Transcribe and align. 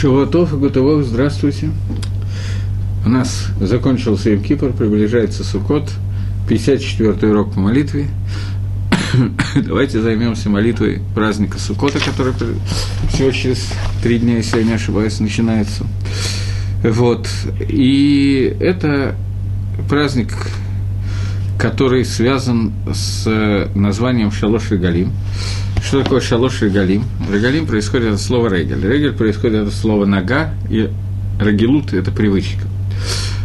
Шаватов 0.00 0.54
и 0.54 0.56
Гутовов, 0.56 1.04
здравствуйте. 1.04 1.68
У 3.04 3.10
нас 3.10 3.48
закончился 3.60 4.30
Евкипр, 4.30 4.72
приближается 4.72 5.44
Сукот, 5.44 5.90
54-й 6.48 7.30
урок 7.30 7.52
по 7.52 7.60
молитве. 7.60 8.08
Давайте 9.54 10.00
займемся 10.00 10.48
молитвой 10.48 11.02
праздника 11.14 11.58
Сукота, 11.58 11.98
который 11.98 12.32
всего 13.12 13.30
через 13.30 13.68
три 14.02 14.18
дня, 14.18 14.38
если 14.38 14.60
я 14.60 14.64
не 14.64 14.72
ошибаюсь, 14.72 15.20
начинается. 15.20 15.84
Вот. 16.82 17.28
И 17.68 18.56
это 18.58 19.16
праздник, 19.86 20.34
который 21.60 22.06
связан 22.06 22.72
с 22.90 23.68
названием 23.74 24.32
Шалош 24.32 24.72
и 24.72 24.76
Галим. 24.76 25.12
Что 25.84 26.02
такое 26.02 26.20
шалош 26.20 26.62
регалим? 26.62 27.04
Регалим 27.30 27.66
происходит 27.66 28.14
от 28.14 28.20
слова 28.20 28.48
регель. 28.48 28.82
Регель 28.82 29.12
происходит 29.12 29.68
от 29.68 29.74
слова 29.74 30.04
нога, 30.04 30.54
и 30.70 30.88
рагилут– 31.38 31.92
это 31.94 32.10
привычка. 32.10 32.62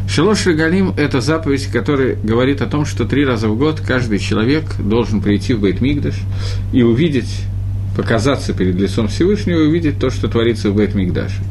Шалош 0.10 0.46
регалим– 0.46 0.94
это 0.98 1.22
заповедь, 1.22 1.68
которая 1.68 2.16
говорит 2.16 2.62
о 2.62 2.68
том, 2.68 2.86
что 2.86 3.06
три 3.06 3.26
раза 3.26 3.48
в 3.50 3.58
год 3.58 3.82
каждый 3.82 4.20
человек 4.20 4.64
должен 4.80 5.22
прийти 5.22 5.54
в 5.54 5.64
Бейт-Мигдаш 5.64 6.16
и 6.74 6.84
увидеть 6.84 7.44
показаться 7.98 8.54
перед 8.54 8.76
лицом 8.76 9.08
Всевышнего 9.08 9.60
и 9.60 9.68
увидеть 9.68 10.00
то, 10.00 10.10
что 10.10 10.28
творится 10.28 10.70
в 10.70 10.80
Бейт-Мигдаше. 10.80 11.42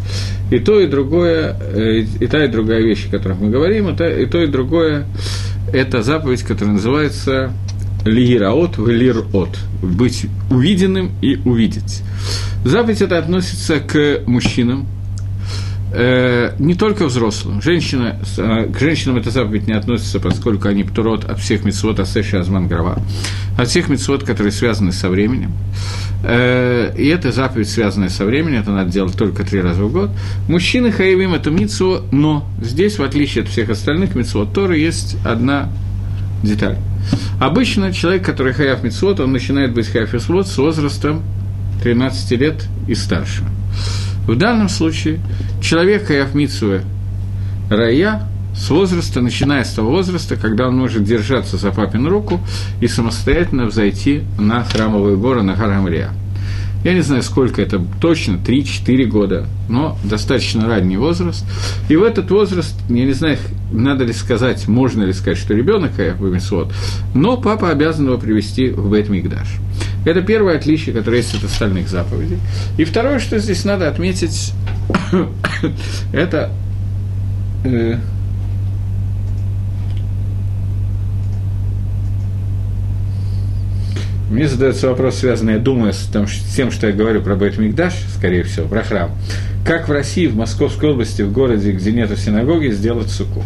И 0.50 0.58
то, 0.58 0.78
и 0.78 0.86
другое, 0.86 1.56
э, 1.60 2.00
и 2.20 2.26
та, 2.26 2.44
и 2.44 2.48
другая 2.48 2.82
вещь, 2.82 3.06
о 3.08 3.10
которых 3.10 3.40
мы 3.40 3.50
говорим, 3.50 3.88
и 3.88 3.96
то, 4.26 4.42
и 4.42 4.46
другое– 4.46 5.06
это 5.74 6.02
заповедь, 6.02 6.42
которая 6.42 6.74
называется 6.74 7.52
лираот 8.04 8.78
в 8.78 8.88
лирот, 8.88 9.58
быть 9.82 10.26
увиденным 10.50 11.10
и 11.20 11.36
увидеть. 11.44 12.02
Заповедь 12.64 13.02
это 13.02 13.18
относится 13.18 13.80
к 13.80 14.22
мужчинам, 14.26 14.86
э, 15.94 16.54
не 16.58 16.74
только 16.74 17.06
взрослым. 17.06 17.62
Женщина, 17.62 18.18
э, 18.36 18.66
к 18.66 18.78
женщинам 18.78 19.16
эта 19.16 19.30
заповедь 19.30 19.66
не 19.66 19.74
относится, 19.74 20.20
поскольку 20.20 20.68
они 20.68 20.84
птурот 20.84 21.24
от 21.24 21.38
всех 21.38 21.64
митцвот 21.64 22.00
Асеша 22.00 22.40
Азман 22.40 22.68
Грава, 22.68 22.98
от 23.56 23.68
всех 23.68 23.88
митцвот, 23.88 24.24
которые 24.24 24.52
связаны 24.52 24.92
со 24.92 25.08
временем. 25.08 25.52
Э, 26.24 26.92
и 26.96 27.06
эта 27.06 27.32
заповедь, 27.32 27.68
связанная 27.68 28.08
со 28.08 28.24
временем, 28.24 28.60
это 28.60 28.72
надо 28.72 28.90
делать 28.90 29.16
только 29.16 29.44
три 29.44 29.60
раза 29.60 29.84
в 29.84 29.92
год. 29.92 30.10
Мужчины 30.48 30.90
хаевим 30.90 31.34
эту 31.34 31.50
митцву, 31.50 32.00
но 32.10 32.46
здесь, 32.60 32.98
в 32.98 33.02
отличие 33.02 33.44
от 33.44 33.50
всех 33.50 33.70
остальных 33.70 34.14
митцвот 34.14 34.52
Торы, 34.52 34.78
есть 34.78 35.16
одна 35.24 35.70
деталь. 36.42 36.78
Обычно 37.40 37.92
человек, 37.92 38.24
который 38.24 38.52
хаяв 38.52 38.82
митцвот, 38.82 39.20
он 39.20 39.32
начинает 39.32 39.74
быть 39.74 39.86
хаяв 39.88 40.12
митцвот 40.12 40.48
с 40.48 40.56
возрастом 40.56 41.22
13 41.82 42.30
лет 42.40 42.66
и 42.88 42.94
старше. 42.94 43.44
В 44.26 44.36
данном 44.36 44.68
случае 44.68 45.20
человек 45.60 46.10
митцвы 46.34 46.82
рая 47.70 48.22
с 48.56 48.70
возраста, 48.70 49.20
начиная 49.20 49.64
с 49.64 49.72
того 49.72 49.90
возраста, 49.90 50.36
когда 50.36 50.68
он 50.68 50.76
может 50.76 51.04
держаться 51.04 51.56
за 51.56 51.72
папину 51.72 52.08
руку 52.08 52.40
и 52.80 52.86
самостоятельно 52.86 53.66
взойти 53.66 54.22
на 54.38 54.64
храмовые 54.64 55.16
горы 55.16 55.42
на 55.42 55.56
Харамрия. 55.56 56.10
Я 56.84 56.92
не 56.92 57.00
знаю, 57.00 57.22
сколько 57.22 57.62
это 57.62 57.82
точно, 58.00 58.34
3-4 58.34 59.04
года, 59.06 59.46
но 59.70 59.96
достаточно 60.04 60.68
ранний 60.68 60.98
возраст. 60.98 61.44
И 61.88 61.96
в 61.96 62.02
этот 62.02 62.30
возраст, 62.30 62.78
я 62.90 63.06
не 63.06 63.12
знаю, 63.12 63.38
надо 63.72 64.04
ли 64.04 64.12
сказать, 64.12 64.68
можно 64.68 65.02
ли 65.02 65.14
сказать, 65.14 65.38
что 65.38 65.54
ребенок 65.54 65.92
Мисвод, 65.98 66.72
но 67.14 67.38
папа 67.38 67.70
обязан 67.70 68.06
его 68.06 68.18
привести 68.18 68.68
в 68.68 68.92
Бет 68.92 69.08
Мигдаш. 69.08 69.48
Это 70.04 70.20
первое 70.22 70.56
отличие, 70.56 70.94
которое 70.94 71.18
есть 71.18 71.34
от 71.34 71.44
остальных 71.44 71.88
заповедей. 71.88 72.38
И 72.76 72.84
второе, 72.84 73.18
что 73.18 73.38
здесь 73.38 73.64
надо 73.64 73.88
отметить, 73.88 74.52
это 76.12 76.50
э, 77.64 77.96
Мне 84.30 84.48
задается 84.48 84.88
вопрос, 84.88 85.18
связанный, 85.18 85.54
я 85.54 85.58
думаю, 85.60 85.92
с, 85.92 86.06
там, 86.06 86.26
с 86.26 86.56
тем, 86.56 86.70
что 86.72 86.88
я 86.88 86.92
говорю 86.92 87.22
про 87.22 87.36
Бет 87.36 87.56
Мигдаш, 87.56 87.92
скорее 88.16 88.42
всего, 88.42 88.66
про 88.66 88.82
храм. 88.82 89.12
Как 89.64 89.88
в 89.88 89.92
России, 89.92 90.26
в 90.26 90.34
Московской 90.34 90.90
области, 90.90 91.22
в 91.22 91.30
городе, 91.30 91.70
где 91.70 91.92
нет 91.92 92.10
синагоги, 92.18 92.68
сделать 92.70 93.10
суку? 93.10 93.44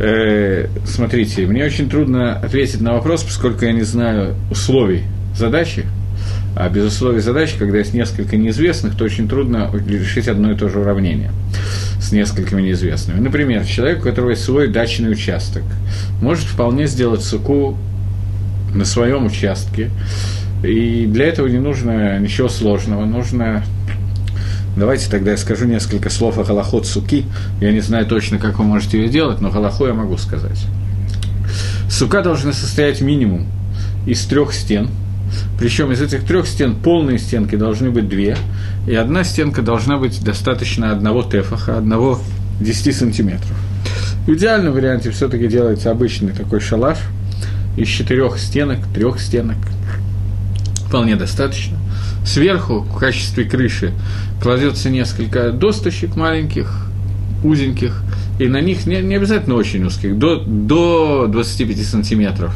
Э, 0.00 0.66
смотрите, 0.84 1.46
мне 1.46 1.64
очень 1.64 1.88
трудно 1.88 2.36
ответить 2.36 2.80
на 2.80 2.92
вопрос, 2.92 3.22
поскольку 3.22 3.64
я 3.64 3.72
не 3.72 3.82
знаю 3.82 4.34
условий 4.50 5.04
задачи. 5.38 5.86
А 6.56 6.68
без 6.68 6.84
условий 6.84 7.20
задачи, 7.20 7.56
когда 7.58 7.78
есть 7.78 7.94
несколько 7.94 8.36
неизвестных, 8.36 8.96
то 8.96 9.04
очень 9.04 9.28
трудно 9.28 9.70
решить 9.86 10.28
одно 10.28 10.52
и 10.52 10.56
то 10.56 10.68
же 10.68 10.80
уравнение 10.80 11.30
с 12.00 12.10
несколькими 12.12 12.62
неизвестными. 12.62 13.20
Например, 13.20 13.64
человек, 13.64 14.00
у 14.00 14.02
которого 14.02 14.30
есть 14.30 14.42
свой 14.42 14.68
дачный 14.68 15.10
участок, 15.10 15.62
может 16.20 16.46
вполне 16.46 16.86
сделать 16.86 17.22
суку 17.22 17.76
на 18.74 18.84
своем 18.84 19.26
участке. 19.26 19.90
И 20.64 21.06
для 21.06 21.26
этого 21.26 21.46
не 21.46 21.58
нужно 21.58 22.18
ничего 22.18 22.48
сложного, 22.48 23.04
нужно 23.04 23.62
Давайте 24.78 25.10
тогда 25.10 25.32
я 25.32 25.36
скажу 25.36 25.64
несколько 25.64 26.08
слов 26.08 26.38
о 26.38 26.44
Галахот 26.44 26.86
Суки. 26.86 27.24
Я 27.60 27.72
не 27.72 27.80
знаю 27.80 28.06
точно, 28.06 28.38
как 28.38 28.60
вы 28.60 28.64
можете 28.64 28.98
ее 28.98 29.08
делать, 29.08 29.40
но 29.40 29.50
Галаху 29.50 29.86
я 29.86 29.92
могу 29.92 30.16
сказать. 30.18 30.66
Сука 31.90 32.22
должна 32.22 32.52
состоять 32.52 33.00
минимум 33.00 33.46
из 34.06 34.24
трех 34.24 34.52
стен. 34.52 34.88
Причем 35.58 35.92
из 35.92 36.00
этих 36.00 36.24
трех 36.24 36.46
стен 36.46 36.74
полные 36.74 37.18
стенки 37.18 37.56
должны 37.56 37.90
быть 37.90 38.08
две, 38.08 38.36
и 38.86 38.94
одна 38.94 39.24
стенка 39.24 39.62
должна 39.62 39.98
быть 39.98 40.22
достаточно 40.22 40.92
одного 40.92 41.22
тефаха, 41.22 41.78
одного 41.78 42.20
10 42.60 42.96
сантиметров. 42.96 43.56
В 44.26 44.34
идеальном 44.34 44.74
варианте 44.74 45.10
все-таки 45.10 45.46
делается 45.48 45.90
обычный 45.90 46.32
такой 46.32 46.60
шалаш– 46.60 46.98
из 47.78 47.88
четырех 47.88 48.38
стенок, 48.38 48.80
трех 48.92 49.20
стенок. 49.20 49.56
Вполне 50.86 51.16
достаточно. 51.16 51.78
Сверху, 52.26 52.80
в 52.80 52.98
качестве 52.98 53.44
крыши, 53.44 53.92
кладется 54.42 54.90
несколько 54.90 55.52
досточек 55.52 56.16
маленьких, 56.16 56.86
узеньких, 57.44 58.02
и 58.40 58.48
на 58.48 58.60
них 58.60 58.86
не, 58.86 59.00
не 59.00 59.14
обязательно 59.14 59.54
очень 59.54 59.84
узких, 59.84 60.18
до, 60.18 60.40
до 60.40 61.26
25 61.28 61.86
сантиметров, 61.86 62.54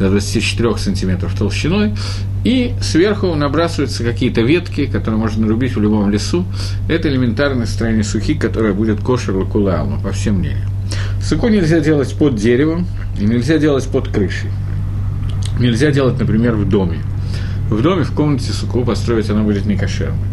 до 0.00 0.08
24 0.08 0.78
сантиметров 0.78 1.34
толщиной, 1.38 1.94
и 2.42 2.72
сверху 2.80 3.34
набрасываются 3.34 4.02
какие-то 4.02 4.40
ветки, 4.40 4.86
которые 4.86 5.20
можно 5.20 5.46
рубить 5.46 5.76
в 5.76 5.80
любом 5.80 6.10
лесу. 6.10 6.44
Это 6.88 7.08
элементарное 7.08 7.66
строение 7.66 8.02
сухи, 8.02 8.34
которое 8.34 8.72
будет 8.72 9.00
кошер 9.00 9.36
лакулалма, 9.36 10.00
по 10.00 10.10
всем 10.12 10.36
мнениям. 10.36 10.70
Суку 11.22 11.48
нельзя 11.48 11.80
делать 11.80 12.14
под 12.14 12.36
деревом 12.36 12.86
и 13.20 13.24
нельзя 13.24 13.58
делать 13.58 13.86
под 13.86 14.08
крышей. 14.08 14.50
Нельзя 15.60 15.90
делать, 15.90 16.18
например, 16.18 16.56
в 16.56 16.66
доме. 16.66 17.00
В 17.70 17.82
доме, 17.82 18.02
в 18.02 18.12
комнате 18.12 18.52
суку 18.52 18.84
построить 18.84 19.30
она 19.30 19.42
будет 19.42 19.64
некошерной. 19.64 20.28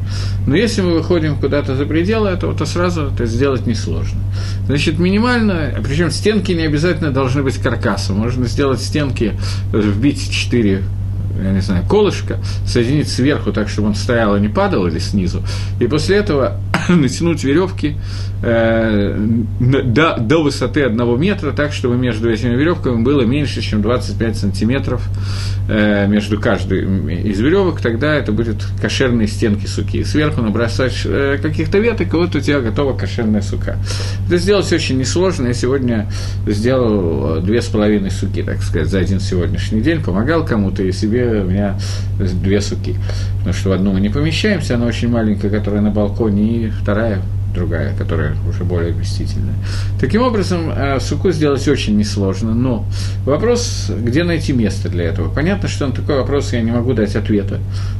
Но 0.47 0.55
если 0.55 0.81
мы 0.81 0.93
выходим 0.93 1.35
куда-то 1.35 1.75
за 1.75 1.85
пределы 1.85 2.29
этого, 2.29 2.55
то 2.55 2.65
сразу 2.65 3.11
это 3.13 3.27
сделать 3.27 3.67
несложно. 3.67 4.19
Значит, 4.65 4.97
минимально, 4.97 5.75
причем 5.83 6.09
стенки 6.09 6.51
не 6.51 6.63
обязательно 6.63 7.11
должны 7.11 7.43
быть 7.43 7.57
каркасом. 7.57 8.17
Можно 8.17 8.47
сделать 8.47 8.81
стенки, 8.81 9.39
вбить 9.71 10.31
4 10.31 10.83
я 11.43 11.51
не 11.51 11.61
знаю, 11.61 11.85
колышко, 11.87 12.39
соединить 12.65 13.09
сверху 13.09 13.51
так, 13.51 13.69
чтобы 13.69 13.89
он 13.89 13.95
стоял 13.95 14.35
и 14.35 14.39
не 14.39 14.49
падал, 14.49 14.87
или 14.87 14.99
снизу, 14.99 15.43
и 15.79 15.87
после 15.87 16.17
этого 16.17 16.59
натянуть 16.95 17.43
веревки 17.43 17.95
э, 18.41 19.17
до, 19.59 20.17
до 20.17 20.43
высоты 20.43 20.83
одного 20.83 21.17
метра, 21.17 21.51
так, 21.51 21.73
чтобы 21.73 21.97
между 21.97 22.29
этими 22.29 22.55
веревками 22.55 23.01
было 23.01 23.21
меньше, 23.21 23.61
чем 23.61 23.81
25 23.81 24.37
сантиметров 24.37 25.01
э, 25.69 26.07
между 26.07 26.39
каждой 26.39 26.83
из 27.23 27.39
веревок, 27.39 27.81
тогда 27.81 28.13
это 28.13 28.31
будет 28.31 28.65
кошерные 28.81 29.27
стенки 29.27 29.65
суки. 29.65 30.03
Сверху 30.03 30.41
набросать 30.41 31.01
э, 31.05 31.37
каких-то 31.41 31.79
веток, 31.79 32.13
и 32.13 32.17
вот 32.17 32.35
у 32.35 32.39
тебя 32.39 32.61
готова 32.61 32.97
кошерная 32.97 33.41
сука. 33.41 33.78
Это 34.28 34.37
сделать 34.37 34.72
очень 34.72 34.97
несложно. 34.97 35.47
Я 35.47 35.53
сегодня 35.53 36.09
сделал 36.45 37.41
две 37.41 37.61
с 37.61 37.67
половиной 37.67 38.11
суки, 38.11 38.43
так 38.43 38.61
сказать, 38.61 38.87
за 38.87 38.99
один 38.99 39.19
сегодняшний 39.19 39.81
день, 39.81 40.01
помогал 40.01 40.45
кому-то, 40.45 40.83
и 40.83 40.91
себе 40.91 41.41
у 41.41 41.49
меня 41.49 41.78
две 42.19 42.61
суки. 42.61 42.95
Потому 43.40 43.53
что 43.53 43.69
в 43.69 43.72
одну 43.73 43.93
мы 43.93 44.01
не 44.01 44.09
помещаемся, 44.09 44.75
она 44.75 44.85
очень 44.85 45.09
маленькая, 45.09 45.49
которая 45.49 45.81
на 45.81 45.91
балконе, 45.91 46.66
и 46.66 46.72
вторая 46.82 47.22
другая, 47.57 47.95
которая 47.97 48.35
уже 48.47 48.63
более 48.63 48.93
вместительная. 48.93 49.55
Таким 49.99 50.21
образом, 50.21 50.71
э, 50.71 50.99
суку 50.99 51.31
сделать 51.31 51.67
очень 51.67 51.97
несложно, 51.97 52.53
но 52.53 52.85
вопрос, 53.25 53.89
где 53.89 54.23
найти 54.23 54.53
место 54.53 54.89
для 54.89 55.05
этого. 55.05 55.33
Понятно, 55.33 55.67
что 55.67 55.87
на 55.87 55.93
такой 55.93 56.17
вопрос 56.17 56.53
я 56.53 56.61
не 56.61 56.71
могу 56.71 56.93
дать 56.93 57.15
ответа, 57.15 57.59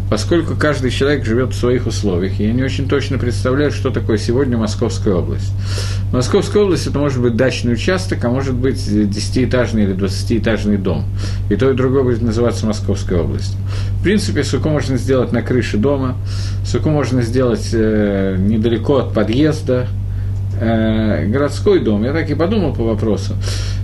поскольку 0.10 0.56
каждый 0.56 0.92
человек 0.92 1.26
живет 1.26 1.54
в 1.54 1.60
своих 1.60 1.88
условиях, 1.88 2.40
и 2.40 2.46
я 2.46 2.54
не 2.54 2.64
очень 2.64 2.88
точно 2.88 3.18
представляю, 3.18 3.72
что 3.72 3.90
такое 3.90 4.18
сегодня 4.18 4.58
Московская 4.58 5.16
область. 5.16 5.52
Московская 6.14 6.64
область– 6.64 6.88
это 6.88 7.00
может 7.00 7.22
быть 7.22 7.36
дачный 7.36 7.74
участок, 7.74 8.24
а 8.24 8.30
может 8.30 8.54
быть 8.54 8.82
десятиэтажный 9.10 9.84
или 9.84 9.94
двадцатиэтажный 9.94 10.78
дом. 10.78 11.06
И 11.50 11.56
то, 11.56 11.70
и 11.72 11.74
другое 11.74 12.04
будет 12.04 12.22
называться 12.22 12.66
Московская 12.66 13.22
область. 13.22 13.56
В 14.00 14.04
принципе, 14.04 14.44
суку 14.44 14.70
можно 14.70 14.98
сделать 14.98 15.32
на 15.32 15.42
крыше 15.42 15.78
дома, 15.78 16.16
суку 16.66 16.90
можно 16.90 17.22
сделать 17.22 17.70
э, 17.74 18.38
недалеко 18.40 18.98
от 19.00 19.14
подъезда, 19.14 19.47
э, 20.60 21.26
городской 21.28 21.80
дом. 21.80 22.04
Я 22.04 22.14
так 22.14 22.30
и 22.30 22.36
подумал 22.36 22.74
по 22.74 22.84
вопросу. 22.84 23.34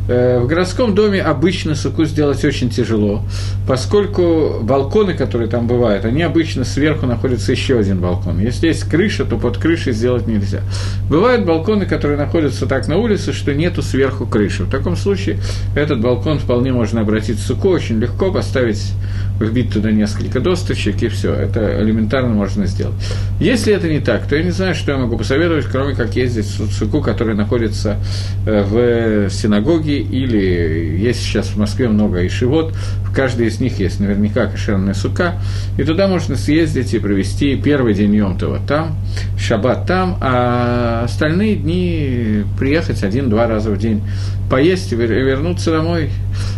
Э, 0.08 0.40
в 0.40 0.48
городском 0.48 0.96
доме 0.96 1.22
обычно 1.22 1.76
суку 1.76 2.04
сделать 2.04 2.44
очень 2.44 2.70
тяжело, 2.70 3.22
поскольку 3.66 4.60
балконы, 4.62 5.14
которые 5.14 5.50
там 5.50 5.66
бывают, 5.66 6.04
они 6.04 6.22
обычно 6.24 6.66
сверху 6.66 7.06
находится 7.06 7.54
еще 7.54 7.80
один 7.80 8.00
балкон. 8.00 8.40
Если 8.40 8.68
есть 8.68 8.84
крыша, 8.84 9.24
то 9.24 9.38
под 9.38 9.58
крышей 9.58 9.94
сделать 9.94 10.28
нельзя. 10.28 10.62
Бывают 11.10 11.46
балконы, 11.46 11.86
которые 11.86 12.18
находятся 12.18 12.66
так 12.66 12.88
на 12.90 12.98
улице, 12.98 13.32
что 13.32 13.54
нету 13.54 13.82
сверху 13.82 14.26
крыши. 14.26 14.64
В 14.64 14.70
таком 14.70 14.98
случае 14.98 15.40
этот 15.74 16.02
балкон 16.02 16.40
вполне 16.40 16.74
можно 16.74 17.02
обратить 17.02 17.38
в 17.38 17.46
суку, 17.46 17.70
очень 17.70 18.00
легко 18.00 18.30
поставить, 18.30 18.92
вбить 19.40 19.72
туда 19.72 19.92
несколько 19.92 20.42
досточек, 20.42 21.02
и 21.02 21.08
все. 21.08 21.34
Это 21.34 21.82
элементарно 21.82 22.34
можно 22.34 22.66
сделать. 22.66 22.96
Если 23.40 23.74
это 23.74 23.88
не 23.88 24.00
так, 24.00 24.28
то 24.28 24.36
я 24.36 24.44
не 24.44 24.52
знаю, 24.52 24.76
что 24.76 24.92
я 24.92 24.98
могу 24.98 25.18
посоветовать, 25.18 25.66
кроме 25.66 25.96
как 25.96 26.16
ездить 26.16 26.46
в 26.46 26.74
суку, 26.74 27.02
который 27.02 27.36
находится 27.36 27.98
э, 28.46 28.64
в 28.64 29.30
синагоге, 29.32 29.93
или 30.00 30.98
есть 31.00 31.22
сейчас 31.22 31.48
в 31.48 31.58
Москве 31.58 31.88
много 31.88 32.26
ишивот, 32.26 32.74
в 33.04 33.14
каждой 33.14 33.48
из 33.48 33.60
них 33.60 33.80
есть 33.80 34.00
наверняка 34.00 34.48
кошерная 34.48 34.94
сука, 34.94 35.36
и 35.78 35.84
туда 35.84 36.08
можно 36.08 36.36
съездить 36.36 36.94
и 36.94 37.00
провести 37.00 37.56
первый 37.56 37.94
день 37.94 38.16
Йомтова 38.16 38.60
там, 38.68 38.96
шаббат 39.38 39.86
там, 39.86 40.18
а 40.22 41.04
остальные 41.06 41.56
дни 41.56 42.44
приехать 42.58 43.04
один-два 43.04 43.48
раза 43.48 43.72
в 43.72 43.78
день, 43.78 44.02
поесть 44.50 44.92
и 44.92 44.96
вернуться 44.96 45.72
домой. 45.72 46.10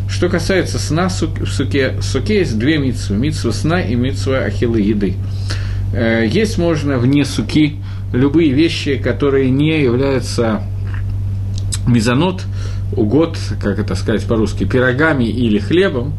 Что 0.10 0.30
касается 0.30 0.80
сна 0.80 1.10
в 1.10 1.12
суке, 1.12 1.92
в 1.92 2.04
суке 2.04 2.40
есть 2.40 2.58
две 2.58 2.78
митсвы, 2.78 3.18
митсва 3.18 3.52
сна 3.52 3.82
и 3.82 3.96
митсва 3.96 4.38
ахилы 4.40 4.82
еды. 4.82 5.16
Э, 5.94 6.26
есть 6.26 6.58
можно 6.58 6.98
вне 6.98 7.26
суки 7.26 7.78
любые 8.14 8.52
вещи, 8.52 8.98
которые 8.98 9.50
не 9.50 9.82
являются 9.82 10.62
мизанот, 11.88 12.44
угод, 12.94 13.38
как 13.62 13.80
это 13.80 13.96
сказать 13.96 14.26
по-русски, 14.26 14.66
пирогами 14.66 15.26
или 15.26 15.60
хлебом, 15.60 16.14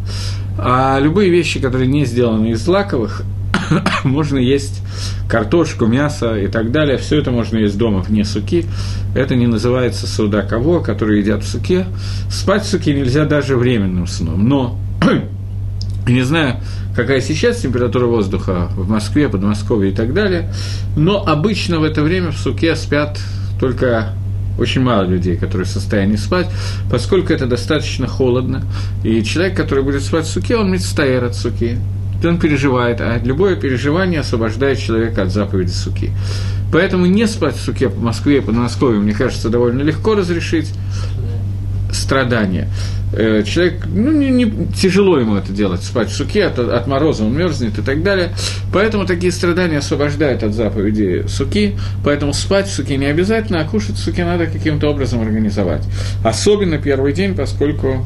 а 0.59 0.99
любые 1.01 1.31
вещи, 1.31 1.61
которые 1.61 1.87
не 1.87 2.05
сделаны 2.05 2.51
из 2.51 2.65
злаковых, 2.65 3.23
можно 4.05 4.39
есть 4.39 4.83
картошку, 5.29 5.87
мясо 5.87 6.37
и 6.37 6.49
так 6.49 6.71
далее. 6.71 6.99
Все 6.99 7.19
это 7.19 7.31
можно 7.31 7.59
есть 7.59 7.77
дома 7.77 8.01
вне 8.01 8.25
суки. 8.25 8.65
Это 9.15 9.35
не 9.35 9.47
называется 9.47 10.07
суда 10.07 10.43
кого, 10.43 10.81
которые 10.81 11.21
едят 11.21 11.43
в 11.43 11.49
суке. 11.49 11.87
Спать 12.31 12.65
в 12.65 12.69
суке 12.69 12.95
нельзя 12.95 13.25
даже 13.25 13.57
временным 13.57 14.07
сном. 14.07 14.49
Но 14.49 14.79
не 16.07 16.23
знаю, 16.23 16.61
какая 16.95 17.21
сейчас 17.21 17.59
температура 17.59 18.07
воздуха 18.07 18.69
в 18.77 18.89
Москве, 18.89 19.29
Подмосковье 19.29 19.93
и 19.93 19.95
так 19.95 20.15
далее, 20.15 20.53
но 20.97 21.23
обычно 21.27 21.81
в 21.81 21.85
это 21.85 22.03
время 22.03 22.31
в 22.31 22.39
суке 22.39 22.77
спят 22.77 23.19
только 23.61 24.13
очень 24.59 24.83
мало 24.83 25.05
людей, 25.05 25.37
которые 25.37 25.67
в 25.67 25.71
состоянии 25.71 26.17
спать, 26.17 26.49
поскольку 26.91 27.33
это 27.33 27.47
достаточно 27.47 28.07
холодно. 28.07 28.63
И 29.05 29.23
человек, 29.23 29.57
который 29.57 29.85
будет 29.85 30.03
спать 30.03 30.25
в 30.27 30.31
суке, 30.31 30.57
он 30.57 30.71
мецтаер 30.71 31.25
от 31.25 31.35
суки. 31.35 31.79
Он 32.25 32.39
переживает, 32.39 33.01
а 33.01 33.21
любое 33.23 33.57
переживание 33.57 34.21
освобождает 34.21 34.79
человека 34.79 35.23
от 35.23 35.31
заповеди 35.31 35.71
суки. 35.71 36.11
Поэтому 36.73 37.07
не 37.07 37.27
спать 37.27 37.57
в 37.57 37.61
суке 37.61 37.89
по 37.89 38.01
Москве, 38.01 38.43
по 38.43 38.53
Москве, 38.53 38.91
мне 38.91 39.13
кажется, 39.13 39.49
довольно 39.49 39.83
легко 39.83 40.15
разрешить 40.15 40.73
страдания. 41.97 42.69
Э, 43.13 43.43
человек, 43.45 43.87
ну, 43.87 44.13
не, 44.13 44.31
не, 44.31 44.67
тяжело 44.75 45.19
ему 45.19 45.37
это 45.37 45.53
делать, 45.53 45.83
спать 45.83 46.09
в 46.09 46.15
суке, 46.15 46.45
от, 46.45 46.59
от 46.59 46.87
мороза 46.87 47.25
он 47.25 47.37
мерзнет 47.37 47.79
и 47.79 47.83
так 47.83 48.03
далее. 48.03 48.31
Поэтому 48.73 49.07
такие 49.07 49.33
страдания 49.33 49.79
освобождают 49.79 50.43
от 50.43 50.53
заповеди 50.53 51.25
суки, 51.29 51.77
поэтому 52.05 52.33
спать 52.33 52.67
в 52.69 52.73
суке 52.73 52.97
не 52.97 53.07
обязательно, 53.07 53.61
а 53.61 53.65
кушать 53.65 53.97
в 53.97 53.99
суке 53.99 54.25
надо 54.25 54.47
каким-то 54.47 54.89
образом 54.89 55.23
организовать. 55.23 55.83
Особенно 56.25 56.79
первый 56.79 57.13
день, 57.13 57.35
поскольку 57.35 58.05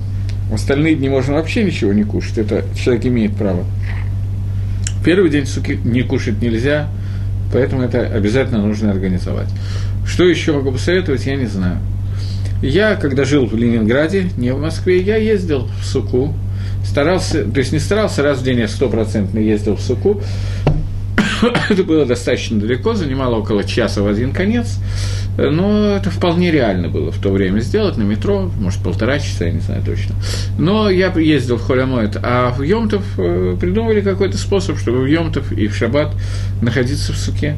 в 0.51 0.55
остальные 0.55 0.97
дни 0.97 1.09
можно 1.09 1.35
вообще 1.35 1.65
ничего 1.65 1.93
не 1.93 2.05
кушать, 2.05 2.39
это 2.39 2.65
человек 2.77 3.07
имеет 3.07 3.37
право. 3.37 3.65
Первый 5.05 5.31
день 5.31 5.47
суки 5.47 5.79
не 5.83 6.03
кушать 6.03 6.43
нельзя, 6.43 6.89
поэтому 7.53 7.83
это 7.83 8.01
обязательно 8.01 8.67
нужно 8.67 8.91
организовать. 8.91 9.49
Что 10.07 10.25
еще 10.25 10.53
могу 10.53 10.73
посоветовать, 10.73 11.25
я 11.25 11.37
не 11.37 11.47
знаю. 11.47 11.79
Я, 12.63 12.97
когда 12.97 13.25
жил 13.25 13.47
в 13.47 13.55
Ленинграде, 13.57 14.31
не 14.37 14.53
в 14.53 14.61
Москве, 14.61 15.01
я 15.01 15.17
ездил 15.17 15.69
в 15.81 15.85
Суку, 15.85 16.35
старался, 16.85 17.45
то 17.45 17.59
есть 17.59 17.73
не 17.73 17.79
старался, 17.79 18.23
раз 18.23 18.39
в 18.39 18.45
день 18.45 18.59
я 18.59 18.69
стопроцентно 18.69 19.39
ездил 19.39 19.77
в 19.77 19.81
Суку, 19.81 20.21
это 21.71 21.83
было 21.85 22.05
достаточно 22.05 22.59
далеко, 22.61 22.95
занимало 22.95 23.37
около 23.37 23.65
часа 23.65 24.03
в 24.03 24.07
один 24.07 24.33
конец, 24.33 24.79
но 25.39 25.97
это 25.97 26.11
вполне 26.11 26.51
реально 26.51 26.89
было 26.89 27.11
в 27.11 27.19
то 27.19 27.31
время 27.31 27.61
сделать 27.61 27.97
на 27.97 28.03
метро, 28.03 28.51
может, 28.59 28.83
полтора 28.83 29.19
часа, 29.19 29.47
я 29.47 29.53
не 29.53 29.61
знаю 29.61 29.83
точно. 29.85 30.15
Но 30.59 30.91
я 30.91 31.13
ездил 31.13 31.57
в 31.57 31.63
Холямоэт, 31.63 32.19
а 32.23 32.51
в 32.51 32.63
Йомтов 32.63 33.05
э, 33.17 33.57
придумали 33.59 34.01
какой-то 34.01 34.37
способ, 34.37 34.79
чтобы 34.79 35.01
в 35.01 35.07
Йомтов 35.07 35.53
и 35.53 35.67
в 35.67 35.75
Шаббат 35.75 36.15
находиться 36.61 37.13
в 37.13 37.17
суке. 37.17 37.57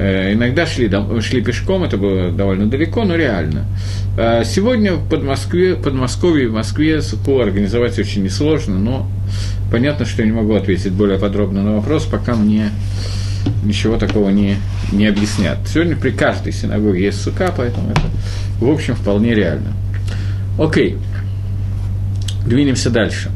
Э, 0.00 0.32
иногда 0.32 0.64
шли, 0.64 0.88
шли 1.20 1.42
пешком, 1.42 1.82
это 1.82 1.96
было 1.96 2.30
довольно 2.30 2.66
далеко, 2.66 3.02
но 3.02 3.16
реально. 3.16 3.64
Э, 4.16 4.44
сегодня 4.44 4.94
в 4.94 5.08
Подмосковье, 5.08 5.74
Подмосковье 5.74 6.44
и 6.44 6.48
Москве 6.48 7.02
СУКУ 7.02 7.40
организовать 7.40 7.98
очень 7.98 8.22
несложно, 8.22 8.78
но 8.78 9.10
понятно, 9.72 10.06
что 10.06 10.22
я 10.22 10.28
не 10.28 10.32
могу 10.32 10.54
ответить 10.54 10.92
более 10.92 11.18
подробно 11.18 11.64
на 11.64 11.74
вопрос, 11.74 12.04
пока 12.04 12.36
мне 12.36 12.70
ничего 13.64 13.96
такого 13.96 14.28
не, 14.30 14.58
не 14.92 15.08
объяснят. 15.08 15.58
Сегодня 15.66 15.96
при 15.96 16.10
каждой 16.10 16.52
синагоге 16.52 17.06
есть 17.06 17.20
сука, 17.20 17.52
поэтому 17.56 17.90
это, 17.90 18.02
в 18.60 18.70
общем, 18.70 18.94
вполне 18.94 19.34
реально. 19.34 19.72
Окей, 20.60 20.96
двинемся 22.46 22.90
дальше. 22.90 23.30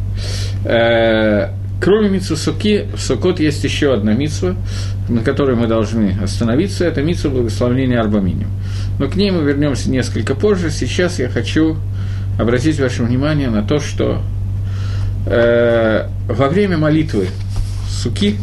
Кроме 1.83 2.09
митсу 2.09 2.37
суки, 2.37 2.87
в 2.95 3.01
Сукот 3.01 3.41
есть 3.41 3.65
еще 3.65 3.93
одна 3.93 4.13
митсва, 4.13 4.55
на 5.09 5.21
которой 5.21 5.57
мы 5.57 5.67
должны 5.67 6.17
остановиться. 6.23 6.85
Это 6.85 7.03
митсва 7.03 7.31
благословения 7.31 8.01
Арбаминим. 8.01 8.47
Но 9.01 9.09
к 9.09 9.17
ней 9.17 9.33
мы 9.33 9.43
вернемся 9.43 9.91
несколько 9.91 10.37
позже. 10.37 10.71
Сейчас 10.71 11.19
я 11.19 11.29
хочу 11.29 11.77
обратить 12.39 12.79
ваше 12.79 13.03
внимание 13.03 13.51
на 13.51 13.65
то, 13.65 13.81
что 13.81 14.23
э, 15.27 16.07
во 16.29 16.49
время 16.49 16.79
молитвы 16.79 17.27
суки 17.89 18.37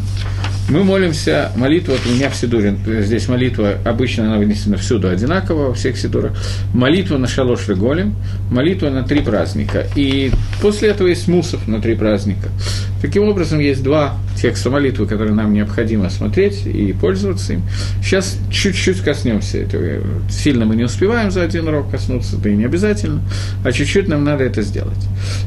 мы 0.70 0.84
молимся, 0.84 1.50
молитва 1.56 1.94
от 1.94 2.06
меня 2.06 2.30
в 2.30 2.36
Сидуре, 2.36 2.76
здесь 3.00 3.28
молитва, 3.28 3.74
обычно 3.84 4.26
она 4.26 4.38
вынесена 4.38 4.76
всюду 4.76 5.08
одинаково, 5.08 5.68
во 5.68 5.74
всех 5.74 5.98
Сидурах, 5.98 6.32
молитва 6.72 7.18
на 7.18 7.26
Шалош 7.26 7.66
Голем, 7.68 8.14
молитва 8.50 8.88
на 8.90 9.02
три 9.02 9.20
праздника. 9.20 9.86
И 9.96 10.30
после 10.62 10.90
этого 10.90 11.08
есть 11.08 11.26
мусов 11.26 11.66
на 11.66 11.80
три 11.80 11.96
праздника. 11.96 12.48
Таким 13.02 13.24
образом, 13.24 13.58
есть 13.58 13.82
два 13.82 14.16
текста 14.40 14.70
молитвы, 14.70 15.06
которые 15.06 15.34
нам 15.34 15.52
необходимо 15.52 16.08
смотреть 16.10 16.66
и 16.66 16.92
пользоваться 16.92 17.54
им. 17.54 17.62
Сейчас 18.02 18.38
чуть-чуть 18.50 19.00
коснемся 19.00 19.58
этого. 19.58 20.02
Сильно 20.30 20.64
мы 20.64 20.76
не 20.76 20.84
успеваем 20.84 21.30
за 21.30 21.42
один 21.42 21.68
урок 21.68 21.90
коснуться, 21.90 22.36
да 22.36 22.50
и 22.50 22.56
не 22.56 22.64
обязательно, 22.64 23.22
а 23.64 23.72
чуть-чуть 23.72 24.08
нам 24.08 24.24
надо 24.24 24.44
это 24.44 24.62
сделать. 24.62 24.98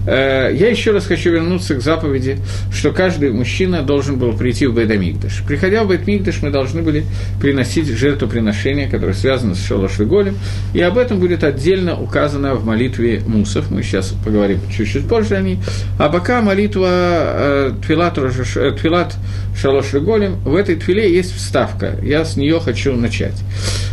Э, 0.06 0.52
я 0.54 0.70
еще 0.70 0.92
раз 0.92 1.06
хочу 1.06 1.32
вернуться 1.32 1.76
к 1.76 1.82
заповеди, 1.82 2.38
что 2.72 2.92
каждый 2.92 3.32
мужчина 3.32 3.82
должен 3.82 4.18
был 4.18 4.34
прийти 4.34 4.68
в 4.68 4.74
Бейдамигдаш. 5.14 5.44
Приходя 5.48 5.84
в 5.84 5.88
Бейдамигдаш, 5.88 6.42
мы 6.42 6.50
должны 6.50 6.82
были 6.82 7.06
приносить 7.40 7.88
жертвоприношение, 7.88 8.88
которое 8.88 9.14
связано 9.14 9.56
с 9.56 9.66
Шолош 9.66 10.00
и 10.00 10.06
Голем, 10.06 10.38
и 10.74 10.82
об 10.82 10.98
этом 10.98 11.20
будет 11.20 11.44
отдельно 11.44 12.00
указано 12.00 12.56
в 12.56 12.66
молитве 12.66 13.22
Мусов. 13.26 13.72
Мы 13.72 13.84
сейчас 13.84 14.14
поговорим 14.24 14.60
чуть-чуть 14.76 15.08
позже 15.08 15.36
о 15.36 15.42
ней. 15.42 15.60
А 16.00 16.10
пока 16.10 16.42
молитва 16.42 16.88
э, 16.90 17.72
Твилат, 17.86 18.18
э, 18.18 18.72
Твилат 18.80 19.16
Шалош 19.56 19.94
Голем, 19.94 20.36
в 20.44 20.56
этой 20.56 20.76
твиле 20.76 21.14
есть 21.14 21.36
вставка. 21.36 21.96
Я 22.02 22.26
с 22.26 22.36
нее 22.36 22.60
хочу 22.60 22.96
начать. 22.96 23.36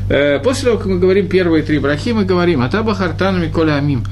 Э, 0.09 0.39
после 0.39 0.67
того, 0.67 0.79
как 0.79 0.87
мы 0.87 0.99
говорим 0.99 1.29
первые 1.29 1.63
три 1.63 1.79
брахи, 1.79 2.11
мы 2.11 2.25
говорим 2.25 2.63
«Атаба 2.63 2.95
хартану 2.95 3.49
Коля 3.51 3.75
Амим». 3.77 4.05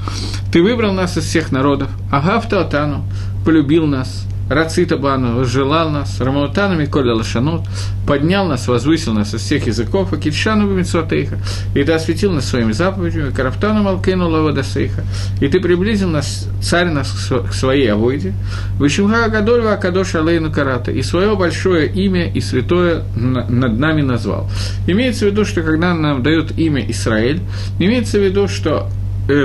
Ты 0.51 0.61
выбрал 0.61 0.93
нас 0.93 1.17
из 1.17 1.25
всех 1.25 1.51
народов, 1.51 1.89
Агавта 2.11 2.61
Атану, 2.61 3.03
полюбил 3.45 3.85
нас, 3.85 4.25
Рацита 4.49 4.97
Бану, 4.97 5.45
желал 5.45 5.91
нас, 5.91 6.19
Рамаутанами 6.19 6.85
Коля 6.85 7.13
Лашанот, 7.13 7.61
поднял 8.07 8.47
нас, 8.47 8.67
возвысил 8.67 9.13
нас 9.13 9.33
из 9.33 9.41
всех 9.41 9.67
языков, 9.67 10.11
а 10.11 10.17
Китшану 10.17 10.67
Бамитсуатейха, 10.67 11.37
и 11.75 11.83
ты 11.83 11.91
осветил 11.91 12.31
нас 12.31 12.45
своими 12.45 12.71
заповедями, 12.71 13.29
Карафтану 13.29 13.83
Малкену 13.83 14.27
Лавадасейха, 14.27 15.03
и 15.39 15.47
ты 15.47 15.59
приблизил 15.59 16.09
нас, 16.09 16.47
царь 16.61 16.89
нас 16.89 17.31
к 17.47 17.53
своей 17.53 17.87
авойде, 17.91 18.33
Вишимха 18.79 19.29
Гадольва 19.29 19.73
Акадош 19.73 20.15
Алейну 20.15 20.51
Карата, 20.51 20.91
и 20.91 21.03
свое 21.03 21.35
большое 21.35 21.87
имя 21.87 22.27
и 22.27 22.41
святое 22.41 23.03
над 23.15 23.77
нами 23.77 24.01
назвал. 24.01 24.49
Имеется 24.87 25.25
в 25.25 25.29
виду, 25.29 25.45
что 25.45 25.61
когда 25.61 25.93
нам 25.93 26.23
дают 26.23 26.57
имя 26.57 26.83
Израиль, 26.89 27.41
имеется 27.77 28.17
в 28.17 28.23
виду, 28.23 28.47
что 28.47 28.89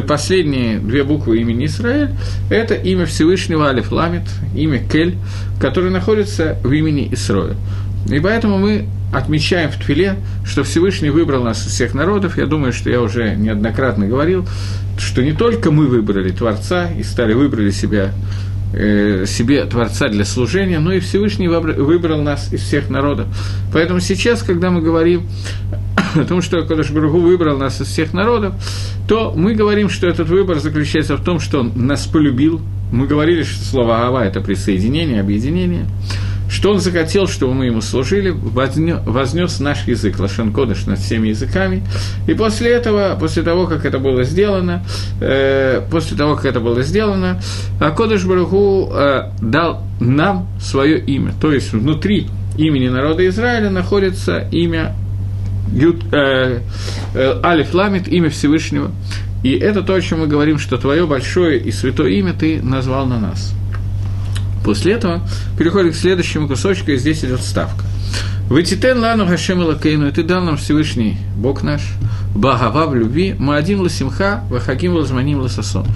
последние 0.07 0.79
две 0.79 1.05
буквы 1.05 1.39
имени 1.41 1.67
Израиль– 1.67 2.11
это 2.51 2.75
имя 2.75 3.07
Всевышнего 3.07 3.69
Алиф 3.69 3.93
Ламит, 3.93 4.23
имя 4.55 4.79
Кель, 4.79 5.17
которое 5.61 5.91
находится 5.91 6.57
в 6.63 6.73
имени 6.73 7.09
Исроя. 7.13 7.57
И 8.11 8.19
поэтому 8.21 8.59
мы 8.59 8.87
отмечаем 9.13 9.71
в 9.71 9.77
Твиле, 9.77 10.17
что 10.45 10.65
Всевышний 10.65 11.11
выбрал 11.11 11.45
нас 11.45 11.67
из 11.67 11.73
всех 11.73 11.95
народов. 11.95 12.37
Я 12.37 12.47
думаю, 12.47 12.73
что 12.73 12.91
я 12.91 13.01
уже 13.01 13.35
неоднократно 13.35 14.07
говорил, 14.07 14.47
что 14.99 15.23
не 15.23 15.33
только 15.33 15.71
мы 15.71 15.87
выбрали 15.87 16.31
Творца 16.31 16.89
и 16.91 17.03
стали 17.03 17.33
выбрали 17.33 17.71
себя 17.71 18.13
э, 18.75 19.25
себе 19.27 19.65
Творца 19.65 20.09
для 20.09 20.25
служения, 20.25 20.81
но 20.81 20.93
и 20.93 21.01
Всевышний 21.01 21.49
выбрал 21.49 22.23
нас 22.23 22.53
из 22.53 22.61
всех 22.61 22.91
народов. 22.91 23.27
Поэтому 23.73 24.01
сейчас, 24.01 24.43
когда 24.43 24.71
мы 24.71 24.83
говорим 24.83 25.29
о 26.15 26.25
том, 26.25 26.43
что 26.43 26.63
Кодыш 26.63 26.91
Баруху 26.91 27.19
выбрал 27.19 27.59
нас 27.59 27.81
из 27.81 27.89
всех 27.89 28.13
народов, 28.13 28.55
то 29.09 29.33
мы 29.37 29.55
говорим, 29.55 29.89
что 29.89 30.07
этот 30.07 30.29
выбор 30.29 30.59
заключается 30.59 31.17
в 31.17 31.25
том, 31.25 31.41
что 31.41 31.61
он 31.61 31.73
нас 31.75 32.07
полюбил. 32.07 32.61
Мы 32.93 33.07
говорили, 33.07 33.43
что 33.43 33.65
слово 33.65 34.07
«ава»– 34.07 34.25
это 34.27 34.41
присоединение, 34.41 35.21
объединение 35.21 35.87
что 36.55 36.71
он 36.71 36.79
захотел, 36.79 37.27
чтобы 37.27 37.55
мы 37.55 37.67
ему 37.67 37.81
служили, 37.81 38.31
вознес 38.31 39.61
наш 39.61 39.87
язык, 39.89 40.19
Лашен 40.21 40.53
Кодыш, 40.53 40.87
над 40.87 40.99
всеми 40.99 41.29
языками. 41.29 41.83
И 42.29 42.35
после 42.35 42.71
этого, 42.71 43.17
после 43.19 43.43
того, 43.43 43.67
как 43.67 43.85
это 43.85 43.99
было 43.99 44.23
сделано, 44.23 44.85
э, 45.21 45.83
после 45.91 46.17
того, 46.17 46.37
как 46.37 46.45
это 46.45 46.61
было 46.61 46.83
сделано, 46.83 47.41
Кодыш 47.81 48.25
Баруху 48.25 48.89
э, 48.93 49.31
дал 49.41 49.83
нам 50.01 50.47
свое 50.61 50.99
имя. 51.01 51.33
То 51.41 51.53
есть 51.53 51.73
внутри 51.73 52.29
имени 52.57 52.89
народа 52.89 53.27
Израиля 53.27 53.71
находится 53.71 54.47
имя 54.53 54.95
Ют, 55.73 56.03
э, 56.13 56.61
э, 57.15 57.41
Алиф 57.43 57.75
Ламит, 57.75 58.09
имя 58.09 58.31
Всевышнего. 58.31 58.91
И 59.43 59.53
это 59.53 59.83
то, 59.83 59.95
о 59.95 60.01
чем 60.01 60.21
мы 60.21 60.27
говорим, 60.27 60.59
что 60.59 60.79
твое 60.79 61.07
большое 61.07 61.59
и 61.59 61.71
святое 61.71 62.11
имя 62.13 62.33
ты 62.33 62.63
назвал 62.63 63.07
на 63.07 63.19
нас. 63.19 63.55
После 64.65 64.95
этого 64.95 65.21
переходим 65.59 65.93
к 65.93 65.97
следующему 65.97 66.49
кусочку, 66.49 66.91
и 66.91 66.97
здесь 66.97 67.25
идет 67.25 67.43
ставка. 67.43 67.85
Вытитен 68.49 68.99
лану 68.99 69.27
Хашем 69.27 69.61
Лакейну, 69.61 70.09
и 70.09 70.13
ты 70.13 70.23
дал 70.23 70.43
нам 70.43 70.57
Всевышний 70.57 71.17
Бог 71.37 71.63
наш, 71.63 71.83
Багава 72.35 72.87
в 72.87 72.95
любви, 72.95 73.35
Маадим 73.39 73.81
Ласимха, 73.81 74.45
Вахаким 74.51 74.95
Лазманим 74.95 75.41
Ласасон. 75.41 75.87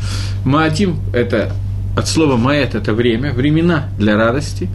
Маадим– 0.44 0.98
это 1.12 1.52
от 1.96 2.08
слова 2.08 2.36
«маэт»– 2.36 2.74
это 2.74 2.92
время, 2.92 3.32
времена 3.32 3.88
для 3.98 4.16
радости, 4.16 4.68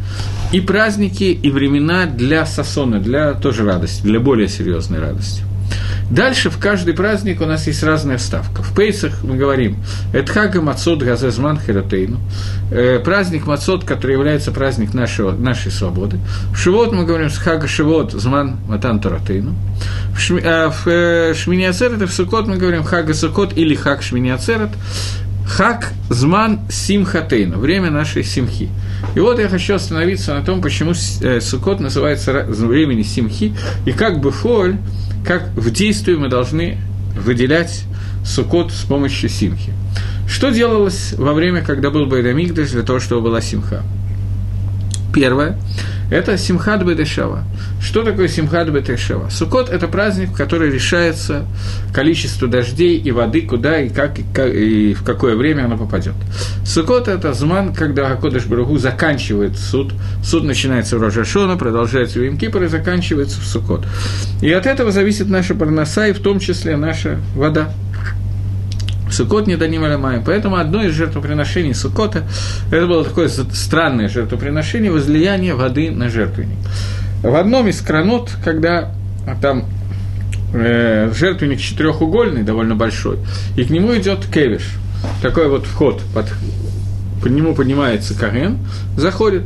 и 0.51 0.59
праздники, 0.59 1.23
и 1.23 1.49
времена 1.49 2.05
для 2.05 2.45
сасона, 2.45 2.99
для 2.99 3.33
тоже 3.33 3.63
радости, 3.63 4.01
для 4.03 4.19
более 4.19 4.47
серьезной 4.47 4.99
радости. 4.99 5.43
Дальше 6.09 6.49
в 6.49 6.59
каждый 6.59 6.93
праздник 6.93 7.41
у 7.41 7.45
нас 7.45 7.65
есть 7.65 7.81
разная 7.81 8.17
вставка. 8.17 8.61
В 8.61 8.75
Пейсах 8.75 9.23
мы 9.23 9.35
говорим 9.35 9.77
«Эдхага 10.13 10.61
Мацот 10.61 11.01
Газезман 11.01 11.59
Херотейну» 11.59 12.19
э, 12.71 12.99
праздник 12.99 13.47
Мацот, 13.47 13.83
который 13.83 14.13
является 14.13 14.51
праздник 14.51 14.93
нашего, 14.93 15.31
нашей 15.31 15.71
свободы. 15.71 16.19
В 16.53 16.57
Шивот 16.57 16.91
мы 16.91 17.05
говорим 17.05 17.29
«Хага 17.29 17.67
Шивот 17.67 18.11
Зман 18.11 18.57
Матан 18.67 18.99
Торатейну». 18.99 19.55
В, 20.13 20.19
Шми, 20.19 20.41
э, 20.43 20.69
в 20.69 20.87
э, 20.87 21.33
Шминиацерет 21.33 22.01
и 22.01 22.05
в 22.05 22.13
Сукот 22.13 22.47
мы 22.47 22.57
говорим 22.57 22.83
«Хага 22.83 23.13
Сукот» 23.13 23.57
или 23.57 23.73
«Хаг 23.73 24.03
Шминиацерет», 24.03 24.69
Хак 25.45 25.93
зман 26.09 26.61
симхатейну, 26.69 27.57
время 27.57 27.91
нашей 27.91 28.23
симхи. 28.23 28.69
И 29.15 29.19
вот 29.19 29.39
я 29.39 29.49
хочу 29.49 29.75
остановиться 29.75 30.33
на 30.33 30.43
том, 30.43 30.61
почему 30.61 30.93
э, 31.21 31.41
Сукот 31.41 31.79
называется 31.79 32.45
времени 32.47 33.03
симхи, 33.03 33.53
и 33.85 33.91
как 33.91 34.19
бы 34.19 34.31
фоль, 34.31 34.77
как 35.25 35.49
в 35.55 35.69
действии 35.71 36.15
мы 36.15 36.29
должны 36.29 36.77
выделять 37.15 37.83
Сукот 38.25 38.71
с 38.71 38.83
помощью 38.83 39.29
симхи. 39.29 39.73
Что 40.27 40.49
делалось 40.49 41.13
во 41.17 41.33
время, 41.33 41.61
когда 41.61 41.89
был 41.89 42.05
Байдамигдаш, 42.05 42.71
для 42.71 42.83
того, 42.83 42.99
чтобы 42.99 43.21
была 43.21 43.41
симха? 43.41 43.83
Первое– 45.13 45.57
это 46.11 46.37
Симхат 46.37 46.83
Бедешава. 46.83 47.43
Что 47.79 48.03
такое 48.03 48.27
Симхат 48.27 48.69
Бедешава? 48.69 49.29
Сукот– 49.29 49.69
это 49.71 49.87
праздник, 49.87 50.29
в 50.29 50.33
который 50.33 50.71
решается 50.71 51.45
количество 51.93 52.47
дождей 52.47 52.97
и 52.97 53.11
воды, 53.11 53.41
куда 53.41 53.79
и 53.79 53.89
как, 53.89 54.17
и, 54.17 54.25
как, 54.33 54.53
и 54.53 54.93
в 54.95 55.03
какое 55.03 55.35
время 55.35 55.65
оно 55.65 55.77
попадет. 55.77 56.15
Сукот– 56.65 57.07
это 57.09 57.33
зман, 57.33 57.73
когда 57.73 58.07
Акодыш 58.11 58.45
Барагу 58.47 58.79
заканчивает 58.79 59.57
суд. 59.57 59.93
Суд 60.23 60.45
начинается 60.45 60.97
в 60.97 61.01
Рожашона, 61.01 61.57
продолжается 61.57 62.19
в 62.19 62.27
Имкипр 62.27 62.63
и 62.63 62.67
заканчивается 62.67 63.39
в 63.39 63.45
Сукот. 63.45 63.85
И 64.41 64.51
от 64.51 64.65
этого 64.65 64.91
зависит 64.91 65.29
наша 65.29 65.53
парноса, 65.53 66.07
и 66.07 66.13
в 66.13 66.19
том 66.19 66.39
числе 66.39 66.75
наша 66.75 67.19
вода. 67.35 67.71
Сукот 69.13 69.47
не 69.47 69.55
даним 69.55 69.83
аламаем. 69.83 70.23
Поэтому 70.25 70.57
одно 70.57 70.83
из 70.83 70.93
жертвоприношений 70.93 71.73
Сукота, 71.73 72.23
это 72.71 72.87
было 72.87 73.03
такое 73.03 73.27
странное 73.29 74.09
жертвоприношение, 74.09 74.91
возлияние 74.91 75.53
воды 75.53 75.91
на 75.91 76.09
жертвенник. 76.09 76.57
В 77.21 77.35
одном 77.35 77.67
из 77.67 77.79
кранот, 77.81 78.31
когда 78.43 78.91
там 79.41 79.65
э, 80.53 81.11
жертвенник 81.15 81.59
четырехугольный, 81.59 82.43
довольно 82.43 82.75
большой, 82.75 83.19
и 83.55 83.63
к 83.63 83.69
нему 83.69 83.95
идет 83.95 84.25
кевиш, 84.25 84.71
такой 85.21 85.47
вот 85.47 85.65
вход, 85.65 86.01
под, 86.13 86.25
по 87.21 87.27
нему 87.27 87.55
поднимается 87.55 88.17
Карен, 88.17 88.57
заходит 88.97 89.43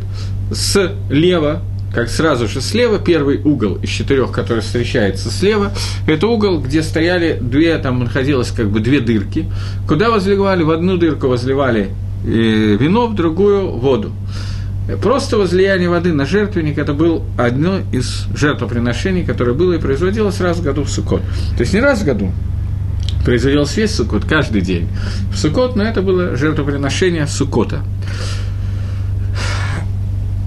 слева 0.52 1.62
как 1.98 2.10
сразу 2.10 2.48
же 2.48 2.62
слева, 2.62 3.00
первый 3.00 3.42
угол 3.44 3.80
из 3.82 3.90
четырех, 3.90 4.32
который 4.32 4.60
встречается 4.60 5.32
слева, 5.32 5.74
это 6.06 6.28
угол, 6.28 6.62
где 6.62 6.84
стояли 6.84 7.40
две, 7.42 7.76
там 7.80 8.02
находилось 8.02 8.52
как 8.52 8.70
бы 8.70 8.82
две 8.82 9.00
дырки, 9.00 9.48
куда 9.88 10.12
возливали, 10.12 10.62
в 10.62 10.70
одну 10.70 10.98
дырку 10.98 11.28
возливали 11.28 11.90
э, 12.24 12.28
вино, 12.80 13.08
в 13.08 13.16
другую 13.16 13.72
воду. 13.72 14.12
Просто 15.02 15.40
возлияние 15.40 15.90
воды 15.90 16.14
на 16.14 16.28
жертвенник– 16.28 16.78
это 16.78 16.94
было 16.94 17.24
одно 17.36 17.80
из 17.92 18.28
жертвоприношений, 18.36 19.26
которое 19.26 19.54
было 19.54 19.74
и 19.74 19.80
производилось 19.80 20.40
раз 20.40 20.58
в 20.58 20.64
году 20.64 20.84
в 20.84 20.92
Суккот. 20.92 21.22
То 21.56 21.62
есть 21.62 21.74
не 21.74 21.80
раз 21.80 22.02
в 22.02 22.06
году, 22.06 22.32
производилось 23.26 23.76
весь 23.76 23.96
Суккот, 23.96 24.24
каждый 24.26 24.62
день 24.62 24.88
в 25.34 25.38
Суккот, 25.40 25.76
но 25.76 25.82
это 25.82 26.04
было 26.04 26.36
жертвоприношение 26.36 27.26
Суккота. 27.26 27.82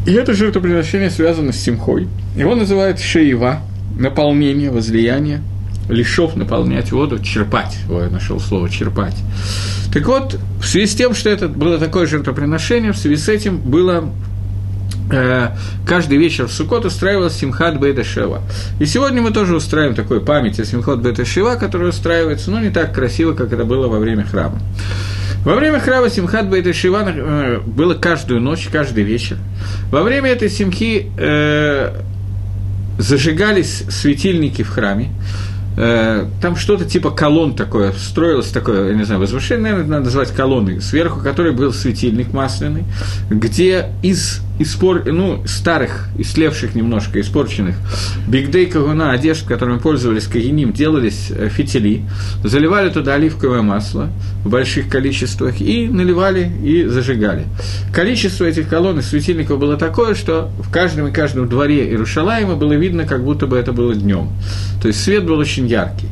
И 0.06 0.12
это 0.12 0.34
жертвоприношение 0.34 1.10
связано 1.10 1.52
с 1.52 1.56
Симхой. 1.56 2.08
Его 2.34 2.54
называют 2.54 2.98
шеева, 2.98 3.60
наполнение, 3.98 4.70
возлияние, 4.70 5.42
лишов 5.88 6.36
наполнять 6.36 6.92
воду, 6.92 7.18
черпать. 7.18 7.76
Ой, 7.88 8.04
я 8.04 8.10
нашел 8.10 8.40
слово 8.40 8.70
черпать. 8.70 9.16
Так 9.92 10.06
вот, 10.06 10.38
в 10.60 10.66
связи 10.66 10.86
с 10.86 10.94
тем, 10.94 11.14
что 11.14 11.28
это 11.28 11.48
было 11.48 11.78
такое 11.78 12.06
жертвоприношение, 12.06 12.92
в 12.92 12.96
связи 12.96 13.16
с 13.16 13.28
этим 13.28 13.58
было 13.58 14.10
э, 15.10 15.48
каждый 15.86 16.18
вечер 16.18 16.46
в 16.46 16.52
Суккот 16.52 16.84
устраивалась 16.84 17.34
Симхат 17.34 17.78
Бейта 17.78 18.04
Шева. 18.04 18.42
И 18.78 18.86
сегодня 18.86 19.20
мы 19.20 19.32
тоже 19.32 19.56
устраиваем 19.56 19.94
такую 19.94 20.22
память 20.22 20.60
о 20.60 20.64
Симхат 20.64 21.02
Бейта 21.02 21.24
Шева, 21.24 21.56
которая 21.56 21.90
устраивается, 21.90 22.50
но 22.50 22.60
не 22.60 22.70
так 22.70 22.94
красиво, 22.94 23.34
как 23.34 23.52
это 23.52 23.64
было 23.64 23.88
во 23.88 23.98
время 23.98 24.24
храма. 24.24 24.60
Во 25.44 25.54
время 25.54 25.80
храма 25.80 26.10
Симхат 26.10 26.50
Бейта 26.50 26.74
Шива 26.74 27.02
э, 27.06 27.60
было 27.64 27.94
каждую 27.94 28.40
ночь, 28.40 28.68
каждый 28.70 29.04
вечер. 29.04 29.38
Во 29.90 30.02
время 30.02 30.30
этой 30.30 30.50
симхи 30.50 31.10
э, 31.16 31.94
зажигались 32.98 33.84
светильники 33.88 34.62
в 34.62 34.68
храме. 34.68 35.08
Э, 35.78 36.26
там 36.42 36.56
что-то 36.56 36.84
типа 36.84 37.10
колонн 37.10 37.54
такое, 37.54 37.92
строилось 37.92 38.50
такое, 38.50 38.90
я 38.90 38.94
не 38.94 39.04
знаю, 39.04 39.18
возвышение, 39.20 39.62
наверное, 39.72 39.88
надо 39.88 40.04
назвать 40.06 40.30
колонной, 40.30 40.82
сверху 40.82 41.20
которой 41.20 41.52
был 41.52 41.72
светильник 41.72 42.34
масляный, 42.34 42.84
где 43.30 43.86
из 44.02 44.42
испор... 44.60 45.04
ну, 45.06 45.42
старых, 45.46 46.08
истлевших 46.18 46.74
немножко, 46.74 47.20
испорченных 47.20 47.76
бигдей 48.28 48.66
кагуна, 48.66 49.10
одежд, 49.12 49.46
которыми 49.46 49.78
пользовались 49.78 50.26
кагиним, 50.26 50.72
делались 50.72 51.30
э, 51.30 51.48
фитили, 51.48 52.02
заливали 52.44 52.90
туда 52.90 53.14
оливковое 53.14 53.62
масло 53.62 54.10
в 54.44 54.50
больших 54.50 54.88
количествах 54.88 55.60
и 55.60 55.88
наливали 55.88 56.52
и 56.62 56.84
зажигали. 56.84 57.46
Количество 57.92 58.44
этих 58.44 58.68
колонн 58.68 58.98
и 58.98 59.02
светильников 59.02 59.58
было 59.58 59.76
такое, 59.76 60.14
что 60.14 60.50
в 60.58 60.70
каждом 60.70 61.08
и 61.08 61.12
каждом 61.12 61.48
дворе 61.48 61.88
Иерушалаема 61.88 62.54
было 62.54 62.74
видно, 62.74 63.06
как 63.06 63.24
будто 63.24 63.46
бы 63.46 63.56
это 63.56 63.72
было 63.72 63.94
днем. 63.94 64.28
То 64.82 64.88
есть 64.88 65.02
свет 65.02 65.24
был 65.24 65.38
очень 65.38 65.66
яркий. 65.66 66.06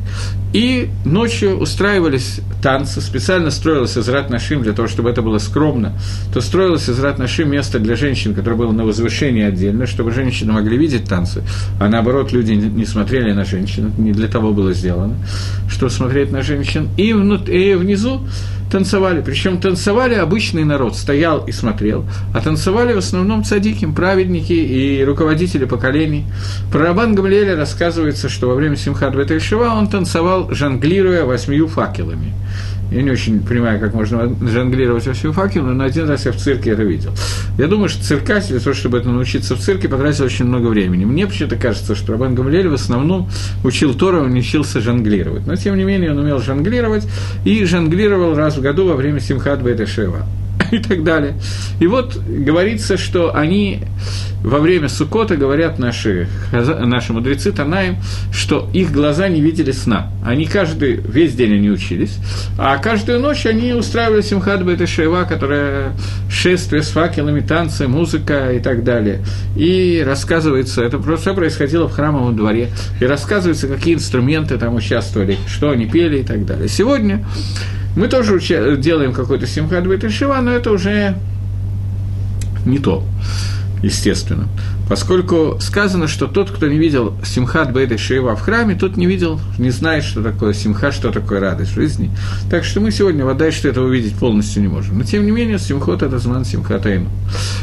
И 0.51 0.89
ночью 1.05 1.57
устраивались 1.57 2.41
танцы, 2.63 3.01
специально 3.01 3.51
строилось 3.51 3.95
из 3.97 4.09
Ратнашим 4.09 4.63
для 4.63 4.73
того, 4.73 4.87
чтобы 4.87 5.11
это 5.11 5.21
было 5.21 5.37
скромно, 5.37 5.93
то 6.33 6.41
строилось 6.41 6.89
из 6.89 6.99
Ратнашим 6.99 7.51
место 7.51 7.77
для 7.79 7.95
женщин, 7.95 8.33
которое 8.33 8.55
было 8.55 8.71
на 8.71 8.83
возвышении 8.83 9.43
отдельно, 9.43 9.85
чтобы 9.85 10.11
женщины 10.11 10.51
могли 10.51 10.75
видеть 10.75 11.05
танцы, 11.05 11.43
а 11.79 11.87
наоборот 11.87 12.31
люди 12.31 12.53
не 12.53 12.85
смотрели 12.85 13.31
на 13.31 13.45
женщин, 13.45 13.93
не 13.97 14.11
для 14.11 14.27
того 14.27 14.51
было 14.51 14.73
сделано, 14.73 15.15
чтобы 15.69 15.91
смотреть 15.91 16.31
на 16.31 16.41
женщин. 16.41 16.89
И, 16.97 17.09
и 17.09 17.75
внизу 17.75 18.21
танцевали. 18.69 19.21
Причем 19.21 19.59
танцевали 19.59 20.15
обычный 20.15 20.63
народ, 20.63 20.95
стоял 20.95 21.45
и 21.45 21.51
смотрел, 21.51 22.05
а 22.33 22.41
танцевали 22.41 22.93
в 22.93 22.97
основном 22.97 23.43
цадиким, 23.43 23.93
праведники 23.93 24.53
и 24.53 25.03
руководители 25.03 25.65
поколений. 25.65 26.25
Про 26.71 26.85
Рабан 26.85 27.15
Гамлиэля 27.15 27.55
рассказывается, 27.55 28.29
что 28.29 28.47
во 28.47 28.55
время 28.55 28.75
Симхат 28.75 29.15
Бетельшива 29.15 29.73
он 29.75 29.87
танцевал, 29.87 29.98
жонглируя 30.05 31.25
восьмию 31.25 31.67
факелами. 31.67 32.33
Я 32.91 33.03
не 33.03 33.11
очень 33.11 33.41
понимаю, 33.41 33.79
как 33.79 33.93
можно 33.93 34.35
жонглировать 34.41 35.05
восьмью 35.05 35.31
факелами, 35.31 35.73
но 35.73 35.83
один 35.83 36.09
раз 36.09 36.25
я 36.25 36.31
в 36.31 36.37
цирке 36.37 36.71
это 36.71 36.81
видел. 36.81 37.11
Я 37.59 37.67
думаю, 37.67 37.87
что 37.87 38.03
циркач 38.03 38.47
для 38.47 38.59
того, 38.59 38.73
чтобы 38.73 38.97
это 38.97 39.09
научиться 39.09 39.55
в 39.55 39.59
цирке, 39.59 39.87
потратил 39.87 40.25
очень 40.25 40.45
много 40.45 40.67
времени. 40.67 41.05
Мне 41.05 41.25
вообще-то 41.25 41.55
кажется, 41.55 41.93
что 41.93 42.13
Рабан 42.13 42.33
Гамлиэль 42.33 42.67
в 42.67 42.73
основном 42.73 43.29
учил 43.63 43.93
Тору, 43.93 44.21
он 44.23 44.33
не 44.33 44.39
учился 44.39 44.81
жонглировать. 44.81 45.45
Но, 45.45 45.55
тем 45.55 45.77
не 45.77 45.83
менее, 45.83 46.11
он 46.11 46.17
умел 46.17 46.41
жонглировать 46.41 47.07
и 47.45 47.63
жонглировал 47.65 48.35
раз 48.35 48.57
в 48.57 48.61
году 48.61 48.87
во 48.87 48.95
время 48.95 49.19
Симхат 49.19 49.61
Бетешева. 49.61 50.25
и 50.71 50.79
так 50.79 51.03
далее. 51.03 51.35
И 51.79 51.87
вот 51.87 52.17
говорится, 52.17 52.97
что 52.97 53.35
они 53.35 53.81
во 54.43 54.59
время 54.59 54.87
Сукота 54.87 55.35
говорят 55.35 55.79
наши, 55.79 56.27
наши 56.51 57.11
мудрецы 57.11 57.51
Танаем, 57.51 57.97
что 58.31 58.69
их 58.73 58.91
глаза 58.91 59.27
не 59.27 59.41
видели 59.41 59.71
сна. 59.71 60.11
Они 60.23 60.45
каждый, 60.45 60.95
весь 60.95 61.33
день 61.33 61.55
они 61.55 61.69
учились, 61.69 62.17
а 62.57 62.77
каждую 62.77 63.19
ночь 63.19 63.45
они 63.45 63.73
устраивали 63.73 64.21
Симхат 64.21 64.63
Бета 64.63 64.87
Шейва, 64.87 65.25
которая 65.25 65.93
шествие 66.29 66.83
с 66.83 66.89
факелами, 66.89 67.41
танцы, 67.41 67.87
музыка 67.87 68.53
и 68.53 68.59
так 68.59 68.83
далее. 68.83 69.19
И 69.57 70.01
рассказывается, 70.05 70.83
это 70.83 70.99
просто 70.99 71.33
происходило 71.33 71.87
в 71.87 71.91
храмовом 71.91 72.35
дворе, 72.35 72.69
и 73.01 73.05
рассказывается, 73.05 73.67
какие 73.67 73.95
инструменты 73.95 74.57
там 74.57 74.75
участвовали, 74.75 75.37
что 75.47 75.69
они 75.69 75.85
пели 75.85 76.19
и 76.19 76.23
так 76.23 76.45
далее. 76.45 76.69
Сегодня 76.69 77.25
мы 77.95 78.07
тоже 78.07 78.39
делаем 78.77 79.13
какой-то 79.13 79.47
симхат 79.47 79.85
Шива, 80.11 80.41
но 80.41 80.51
это 80.51 80.71
уже 80.71 81.15
не 82.65 82.79
то, 82.79 83.03
естественно. 83.81 84.47
Поскольку 84.89 85.57
сказано, 85.59 86.07
что 86.07 86.25
тот, 86.25 86.49
кто 86.49 86.67
не 86.67 86.79
видел 86.79 87.13
Симхат 87.23 87.69
Шеева 87.99 88.35
в 88.35 88.41
храме, 88.41 88.73
тот 88.73 88.97
не 88.97 89.05
видел, 89.05 89.39
не 89.59 89.69
знает, 89.69 90.03
что 90.03 90.23
такое 90.23 90.53
Симхат, 90.53 90.95
что 90.95 91.11
такое 91.11 91.39
радость 91.39 91.75
жизни. 91.75 92.09
Так 92.49 92.63
что 92.63 92.79
мы 92.81 92.89
сегодня 92.89 93.23
вода, 93.23 93.51
что 93.51 93.67
этого 93.67 93.85
увидеть 93.85 94.15
полностью 94.15 94.63
не 94.63 94.67
можем. 94.67 94.97
Но 94.97 95.03
тем 95.03 95.25
не 95.25 95.31
менее, 95.31 95.59
Симхот– 95.59 96.01
это 96.03 96.17
Зман 96.17 96.43
Симхатейну. 96.43 97.07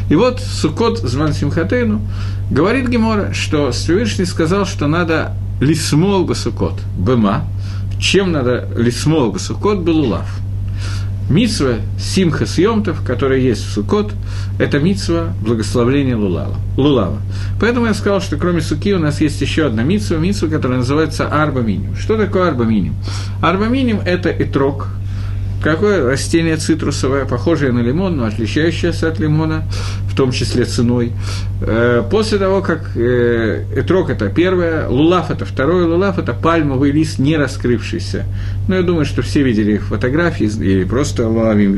И 0.09 0.15
вот 0.15 0.41
Сукот 0.41 1.01
Зман 1.01 1.33
Симхатейну 1.33 2.01
говорит 2.49 2.89
Гемора, 2.89 3.33
что 3.33 3.73
Всевышний 3.73 4.25
сказал, 4.25 4.65
что 4.65 4.87
надо 4.87 5.35
лисмол 5.61 6.25
бы 6.25 6.37
Сукот, 6.37 6.79
бема, 6.97 7.45
чем 7.99 8.33
надо 8.33 8.69
лисмол 8.77 9.39
Сукот 9.39 9.81
был 9.81 10.01
улав. 10.01 10.29
Митсва 11.29 11.77
Симха 11.99 12.47
Съемтов, 12.47 13.03
которая 13.05 13.41
есть 13.41 13.67
в 13.67 13.73
Сукот, 13.73 14.13
это 14.61 14.79
митсва 14.79 15.35
благословления 15.43 16.17
Лулава. 16.17 16.55
Лулава. 16.77 17.19
Поэтому 17.61 17.87
я 17.87 17.95
сказал, 17.95 18.21
что 18.21 18.37
кроме 18.37 18.61
Суки 18.61 18.95
у 18.95 19.01
нас 19.01 19.21
есть 19.21 19.41
еще 19.41 19.67
одна 19.67 19.83
митсва, 19.83 20.19
митсва, 20.19 20.49
которая 20.49 20.79
называется 20.79 21.27
Арба 21.27 21.63
Миним. 21.63 21.97
Что 21.97 22.17
такое 22.17 22.49
Арба 22.49 22.65
Миним? 22.65 22.95
Арба 23.43 23.67
Миним– 23.67 24.01
это 24.05 24.31
итрок, 24.31 24.89
Какое 25.63 26.07
растение 26.07 26.57
цитрусовое, 26.57 27.25
похожее 27.25 27.73
на 27.73 27.81
лимон, 27.81 28.17
но 28.17 28.25
отличающееся 28.25 29.09
от 29.09 29.19
лимона, 29.19 29.65
в 30.09 30.15
том 30.15 30.31
числе 30.31 30.65
ценой. 30.65 31.13
Э, 31.61 32.03
после 32.11 32.39
того, 32.39 32.63
как 32.63 32.97
э, 32.97 33.65
этрок– 33.75 34.11
это 34.11 34.29
первое, 34.29 34.89
лулав– 34.89 35.31
это 35.33 35.45
второе, 35.45 35.87
лулав– 35.87 36.19
это 36.21 36.35
пальмовый 36.35 36.91
лист, 36.93 37.19
не 37.19 37.37
раскрывшийся. 37.37 38.25
Но 38.69 38.77
я 38.77 38.83
думаю, 38.83 39.05
что 39.05 39.23
все 39.23 39.43
видели 39.43 39.73
их 39.73 39.85
фотографии 39.85 40.45
или 40.45 40.85
просто 40.85 41.29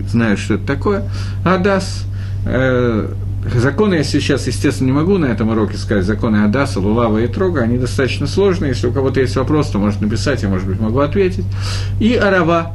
знают, 0.08 0.40
что 0.40 0.54
это 0.54 0.66
такое. 0.66 1.04
Адас 1.44 2.04
э, 2.44 3.08
Законы 3.54 3.94
я 3.94 4.04
сейчас, 4.04 4.46
естественно, 4.46 4.86
не 4.86 4.92
могу 4.92 5.16
на 5.16 5.26
этом 5.26 5.48
уроке 5.48 5.76
сказать. 5.76 6.04
Законы 6.04 6.44
Адаса, 6.44 6.80
Лулава 6.80 7.18
и 7.18 7.26
Трога, 7.28 7.62
они 7.62 7.78
достаточно 7.78 8.26
сложные. 8.26 8.70
Если 8.70 8.86
у 8.86 8.92
кого-то 8.92 9.20
есть 9.20 9.36
вопрос, 9.36 9.68
то 9.70 9.78
может 9.78 10.00
написать, 10.00 10.42
я, 10.42 10.48
может 10.48 10.66
быть, 10.66 10.80
могу 10.80 10.98
ответить. 10.98 11.44
И 12.00 12.14
Арава. 12.14 12.72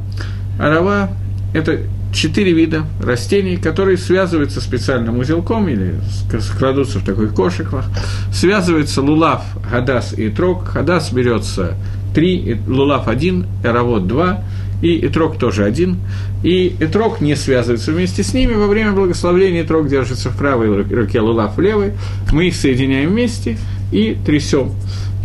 Арава– 0.58 1.10
это 1.54 1.80
четыре 2.12 2.52
вида 2.52 2.84
растений, 3.02 3.56
которые 3.56 3.98
связываются 3.98 4.60
специальным 4.60 5.18
узелком 5.18 5.68
или 5.68 5.94
складутся 6.40 7.00
в 7.00 7.04
такой 7.04 7.28
кошиках. 7.28 7.86
Связывается 8.32 9.02
лулав, 9.02 9.42
гадас 9.70 10.12
и 10.16 10.30
трог. 10.30 10.72
Гадас 10.72 11.12
берется 11.12 11.74
три, 12.14 12.60
лулав 12.66 13.08
один, 13.08 13.46
эравод 13.64 14.06
два, 14.06 14.44
и 14.80 14.94
итрок 14.96 15.38
тоже 15.38 15.64
один. 15.64 15.98
И 16.42 16.76
итрок 16.78 17.20
не 17.20 17.36
связывается 17.36 17.90
вместе 17.90 18.22
с 18.22 18.32
ними. 18.32 18.52
Во 18.54 18.66
время 18.66 18.92
благословления 18.92 19.62
итрок 19.62 19.88
держится 19.88 20.30
в 20.30 20.36
правой 20.36 20.82
руке, 20.82 21.20
лулав 21.20 21.56
в 21.56 21.60
левой. 21.60 21.92
Мы 22.32 22.48
их 22.48 22.54
соединяем 22.54 23.10
вместе 23.10 23.56
и 23.92 24.16
трясем. 24.24 24.72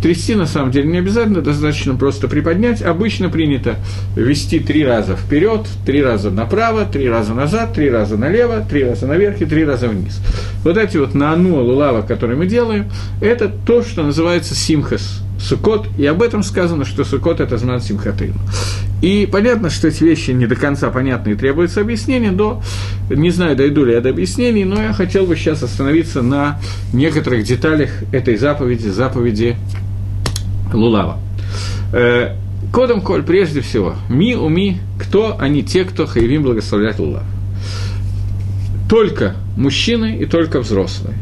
Трясти 0.02 0.34
на 0.34 0.46
самом 0.46 0.70
деле 0.70 0.88
не 0.88 0.98
обязательно, 0.98 1.42
достаточно 1.42 1.94
просто 1.94 2.26
приподнять. 2.26 2.80
Обычно 2.80 3.28
принято 3.28 3.76
вести 4.16 4.58
три 4.58 4.84
раза 4.84 5.14
вперед, 5.14 5.66
три 5.84 6.02
раза 6.02 6.30
направо, 6.30 6.86
три 6.86 7.08
раза 7.08 7.34
назад, 7.34 7.74
три 7.74 7.90
раза 7.90 8.16
налево, 8.16 8.64
три 8.68 8.84
раза 8.84 9.06
наверх 9.06 9.42
и 9.42 9.44
три 9.44 9.64
раза 9.64 9.88
вниз. 9.88 10.20
Вот 10.64 10.78
эти 10.78 10.96
вот 10.96 11.14
на 11.14 11.34
лулава, 11.34 12.02
которые 12.02 12.36
мы 12.36 12.46
делаем, 12.46 12.90
это 13.20 13.48
то, 13.48 13.82
что 13.82 14.02
называется 14.02 14.54
симхас, 14.54 15.20
сукот, 15.38 15.86
и 15.98 16.06
об 16.06 16.22
этом 16.22 16.42
сказано, 16.42 16.84
что 16.84 17.04
сукот– 17.04 17.40
это 17.40 17.58
знак 17.58 17.82
симхатыну. 17.82 18.34
И 19.02 19.26
понятно, 19.30 19.70
что 19.70 19.88
эти 19.88 20.04
вещи 20.04 20.30
не 20.32 20.46
до 20.46 20.56
конца 20.56 20.90
понятны 20.90 21.30
и 21.30 21.34
требуется 21.34 21.80
объяснение, 21.80 22.30
но 22.30 22.62
не 23.08 23.30
знаю, 23.30 23.56
дойду 23.56 23.84
ли 23.84 23.94
я 23.94 24.00
до 24.00 24.10
объяснений, 24.10 24.64
но 24.64 24.82
я 24.82 24.92
хотел 24.92 25.24
бы 25.24 25.36
сейчас 25.36 25.62
остановиться 25.62 26.20
на 26.22 26.58
некоторых 26.92 27.44
деталях 27.44 27.90
этой 28.12 28.36
заповеди, 28.36 28.88
заповеди 28.88 29.56
Лулава. 30.72 31.18
Э, 31.92 32.36
Кодом 32.72 33.00
Коль, 33.00 33.22
прежде 33.22 33.60
всего, 33.62 33.96
ми 34.08 34.36
уми, 34.36 34.78
кто 34.98 35.36
они 35.38 35.62
те, 35.62 35.84
кто 35.84 36.06
хаевим 36.06 36.42
благословлять 36.42 36.98
Лулав. 36.98 37.24
Только 38.88 39.36
мужчины 39.56 40.16
и 40.16 40.26
только 40.26 40.60
взрослые. 40.60 41.16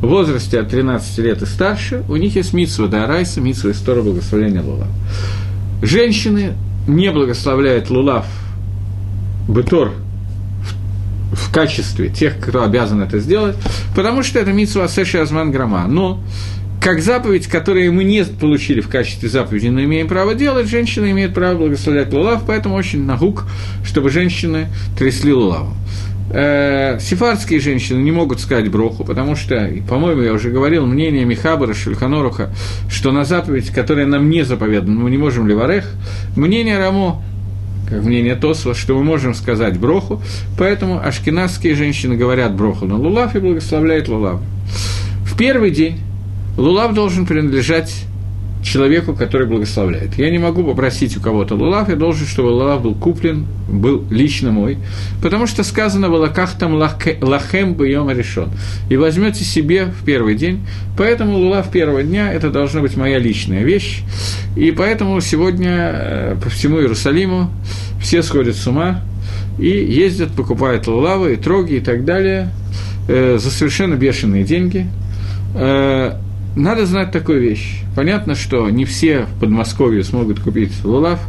В 0.00 0.06
возрасте 0.06 0.58
от 0.58 0.70
13 0.70 1.18
лет 1.18 1.42
и 1.42 1.46
старше 1.46 2.02
у 2.08 2.16
них 2.16 2.34
есть 2.34 2.52
митсва 2.54 2.88
да 2.88 3.04
арайса, 3.04 3.40
митсва 3.40 3.70
история 3.70 4.02
благословления 4.02 4.62
Лулав. 4.62 4.88
Женщины 5.82 6.54
не 6.86 7.10
благословляют 7.10 7.90
Лулав 7.90 8.26
Бетор 9.48 9.92
в, 11.32 11.52
качестве 11.52 12.08
тех, 12.08 12.38
кто 12.38 12.62
обязан 12.62 13.02
это 13.02 13.18
сделать, 13.18 13.56
потому 13.94 14.22
что 14.22 14.38
это 14.38 14.52
митсва 14.52 14.84
Асеша 14.84 15.22
Азман 15.22 15.52
Грама. 15.52 15.86
Но 15.86 16.20
как 16.80 17.02
заповедь, 17.02 17.46
которую 17.46 17.92
мы 17.92 18.04
не 18.04 18.24
получили 18.24 18.80
в 18.80 18.88
качестве 18.88 19.28
заповеди, 19.28 19.68
но 19.68 19.84
имеем 19.84 20.08
право 20.08 20.34
делать, 20.34 20.66
женщина 20.66 21.10
имеет 21.10 21.34
право 21.34 21.58
благословлять 21.58 22.12
лулав, 22.12 22.44
поэтому 22.46 22.74
очень 22.74 23.04
нагук, 23.04 23.46
чтобы 23.84 24.10
женщины 24.10 24.68
трясли 24.98 25.32
лулавом. 25.32 25.74
Э, 26.32 26.98
сефардские 27.00 27.60
женщины 27.60 27.98
не 27.98 28.12
могут 28.12 28.40
сказать 28.40 28.70
броху, 28.70 29.04
потому 29.04 29.36
что, 29.36 29.70
по-моему, 29.88 30.22
я 30.22 30.32
уже 30.32 30.50
говорил, 30.50 30.86
мнение 30.86 31.24
Михабара, 31.24 31.74
Шульханоруха, 31.74 32.50
что 32.88 33.12
на 33.12 33.24
заповедь, 33.24 33.70
которая 33.70 34.06
нам 34.06 34.30
не 34.30 34.44
заповедана, 34.44 34.98
мы 34.98 35.10
не 35.10 35.18
можем 35.18 35.48
ли 35.48 35.54
варех, 35.54 35.92
мнение 36.34 36.78
Рамо, 36.78 37.22
как 37.90 38.02
мнение 38.04 38.36
Тосла, 38.36 38.74
что 38.74 38.96
мы 38.96 39.04
можем 39.04 39.34
сказать 39.34 39.76
броху, 39.78 40.22
поэтому 40.56 40.98
ашкенадские 41.04 41.74
женщины 41.74 42.16
говорят 42.16 42.54
броху 42.54 42.86
на 42.86 42.96
лулав 42.96 43.34
и 43.36 43.40
благословляют 43.40 44.08
лулав. 44.08 44.40
В 45.26 45.36
первый 45.36 45.72
день 45.72 45.98
лулав 46.56 46.94
должен 46.94 47.26
принадлежать 47.26 48.06
человеку, 48.62 49.14
который 49.14 49.46
благословляет. 49.46 50.18
Я 50.18 50.30
не 50.30 50.38
могу 50.38 50.62
попросить 50.64 51.16
у 51.16 51.20
кого-то 51.20 51.54
лулав, 51.54 51.88
я 51.88 51.96
должен, 51.96 52.26
чтобы 52.26 52.48
лулав 52.48 52.82
был 52.82 52.94
куплен, 52.94 53.46
был 53.68 54.04
лично 54.10 54.50
мой, 54.50 54.78
потому 55.22 55.46
что 55.46 55.64
сказано 55.64 56.10
было 56.10 56.26
«как 56.28 56.50
там 56.52 56.74
лахем 56.74 57.74
бьем 57.74 58.10
решен» 58.10 58.50
и 58.90 58.96
возьмете 58.96 59.44
себе 59.44 59.86
в 59.86 60.04
первый 60.04 60.34
день, 60.34 60.60
поэтому 60.96 61.38
лулав 61.38 61.70
первого 61.70 62.02
дня– 62.02 62.32
это 62.34 62.50
должна 62.50 62.80
быть 62.80 62.96
моя 62.96 63.18
личная 63.18 63.62
вещь, 63.62 64.02
и 64.56 64.70
поэтому 64.72 65.20
сегодня 65.20 65.90
э, 65.92 66.36
по 66.42 66.50
всему 66.50 66.80
Иерусалиму 66.80 67.50
все 68.02 68.22
сходят 68.22 68.56
с 68.56 68.66
ума 68.66 69.02
и 69.58 69.68
ездят, 69.68 70.32
покупают 70.32 70.86
лулавы 70.86 71.32
и 71.32 71.36
троги 71.36 71.76
и 71.76 71.80
так 71.80 72.04
далее 72.04 72.50
э, 73.08 73.38
за 73.40 73.50
совершенно 73.50 73.94
бешеные 73.94 74.44
деньги– 74.44 74.86
э, 75.54 76.12
надо 76.56 76.84
знать 76.86 77.12
такую 77.12 77.40
вещь. 77.40 77.82
Понятно, 77.94 78.34
что 78.34 78.68
не 78.70 78.84
все 78.84 79.26
в 79.26 79.40
Подмосковье 79.40 80.02
смогут 80.02 80.40
купить 80.40 80.72
лулав, 80.84 81.20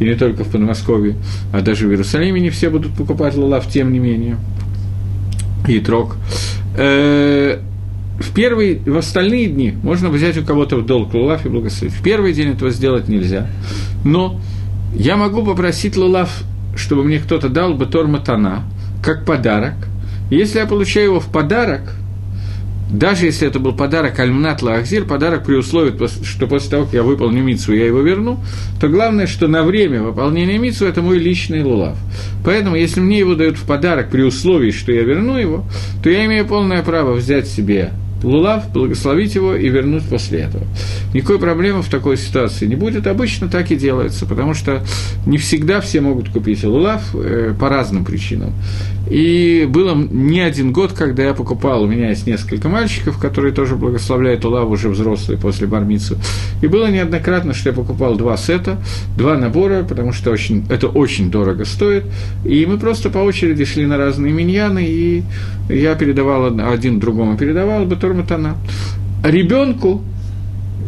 и 0.00 0.04
не 0.04 0.14
только 0.14 0.44
в 0.44 0.50
Подмосковье, 0.50 1.16
а 1.52 1.60
даже 1.60 1.86
в 1.86 1.90
Иерусалиме 1.90 2.40
не 2.40 2.50
все 2.50 2.70
будут 2.70 2.92
покупать 2.94 3.36
лулав, 3.36 3.68
тем 3.68 3.92
не 3.92 3.98
менее. 3.98 4.36
И 5.68 5.78
трог. 5.78 6.16
Э, 6.76 7.60
в 8.18 8.34
первые, 8.34 8.80
в 8.84 8.96
остальные 8.96 9.46
дни 9.46 9.74
можно 9.82 10.08
взять 10.08 10.36
у 10.38 10.44
кого-то 10.44 10.76
в 10.76 10.86
долг 10.86 11.14
лулав 11.14 11.46
и 11.46 11.48
благословить. 11.48 11.94
В 11.94 12.02
первый 12.02 12.32
день 12.32 12.50
этого 12.50 12.70
сделать 12.70 13.08
нельзя. 13.08 13.48
Но 14.04 14.40
я 14.94 15.16
могу 15.16 15.44
попросить 15.44 15.96
лулав, 15.96 16.42
чтобы 16.76 17.04
мне 17.04 17.18
кто-то 17.18 17.48
дал 17.48 17.74
бы 17.74 17.86
торматана, 17.86 18.64
как 19.02 19.24
подарок. 19.24 19.74
Если 20.30 20.58
я 20.58 20.66
получаю 20.66 21.06
его 21.06 21.20
в 21.20 21.26
подарок– 21.26 21.94
даже 22.90 23.26
если 23.26 23.48
это 23.48 23.58
был 23.58 23.72
подарок 23.72 24.18
Альмнат 24.18 24.62
Лаахзир, 24.62 25.04
подарок 25.04 25.44
при 25.44 25.54
условии, 25.54 25.94
что 26.24 26.46
после 26.46 26.70
того, 26.70 26.84
как 26.84 26.94
я 26.94 27.02
выполню 27.02 27.42
мицу, 27.42 27.72
я 27.72 27.86
его 27.86 28.00
верну, 28.00 28.38
то 28.80 28.88
главное, 28.88 29.26
что 29.26 29.48
на 29.48 29.62
время 29.62 30.02
выполнения 30.02 30.58
мицу 30.58 30.86
это 30.86 31.02
мой 31.02 31.18
личный 31.18 31.62
лулав. 31.62 31.96
Поэтому, 32.44 32.76
если 32.76 33.00
мне 33.00 33.18
его 33.18 33.34
дают 33.34 33.56
в 33.56 33.66
подарок 33.66 34.10
при 34.10 34.22
условии, 34.22 34.70
что 34.70 34.92
я 34.92 35.02
верну 35.02 35.36
его, 35.36 35.64
то 36.02 36.10
я 36.10 36.24
имею 36.26 36.46
полное 36.46 36.82
право 36.82 37.14
взять 37.14 37.48
себе 37.48 37.92
лулав, 38.24 38.70
благословить 38.72 39.34
его 39.34 39.54
и 39.54 39.68
вернуть 39.68 40.04
после 40.04 40.40
этого. 40.40 40.64
Никакой 41.12 41.38
проблемы 41.38 41.82
в 41.82 41.88
такой 41.88 42.16
ситуации 42.16 42.66
не 42.66 42.74
будет. 42.74 43.06
Обычно 43.06 43.48
так 43.48 43.70
и 43.70 43.76
делается, 43.76 44.26
потому 44.26 44.54
что 44.54 44.82
не 45.26 45.38
всегда 45.38 45.80
все 45.80 46.00
могут 46.00 46.30
купить 46.30 46.64
лулав 46.64 47.14
э, 47.14 47.54
по 47.58 47.68
разным 47.68 48.04
причинам. 48.04 48.52
И 49.10 49.68
было 49.68 49.94
не 49.94 50.40
один 50.40 50.72
год, 50.72 50.92
когда 50.92 51.24
я 51.24 51.34
покупал, 51.34 51.82
у 51.82 51.86
меня 51.86 52.08
есть 52.10 52.26
несколько 52.26 52.68
мальчиков, 52.68 53.18
которые 53.18 53.52
тоже 53.52 53.76
благословляют 53.76 54.44
лулав 54.44 54.68
уже 54.70 54.88
взрослые 54.88 55.38
после 55.38 55.66
бармицу. 55.66 56.16
И 56.62 56.66
было 56.66 56.90
неоднократно, 56.90 57.52
что 57.52 57.70
я 57.70 57.74
покупал 57.74 58.16
два 58.16 58.36
сета, 58.36 58.78
два 59.16 59.36
набора, 59.36 59.82
потому 59.82 60.12
что 60.12 60.30
очень, 60.30 60.64
это 60.70 60.88
очень 60.88 61.30
дорого 61.30 61.64
стоит. 61.64 62.04
И 62.44 62.64
мы 62.66 62.78
просто 62.78 63.10
по 63.10 63.18
очереди 63.18 63.64
шли 63.64 63.86
на 63.86 63.98
разные 63.98 64.32
миньяны, 64.32 64.84
и 64.86 65.22
я 65.68 65.94
передавал 65.94 66.58
один 66.60 66.98
другому, 66.98 67.36
передавал 67.36 67.84
бы 67.84 67.96
матана. 68.14 68.56
Ребенку 69.22 70.02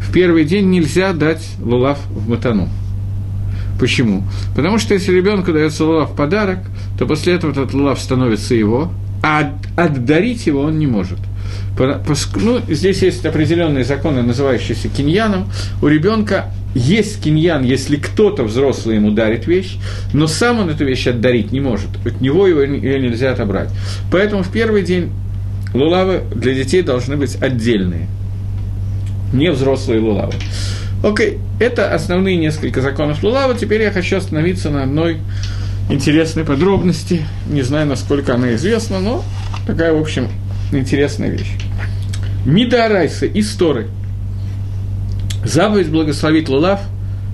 в 0.00 0.12
первый 0.12 0.44
день 0.44 0.70
нельзя 0.70 1.12
дать 1.12 1.46
лулав 1.61 1.98
в 2.11 2.29
матану. 2.29 2.68
Почему? 3.78 4.24
Потому 4.54 4.78
что 4.78 4.94
если 4.94 5.12
ребенку 5.12 5.52
дается 5.52 5.84
лулав 5.84 6.12
в 6.12 6.16
подарок, 6.16 6.58
то 6.98 7.06
после 7.06 7.34
этого 7.34 7.50
этот 7.50 7.74
лулав 7.74 8.00
становится 8.00 8.54
его, 8.54 8.90
а 9.22 9.52
отдарить 9.76 10.46
его 10.46 10.62
он 10.62 10.78
не 10.78 10.86
может. 10.86 11.18
Ну, 11.78 12.60
здесь 12.68 13.02
есть 13.02 13.24
определенные 13.26 13.84
законы, 13.84 14.22
называющиеся 14.22 14.88
киньяном. 14.88 15.50
У 15.82 15.88
ребенка 15.88 16.52
есть 16.74 17.22
киньян, 17.22 17.64
если 17.64 17.96
кто-то 17.96 18.44
взрослый 18.44 18.96
ему 18.96 19.10
дарит 19.10 19.46
вещь, 19.46 19.76
но 20.12 20.26
сам 20.26 20.60
он 20.60 20.70
эту 20.70 20.84
вещь 20.84 21.06
отдарить 21.06 21.52
не 21.52 21.60
может. 21.60 21.88
От 22.04 22.20
него 22.20 22.46
его, 22.46 22.60
ее 22.62 23.00
нельзя 23.00 23.32
отобрать. 23.32 23.68
Поэтому 24.10 24.42
в 24.42 24.50
первый 24.50 24.82
день 24.82 25.10
лулавы 25.74 26.22
для 26.34 26.54
детей 26.54 26.82
должны 26.82 27.16
быть 27.16 27.36
отдельные, 27.40 28.08
не 29.32 29.50
взрослые 29.50 30.00
лулавы. 30.00 30.34
Окей, 31.02 31.38
это 31.61 31.94
основные 31.94 32.37
несколько 32.37 32.80
законов 32.80 33.22
лулава. 33.22 33.54
Теперь 33.54 33.82
я 33.82 33.90
хочу 33.90 34.16
остановиться 34.16 34.70
на 34.70 34.82
одной 34.82 35.18
интересной 35.90 36.44
подробности. 36.44 37.22
Не 37.48 37.62
знаю, 37.62 37.87
насколько 37.87 38.35
она 38.35 38.54
известна, 38.54 39.00
но 39.00 39.24
такая, 39.66 39.92
в 39.92 40.00
общем, 40.00 40.28
интересная 40.72 41.30
вещь. 41.30 41.52
Мида 42.44 42.87
Арайса 42.87 43.26
и 43.26 43.42
Сторы. 43.42 43.88
Заповедь 45.44 45.90
благословить 45.90 46.48
лулав 46.48 46.80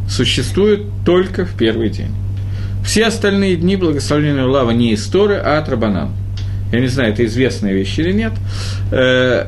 существует 0.09 0.83
только 1.07 1.47
в 1.47 1.55
первый 1.55 1.89
день. 1.89 2.11
Все 2.85 3.07
остальные 3.07 3.57
дни 3.57 3.77
благословения 3.77 4.45
лулава 4.45 4.73
не 4.73 4.93
из 4.93 5.07
Торы, 5.07 5.37
а 5.37 5.59
от 5.59 5.69
Рабанан 5.69 6.13
я 6.73 6.81
не 6.81 6.87
знаю, 6.87 7.13
это 7.13 7.25
известная 7.27 7.75
вещь 7.75 7.99
или 7.99 8.13
нет, 8.13 8.33
э, 8.91 9.47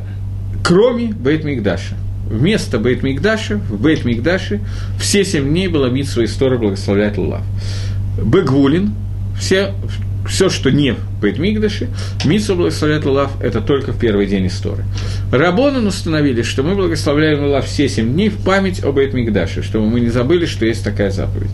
кроме 0.62 1.06
Бейт-Мигдаша. 1.06 1.94
Вместо 2.28 2.78
Бейт-Мигдаша, 2.78 3.56
в 3.56 3.84
Бейт-Мигдаше 3.84 4.60
все 4.98 5.24
семь 5.24 5.48
дней 5.48 5.68
была 5.68 5.88
митсва 5.88 6.24
история 6.24 6.58
благословлять 6.58 7.18
Лулав. 7.18 7.42
Бегвулин, 8.22 8.94
все, 9.38 9.74
все, 10.26 10.48
что 10.48 10.70
не 10.70 10.92
в 10.92 10.98
Бейтмигдаше, 11.20 11.88
Митсу 12.24 12.54
благословляет 12.54 13.04
Лулав, 13.04 13.42
это 13.42 13.60
только 13.60 13.92
в 13.92 13.98
первый 13.98 14.26
день 14.26 14.46
истории. 14.46 14.84
Рабонан 15.30 15.86
установили, 15.86 16.42
что 16.42 16.62
мы 16.62 16.74
благословляем 16.74 17.44
Лулав 17.44 17.66
все 17.66 17.88
семь 17.88 18.12
дней 18.12 18.28
в 18.28 18.38
память 18.42 18.82
об 18.82 18.96
Бейтмигдаше, 18.96 19.62
чтобы 19.62 19.86
мы 19.86 20.00
не 20.00 20.10
забыли, 20.10 20.46
что 20.46 20.66
есть 20.66 20.84
такая 20.84 21.10
заповедь. 21.10 21.50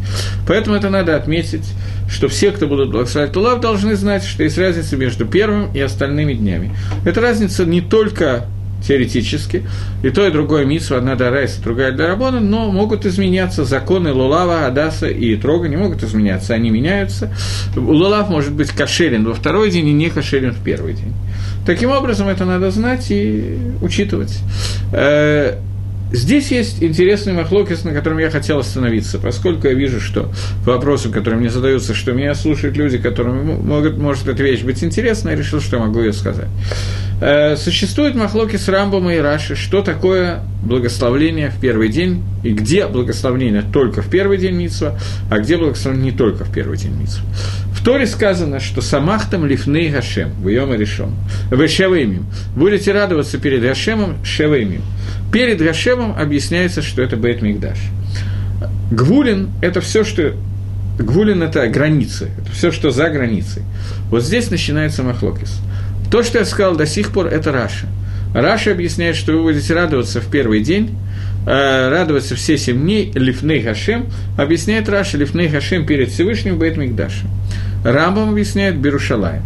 Поэтому 0.47 0.77
это 0.77 0.91
надо 0.91 1.17
отметить, 1.17 1.69
что 2.09 2.29
все, 2.29 2.51
кто 2.51 2.67
будут 2.67 2.91
благословлять 2.91 3.35
Лулав, 3.35 3.61
должны 3.61 3.97
знать, 3.97 4.25
что 4.25 4.43
есть 4.43 4.59
разница 4.59 4.97
между 4.97 5.27
первым 5.27 5.73
и 5.73 5.81
остальными 5.81 6.35
днями. 6.35 6.75
Эта 7.05 7.21
разница 7.21 7.65
не 7.65 7.81
только 7.81 8.47
теоретически, 8.87 9.65
и 10.03 10.11
то, 10.11 10.27
и 10.27 10.31
другое 10.31 10.65
митсва, 10.65 10.99
одна 10.99 11.15
для 11.17 11.31
Райса, 11.31 11.63
другая 11.63 11.93
для 11.93 12.07
Рабона, 12.07 12.41
но 12.41 12.71
могут 12.71 13.07
изменяться 13.07 13.65
законы 13.65 14.13
Лулава, 14.13 14.67
Адаса 14.67 15.09
и 15.09 15.37
Трога, 15.37 15.69
не 15.69 15.77
могут 15.77 16.03
изменяться, 16.03 16.55
они 16.55 16.71
меняются. 16.71 17.33
Лулав 17.77 18.29
может 18.29 18.53
быть 18.53 18.71
кошерен 18.71 19.25
во 19.25 19.35
второй 19.35 19.71
день 19.71 19.89
и 19.89 19.93
не 19.93 20.11
кошерен 20.11 20.53
в 20.53 20.63
первый 20.63 20.95
день. 20.95 21.13
Таким 21.67 21.91
образом, 21.91 22.29
это 22.29 22.45
надо 22.45 22.71
знать 22.71 23.11
и 23.11 23.59
учитывать. 23.83 24.39
Здесь 26.13 26.51
есть 26.51 26.83
интересный 26.83 27.33
махлокис, 27.33 27.85
на 27.85 27.93
котором 27.93 28.19
я 28.19 28.31
хотел 28.31 28.59
остановиться, 28.59 29.19
поскольку 29.19 29.69
я 29.69 29.75
вижу, 29.75 30.01
что 30.01 30.31
вопросы, 30.65 31.09
которые 31.09 31.39
мне 31.39 31.51
задаются, 31.51 31.95
что 31.95 32.13
меня 32.13 32.35
слушают 32.35 32.77
люди, 32.77 32.99
которым 32.99 33.67
могут, 33.67 33.97
может 33.97 34.27
эта 34.27 34.43
вещь 34.43 34.63
быть 34.63 34.83
интересна, 34.83 35.31
я 35.31 35.37
решил, 35.37 35.61
что 35.61 35.79
могу 35.79 36.01
ее 36.01 36.13
сказать. 36.13 36.49
Э, 37.21 37.57
существует 37.57 38.17
махлокис 38.17 38.67
Рамбама 38.69 39.15
и 39.15 39.19
Раши, 39.19 39.55
что 39.55 39.83
такое 39.83 40.43
благословление 40.63 41.51
в 41.51 41.59
первый 41.59 41.89
день, 41.89 42.23
и 42.43 42.53
где 42.53 42.87
благословение 42.87 43.63
только 43.63 44.03
в 44.03 44.11
первый 44.11 44.39
день 44.39 44.55
Митсва, 44.55 44.99
а 45.31 45.39
где 45.39 45.57
благословение 45.57 46.13
не 46.13 46.17
только 46.17 46.45
в 46.45 46.53
первый 46.53 46.77
день 46.77 46.95
Митсва. 46.95 47.25
В 47.73 47.83
Торе 47.83 48.07
сказано, 48.07 48.61
что 48.61 48.83
«ושמחתם 48.83 49.47
לפני 49.47 49.89
השם, 49.89 50.33
ביום 50.43 50.77
הראשון, 50.77 51.67
שבעת 51.67 51.97
ימים, 51.97 52.27
будете 52.55 52.93
радоваться 52.93 53.39
перед 53.39 53.63
Гашемом 53.63 54.23
שבעת 54.25 54.49
ימים». 54.49 54.83
Перед 55.33 55.63
Гашемом 55.63 56.15
объясняется, 56.19 56.83
что 56.83 57.03
это 57.03 57.17
בית 57.17 57.41
המקדש. 57.41 57.79
גבולין – 58.91 59.63
это 59.63 59.81
все, 59.81 60.05
что 60.05 60.35
גבולין– 60.99 61.43
это 61.45 61.67
границы, 61.69 62.31
это 62.39 62.51
все, 62.51 62.71
что 62.71 62.91
за 62.91 63.09
границей. 63.09 63.63
Вот 64.11 64.23
здесь 64.23 64.51
начинается 64.51 65.03
מחלוקת. 65.03 65.61
То, 66.11 66.23
что 66.23 66.39
я 66.41 66.45
сказал 66.45 66.75
до 66.75 66.87
сих 66.87 67.13
пор, 67.13 67.29
это 67.29 67.53
Раши. 67.53 67.87
Раши 68.35 68.73
объясняет, 68.73 69.17
что 69.17 69.33
вы 69.33 69.43
будете 69.43 69.75
радоваться 69.75 70.21
в 70.21 70.31
первый 70.31 70.61
день, 70.61 70.97
э, 71.47 71.89
радоваться 71.89 72.37
все 72.37 72.57
семь 72.57 72.81
дней, 72.81 73.11
לפני 73.15 73.63
השם, 73.63 74.07
объясняет 74.37 74.89
Раша, 74.89 75.19
Лифней 75.19 75.49
Хашем 75.49 75.87
перед 75.87 76.11
Всевышним 76.11 76.59
Бейт 76.59 76.77
Мигдаша. 76.77 77.27
Рамбам 77.85 78.31
объясняет 78.31 78.77
Берушалаем 78.77 79.43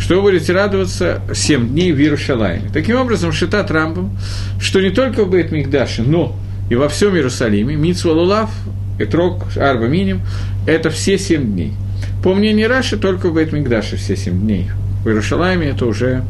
что 0.00 0.16
вы 0.16 0.22
будете 0.22 0.52
радоваться 0.52 1.20
7 1.32 1.68
дней 1.68 1.92
в 1.92 2.00
Иерушалайме. 2.00 2.70
Таким 2.72 2.96
образом, 2.96 3.32
Шитат 3.32 3.70
Рамбам, 3.70 4.16
что 4.58 4.80
не 4.80 4.90
только 4.90 5.24
в 5.24 5.30
Бейт 5.30 5.52
Мигдаше, 5.52 6.02
но 6.02 6.36
и 6.70 6.74
во 6.74 6.88
всем 6.88 7.14
Иерусалиме, 7.14 7.76
Митсва 7.76 8.12
Лулав, 8.12 8.50
Этрок, 8.98 9.44
Арба 9.56 9.86
Миним, 9.86 10.22
это 10.66 10.90
все 10.90 11.18
7 11.18 11.52
дней. 11.52 11.74
По 12.24 12.34
мнению 12.34 12.68
Раши, 12.68 12.96
только 12.96 13.28
в 13.28 13.34
Бейт 13.34 13.52
Мигдаше 13.52 13.96
все 13.96 14.16
7 14.16 14.40
дней. 14.40 14.70
В 15.04 15.08
Иерушалайме 15.08 15.68
это 15.68 15.86
уже 15.86 16.24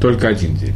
только 0.00 0.28
один 0.28 0.56
день. 0.56 0.74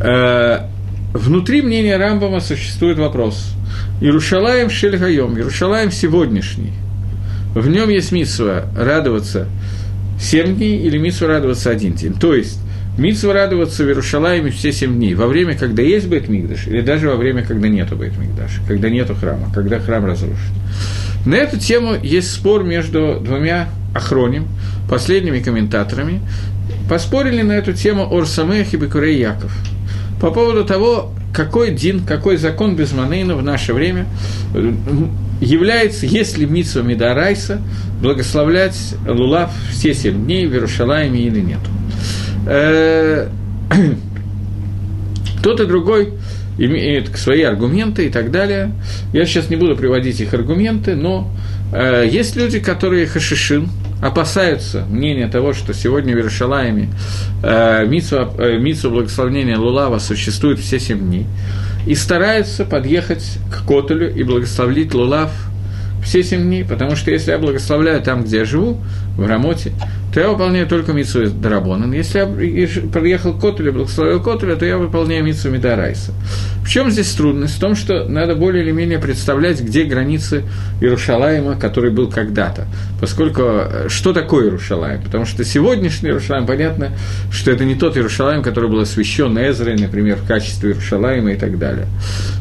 Э, 0.00 0.66
внутри 1.12 1.62
мнения 1.62 1.96
Рамбама 1.96 2.40
существует 2.40 2.98
вопрос. 2.98 3.54
Иерушалаем 4.00 4.70
Шельгайом, 4.70 5.36
Иерушалаем 5.36 5.90
сегодняшний. 5.90 6.72
В 7.54 7.68
нем 7.68 7.88
есть 7.88 8.12
митсва 8.12 8.64
радоваться 8.76 9.46
7 10.20 10.56
дней 10.56 10.78
или 10.78 10.98
митсва 10.98 11.28
радоваться 11.28 11.70
один 11.70 11.94
день. 11.94 12.14
То 12.14 12.34
есть, 12.34 12.58
митсва 12.96 13.32
радоваться 13.32 13.84
в 13.84 13.88
Иерушалайме 13.88 14.50
все 14.50 14.72
7 14.72 14.94
дней, 14.94 15.14
во 15.14 15.26
время, 15.26 15.56
когда 15.56 15.82
есть 15.82 16.08
Бейтмигдаш, 16.08 16.66
или 16.66 16.80
даже 16.80 17.08
во 17.08 17.16
время, 17.16 17.44
когда 17.44 17.68
нету 17.68 17.96
Бейтмигдаша, 17.96 18.60
когда 18.66 18.88
нету 18.88 19.14
храма, 19.14 19.48
когда 19.54 19.78
храм 19.78 20.04
разрушен. 20.04 20.38
На 21.26 21.36
эту 21.36 21.58
тему 21.58 21.94
есть 22.02 22.30
спор 22.32 22.64
между 22.64 23.20
двумя 23.20 23.68
охроним, 23.94 24.48
последними 24.88 25.40
комментаторами. 25.40 26.20
Поспорили 26.88 27.42
на 27.42 27.52
эту 27.52 27.72
тему 27.72 28.12
Орсамех 28.12 28.72
и 28.74 28.76
Бекурей 28.76 29.18
Яков. 29.18 29.52
По 30.20 30.30
поводу 30.30 30.64
того, 30.64 31.12
какой 31.34 31.72
дин, 31.72 32.04
какой 32.04 32.36
закон 32.36 32.76
без 32.76 32.92
манейна 32.92 33.34
в 33.34 33.42
наше 33.42 33.72
время 33.72 34.06
является, 35.40 36.06
если 36.06 36.44
Митсва 36.44 36.82
Мидарайса, 36.82 37.60
благословлять 38.00 38.94
Лулав 39.06 39.50
все 39.70 39.94
семь 39.94 40.24
дней 40.24 40.46
в 40.46 40.52
Иерушалайме 40.52 41.20
или 41.20 41.40
нет. 41.40 41.60
Э, 42.46 43.28
Тот 45.42 45.60
и 45.60 45.66
другой 45.66 46.14
имеет 46.58 47.16
свои 47.16 47.42
аргументы 47.42 48.06
и 48.06 48.08
так 48.08 48.30
далее. 48.30 48.72
Я 49.12 49.24
сейчас 49.24 49.50
не 49.50 49.56
буду 49.56 49.76
приводить 49.76 50.20
их 50.20 50.34
аргументы, 50.34 50.94
но 50.94 51.30
э, 51.72 52.06
есть 52.10 52.36
люди, 52.36 52.60
которые 52.60 53.06
хашишин, 53.06 53.68
опасаются 54.02 54.84
мнения 54.90 55.28
того, 55.28 55.54
что 55.54 55.72
сегодня 55.72 56.14
в 56.14 56.18
Иерушалайме 56.18 56.88
э, 57.42 57.86
митсу, 57.86 58.16
э, 58.36 58.88
благословения 58.90 59.56
Лулава 59.56 60.00
существует 60.00 60.58
все 60.58 60.80
семь 60.80 60.98
дней, 60.98 61.26
и 61.86 61.94
стараются 61.94 62.64
подъехать 62.64 63.38
к 63.50 63.66
Котелю 63.66 64.12
и 64.12 64.24
благословить 64.24 64.92
Лулав 64.92 65.30
все 66.02 66.22
семь 66.22 66.42
дней, 66.42 66.64
потому 66.64 66.96
что 66.96 67.10
если 67.10 67.30
я 67.30 67.38
благословляю 67.38 68.02
там, 68.02 68.24
где 68.24 68.38
я 68.38 68.44
живу, 68.44 68.80
в 69.16 69.26
Рамоте, 69.26 69.72
то 70.12 70.20
я 70.20 70.28
выполняю 70.28 70.66
только 70.66 70.92
митсу 70.92 71.30
Дарабонан. 71.30 71.92
Если 71.92 72.18
я 72.18 72.26
приехал 72.26 73.34
к 73.34 73.40
Котелю, 73.40 73.72
благословил 73.72 74.22
Котеля, 74.22 74.56
то 74.56 74.64
я 74.64 74.78
выполняю 74.78 75.24
митсу 75.24 75.50
Мидарайса. 75.50 76.12
В 76.64 76.68
чем 76.68 76.90
здесь 76.90 77.12
трудность? 77.12 77.56
В 77.56 77.60
том, 77.60 77.74
что 77.74 78.04
надо 78.04 78.34
более 78.34 78.62
или 78.62 78.70
менее 78.72 78.98
представлять, 78.98 79.60
где 79.60 79.84
границы 79.84 80.44
Иерушалаема, 80.80 81.56
который 81.56 81.90
был 81.90 82.10
когда-то. 82.10 82.66
Поскольку 83.00 83.42
э, 83.42 83.88
что 83.88 84.12
такое 84.12 84.44
Иерушалаем? 84.44 85.02
Потому 85.02 85.24
что 85.24 85.44
сегодняшний 85.44 86.10
Иерушалаем, 86.10 86.46
понятно, 86.46 86.90
что 87.30 87.50
это 87.50 87.64
не 87.64 87.74
тот 87.74 87.96
Иерушалаем, 87.96 88.42
который 88.42 88.70
был 88.70 88.80
освящен 88.80 89.36
Эзрой, 89.38 89.76
например, 89.76 90.16
в 90.16 90.26
качестве 90.26 90.70
Иерушалаема 90.70 91.32
и 91.32 91.36
так 91.36 91.58
далее. 91.58 91.86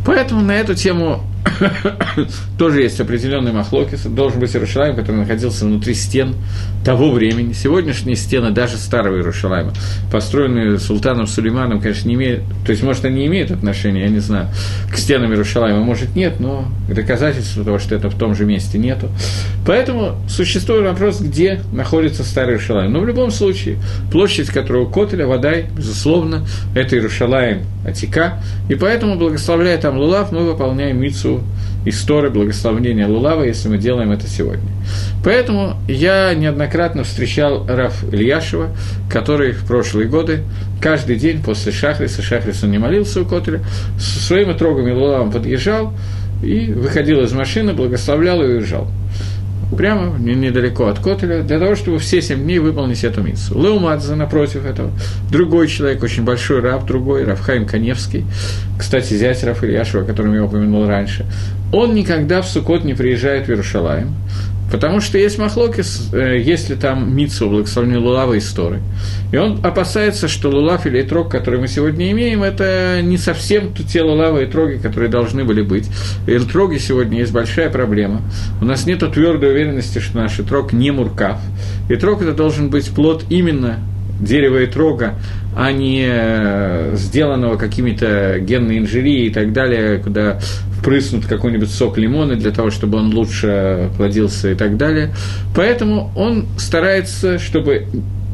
Поэтому 0.05 0.41
на 0.41 0.53
эту 0.53 0.75
тему 0.75 1.23
тоже 2.57 2.81
есть 2.81 2.99
определенный 2.99 3.51
махлокис. 3.51 4.03
Должен 4.03 4.39
быть 4.39 4.55
Иерушалаем, 4.55 4.95
который 4.95 5.17
находился 5.17 5.65
внутри 5.65 5.93
стен 5.93 6.35
того 6.83 7.11
времени. 7.11 7.53
Сегодняшние 7.53 8.15
стены 8.15 8.51
даже 8.51 8.77
старого 8.77 9.17
Иерушалайма, 9.17 9.73
построенные 10.11 10.79
султаном 10.79 11.27
Сулейманом, 11.27 11.79
конечно, 11.79 12.07
не 12.07 12.15
имеют, 12.15 12.43
то 12.65 12.71
есть, 12.71 12.83
может, 12.83 13.05
они 13.05 13.25
имеют 13.27 13.51
отношение, 13.51 14.03
я 14.03 14.09
не 14.09 14.19
знаю, 14.19 14.47
к 14.91 14.97
стенам 14.97 15.31
Иерушалайма, 15.31 15.83
может, 15.83 16.15
нет, 16.15 16.39
но 16.39 16.65
доказательства 16.89 17.63
того, 17.63 17.79
что 17.79 17.95
это 17.95 18.09
в 18.09 18.15
том 18.15 18.35
же 18.35 18.45
месте, 18.45 18.77
нету. 18.77 19.09
Поэтому 19.65 20.15
существует 20.27 20.83
вопрос, 20.83 21.21
где 21.21 21.61
находится 21.71 22.23
старый 22.23 22.55
Иерушалайм. 22.55 22.91
Но 22.91 22.99
в 22.99 23.05
любом 23.05 23.31
случае, 23.31 23.77
площадь 24.11 24.47
которого 24.47 24.89
Котеля, 24.89 25.27
Водай, 25.27 25.67
безусловно, 25.75 26.45
это 26.75 26.95
Иерушалаем 26.95 27.63
Атика, 27.85 28.41
и 28.69 28.75
поэтому, 28.75 29.17
благословляя 29.17 29.77
там 29.77 29.97
Лулав, 29.97 30.31
мы 30.31 30.45
выполняем 30.45 30.99
мицу 31.31 31.43
истории 31.83 32.29
благословения 32.29 33.07
Лулава, 33.07 33.43
если 33.43 33.67
мы 33.67 33.77
делаем 33.79 34.11
это 34.11 34.27
сегодня. 34.27 34.69
Поэтому 35.23 35.77
я 35.87 36.33
неоднократно 36.35 37.03
встречал 37.03 37.65
Раф 37.67 38.03
Ильяшева, 38.11 38.69
который 39.09 39.53
в 39.53 39.65
прошлые 39.65 40.07
годы 40.07 40.43
каждый 40.79 41.15
день 41.15 41.41
после 41.41 41.71
Шахриса, 41.71 42.21
Шахрис 42.21 42.63
он 42.63 42.71
не 42.71 42.77
молился 42.77 43.21
у 43.21 43.25
Котеля, 43.25 43.61
со 43.97 44.19
своими 44.19 44.53
трогами 44.53 44.91
Лулавом 44.91 45.31
подъезжал 45.31 45.93
и 46.43 46.71
выходил 46.71 47.21
из 47.21 47.33
машины, 47.33 47.73
благословлял 47.73 48.43
и 48.43 48.45
уезжал 48.45 48.87
прямо 49.75 50.17
недалеко 50.19 50.87
от 50.87 50.99
Котеля, 50.99 51.43
для 51.43 51.59
того, 51.59 51.75
чтобы 51.75 51.99
все 51.99 52.21
семь 52.21 52.43
дней 52.43 52.59
выполнить 52.59 53.03
эту 53.03 53.21
миссу. 53.21 53.59
Леумадзе, 53.61 54.15
напротив 54.15 54.65
этого, 54.65 54.91
другой 55.31 55.67
человек, 55.67 56.03
очень 56.03 56.23
большой 56.23 56.61
раб, 56.61 56.85
другой, 56.85 57.23
Рафхайм 57.23 57.65
Каневский, 57.65 58.25
кстати, 58.77 59.13
зять 59.13 59.43
Раф 59.43 59.63
Ильяшева, 59.63 60.03
о 60.03 60.05
котором 60.05 60.33
я 60.33 60.43
упомянул 60.43 60.87
раньше, 60.87 61.25
он 61.71 61.95
никогда 61.95 62.41
в 62.41 62.47
Сукот 62.47 62.83
не 62.83 62.93
приезжает 62.93 63.47
в 63.47 63.49
Иерушалаем, 63.49 64.13
Потому 64.71 65.01
что 65.01 65.17
есть 65.17 65.37
махлокис, 65.37 66.09
э, 66.13 66.39
если 66.39 66.75
там 66.75 67.15
Митсу 67.15 67.49
благословение 67.49 67.99
Лулава 67.99 68.33
и 68.33 68.39
Сторы. 68.39 68.79
И 69.31 69.37
он 69.37 69.59
опасается, 69.63 70.27
что 70.27 70.49
Лулав 70.49 70.85
или 70.85 71.01
Итрог, 71.01 71.29
который 71.29 71.59
мы 71.59 71.67
сегодня 71.67 72.09
имеем, 72.11 72.41
это 72.41 73.01
не 73.03 73.17
совсем 73.17 73.73
те 73.73 74.01
Лулава 74.01 74.39
и 74.39 74.45
Троги, 74.45 74.77
которые 74.77 75.09
должны 75.09 75.43
были 75.43 75.61
быть. 75.61 75.89
И 76.25 76.37
Троги 76.39 76.77
сегодня 76.77 77.19
есть 77.19 77.33
большая 77.33 77.69
проблема. 77.69 78.21
У 78.61 78.65
нас 78.65 78.85
нет 78.85 78.99
твердой 79.13 79.51
уверенности, 79.51 79.99
что 79.99 80.17
наш 80.17 80.39
Итрог 80.39 80.71
не 80.71 80.91
муркав. 80.91 81.39
Итрог 81.89 82.21
это 82.21 82.33
должен 82.33 82.69
быть 82.69 82.89
плод 82.91 83.25
именно 83.29 83.79
дерева 84.21 84.59
и 84.59 84.67
трога, 84.67 85.15
а 85.55 85.71
не 85.71 86.05
э, 86.07 86.95
сделанного 86.95 87.57
какими-то 87.57 88.37
генной 88.39 88.77
инжирией 88.77 89.27
и 89.27 89.33
так 89.33 89.51
далее, 89.51 89.97
куда 89.97 90.39
впрыснут 90.81 91.27
какой-нибудь 91.27 91.69
сок 91.69 91.97
лимона 91.97 92.35
для 92.35 92.51
того, 92.51 92.71
чтобы 92.71 92.97
он 92.97 93.13
лучше 93.13 93.91
плодился 93.97 94.51
и 94.51 94.55
так 94.55 94.77
далее. 94.77 95.13
Поэтому 95.55 96.11
он 96.15 96.47
старается, 96.57 97.37
чтобы 97.37 97.85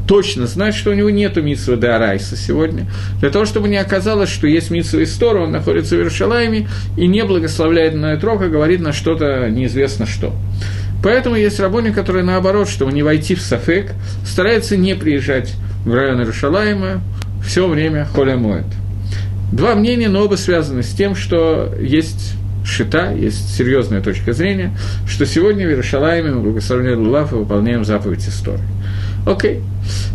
точно 0.08 0.48
знать, 0.48 0.74
что 0.74 0.92
у 0.92 0.94
него 0.94 1.10
нет 1.10 1.36
митсвы 1.36 1.76
де 1.76 1.88
Арайса 1.88 2.38
сегодня, 2.38 2.86
для 3.20 3.30
того, 3.30 3.46
чтобы 3.46 3.68
не 3.68 3.76
оказалось, 3.76 4.30
что 4.30 4.48
есть 4.48 4.72
митсва 4.72 5.04
Истора, 5.04 5.42
он 5.42 5.52
находится 5.52 5.96
в 5.96 5.98
Иерушалайме 6.00 6.70
и 6.96 7.08
не 7.08 7.26
благословляет 7.26 7.94
на 7.94 8.14
Этрока, 8.14 8.48
говорит 8.48 8.80
на 8.80 8.94
что-то 8.94 9.50
неизвестно 9.50 10.06
что. 10.06 10.34
Поэтому 11.04 11.36
есть 11.36 11.60
рабони, 11.60 11.92
которые 11.92 12.24
наоборот, 12.24 12.70
чтобы 12.70 12.94
не 12.94 13.04
войти 13.04 13.36
в 13.36 13.42
Сафек, 13.42 13.92
стараются 14.26 14.78
не 14.78 14.96
приезжать 14.96 15.54
в 15.86 15.94
район 15.94 16.22
Иерушалайма 16.22 17.02
все 17.46 17.68
время 17.68 18.08
холя 18.14 18.38
моет. 18.38 18.66
Два 19.52 19.76
мнения, 19.76 20.10
но 20.10 20.24
оба 20.26 20.36
связаны 20.36 20.84
с 20.84 20.90
тем, 20.90 21.16
что 21.16 21.74
есть 21.80 22.34
шита, 22.68 23.14
есть 23.14 23.56
серьезная 23.56 24.02
точка 24.02 24.34
зрения, 24.34 24.78
что 25.08 25.26
сегодня 25.26 25.66
в 25.66 25.70
Иерушалайме 25.70 26.32
мы 26.32 26.42
благословляем 26.42 27.00
Лулав 27.00 27.32
и 27.32 27.36
выполняем 27.36 27.86
заповедь 27.86 28.28
истории. 28.28 28.68
Окей. 29.26 29.62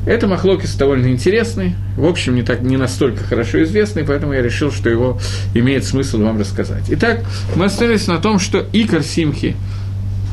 Это 0.07 0.27
Махлокис 0.27 0.75
довольно 0.75 1.09
интересный, 1.09 1.75
в 1.97 2.05
общем, 2.05 2.35
не, 2.35 2.43
так, 2.43 2.63
не 2.63 2.77
настолько 2.77 3.25
хорошо 3.25 3.63
известный, 3.63 4.05
поэтому 4.05 4.33
я 4.33 4.43
решил, 4.43 4.71
что 4.71 4.91
его 4.91 5.19
имеет 5.55 5.85
смысл 5.85 6.23
вам 6.23 6.39
рассказать. 6.39 6.85
Итак, 6.89 7.21
мы 7.57 7.67
остались 7.67 8.07
на 8.07 8.19
том, 8.19 8.39
что 8.39 8.67
Икар 8.73 9.03
Симхи, 9.03 9.57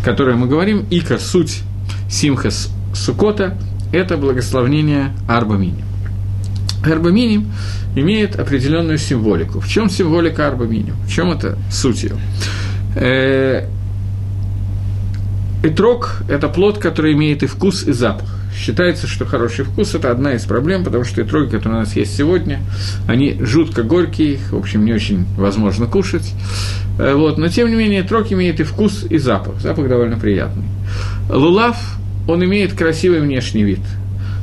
который 0.03 0.35
мы 0.35 0.47
говорим, 0.47 0.85
Икар, 0.89 1.19
суть 1.19 1.61
Симха 2.09 2.49
Сукота, 2.93 3.57
это 3.93 4.17
благословение 4.17 5.13
Арба 5.27 5.57
Мини. 6.83 6.93
Арба 6.93 7.09
Мини 7.11 7.45
имеет 7.95 8.39
определенную 8.39 8.97
символику. 8.97 9.59
В 9.59 9.67
чем 9.67 9.89
символика 9.89 10.47
Арба 10.47 10.65
Мини? 10.65 10.93
В 11.05 11.11
чем 11.11 11.31
это 11.31 11.57
суть 11.71 12.03
ее? 12.03 12.15
Э, 12.95 13.67
Итрок– 15.61 16.21
это 16.29 16.47
плод, 16.47 16.77
который 16.77 17.13
имеет 17.13 17.43
и 17.43 17.45
вкус, 17.45 17.83
и 17.83 17.91
запах. 17.91 18.29
Считается, 18.55 19.07
что 19.07 19.25
хороший 19.25 19.65
вкус– 19.65 19.93
это 19.95 20.09
одна 20.09 20.33
из 20.33 20.43
проблем, 20.43 20.85
потому 20.85 21.03
что 21.03 21.21
итроги, 21.21 21.51
которые 21.51 21.79
у 21.79 21.81
нас 21.81 21.97
есть 21.97 22.15
сегодня, 22.15 22.61
они 23.07 23.37
жутко 23.41 23.83
горькие, 23.83 24.35
их, 24.35 24.51
в 24.51 24.57
общем, 24.57 24.85
не 24.85 24.93
очень 24.93 25.25
возможно 25.37 25.85
кушать. 25.85 26.33
Э, 26.97 27.13
вот. 27.13 27.37
Но, 27.37 27.49
тем 27.49 27.69
не 27.69 27.75
менее, 27.75 28.01
итрог 28.01 28.31
имеет 28.31 28.61
и 28.61 28.63
вкус, 28.63 29.05
и 29.09 29.17
запах. 29.17 29.59
Запах 29.59 29.89
довольно 29.89 30.17
приятный. 30.17 30.63
Лулав, 31.29 31.77
он 32.25 32.43
имеет 32.45 32.73
красивый 32.73 33.19
внешний 33.19 33.63
вид. 33.63 33.81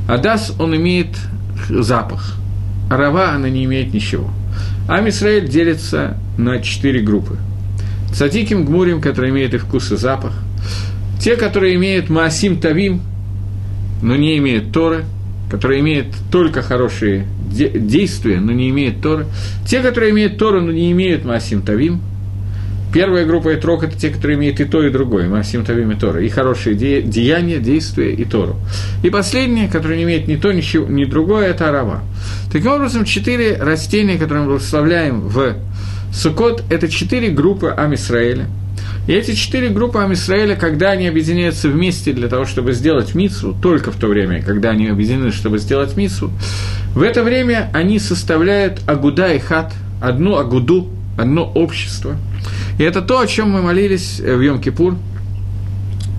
Адас, 0.07 0.53
он 0.59 0.75
имеет 0.75 1.09
запах. 1.69 2.35
Арава, 2.89 3.31
она 3.31 3.49
не 3.49 3.65
имеет 3.65 3.93
ничего. 3.93 4.29
Ам 4.87 5.09
Исраэль 5.09 5.47
делится 5.47 6.17
на 6.37 6.59
четыре 6.59 7.01
группы. 7.01 7.37
Цадиким, 8.13 8.65
Гмурим, 8.65 9.01
которые 9.01 9.31
имеют 9.31 9.53
и 9.53 9.57
вкус, 9.57 9.91
и 9.91 9.97
запах. 9.97 10.33
Те, 11.19 11.35
которые 11.35 11.75
имеют 11.75 12.09
Маасим 12.09 12.59
Тавим, 12.59 13.01
но 14.01 14.15
не 14.15 14.37
имеют 14.37 14.71
Торы, 14.71 15.03
которые 15.51 15.81
имеют 15.81 16.07
только 16.31 16.61
хорошие 16.61 17.25
де- 17.51 17.77
действия, 17.77 18.39
но 18.39 18.51
не 18.51 18.69
имеют 18.69 19.01
Торы. 19.01 19.25
Те, 19.67 19.81
которые 19.81 20.11
имеют 20.11 20.37
Тору, 20.37 20.61
но 20.61 20.71
не 20.71 20.91
имеют 20.91 21.25
Маасим 21.25 21.61
Тавим– 21.61 22.01
Первая 22.93 23.25
группа 23.25 23.49
Этрок– 23.49 23.83
это 23.83 23.97
те, 23.97 24.09
которые 24.09 24.37
имеют 24.37 24.59
и 24.59 24.65
то, 24.65 24.81
и 24.81 24.89
другое, 24.89 25.27
Масим 25.27 25.65
Тавим 25.65 25.91
и 25.91 25.95
Тора, 25.95 26.23
и 26.23 26.29
хорошие 26.29 26.73
де- 26.73 27.01
деяния, 27.01 27.57
действия 27.57 28.13
и 28.13 28.23
Тору. 28.23 28.55
И 29.03 29.09
последнее, 29.09 29.67
которое 29.67 29.97
не 29.97 30.03
имеет 30.03 30.27
ни 30.27 30.35
то, 30.37 30.51
ни, 30.53 30.61
чего, 30.61 30.87
ни 30.87 31.03
другое– 31.03 31.47
это 31.49 31.67
Арава. 31.69 32.01
Таким 32.51 32.71
образом, 32.71 33.03
четыре 33.03 33.57
растения, 33.57 34.17
которые 34.17 34.43
мы 34.43 34.51
благословляем 34.51 35.19
в 35.21 35.55
Сукот, 36.13 36.63
это 36.69 36.87
четыре 36.87 37.29
группы 37.29 37.67
Амисраэля. 37.67 38.47
И 39.05 39.11
эти 39.11 39.33
четыре 39.33 39.69
группы 39.69 39.99
Амисраэля, 39.99 40.55
когда 40.55 40.91
они 40.91 41.07
объединяются 41.07 41.67
вместе 41.67 42.13
для 42.13 42.29
того, 42.29 42.45
чтобы 42.45 42.71
сделать 42.71 43.15
мицу, 43.15 43.55
только 43.61 43.91
в 43.91 43.97
то 43.97 44.07
время, 44.07 44.41
когда 44.41 44.69
они 44.69 44.87
объединены, 44.87 45.31
чтобы 45.31 45.59
сделать 45.59 45.97
мицу, 45.97 46.31
в 46.95 47.01
это 47.01 47.23
время 47.23 47.69
они 47.73 47.99
составляют 47.99 48.79
Агуда 48.87 49.33
и 49.33 49.39
Хат, 49.39 49.73
одну 50.01 50.37
Агуду, 50.37 50.89
одно 51.17 51.43
общество– 51.43 52.15
и 52.77 52.83
это 52.83 53.01
то, 53.01 53.19
о 53.19 53.27
чем 53.27 53.51
мы 53.51 53.61
молились 53.61 54.19
э, 54.19 54.35
в 54.35 54.41
Йом-Кипур, 54.41 54.97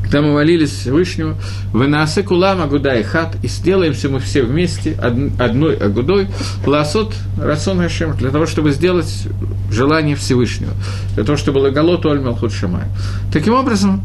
когда 0.03 0.23
мы 0.23 0.33
молились 0.33 0.71
Всевышнему, 0.71 1.37
«Вы 1.73 1.87
наасе 1.87 2.23
кулам 2.23 2.63
агуда 2.63 2.95
и 2.95 3.03
хат, 3.03 3.37
и 3.43 3.49
сделаемся 3.49 4.09
мы 4.09 4.21
все 4.21 4.43
вместе 4.43 4.95
одной 4.95 5.77
агудой, 5.77 6.29
ласот 6.65 7.15
рацион 7.39 7.81
Хашем, 7.81 8.17
для 8.17 8.31
того, 8.31 8.47
чтобы 8.47 8.71
сделать 8.71 9.27
желание 9.71 10.17
Всевышнего, 10.17 10.73
для 11.15 11.25
того, 11.25 11.37
чтобы 11.37 11.59
лагалот 11.59 12.07
оль 12.07 12.21
мелхут 12.21 12.53
шамай». 12.53 12.85
Таким 13.31 13.53
образом, 13.53 14.03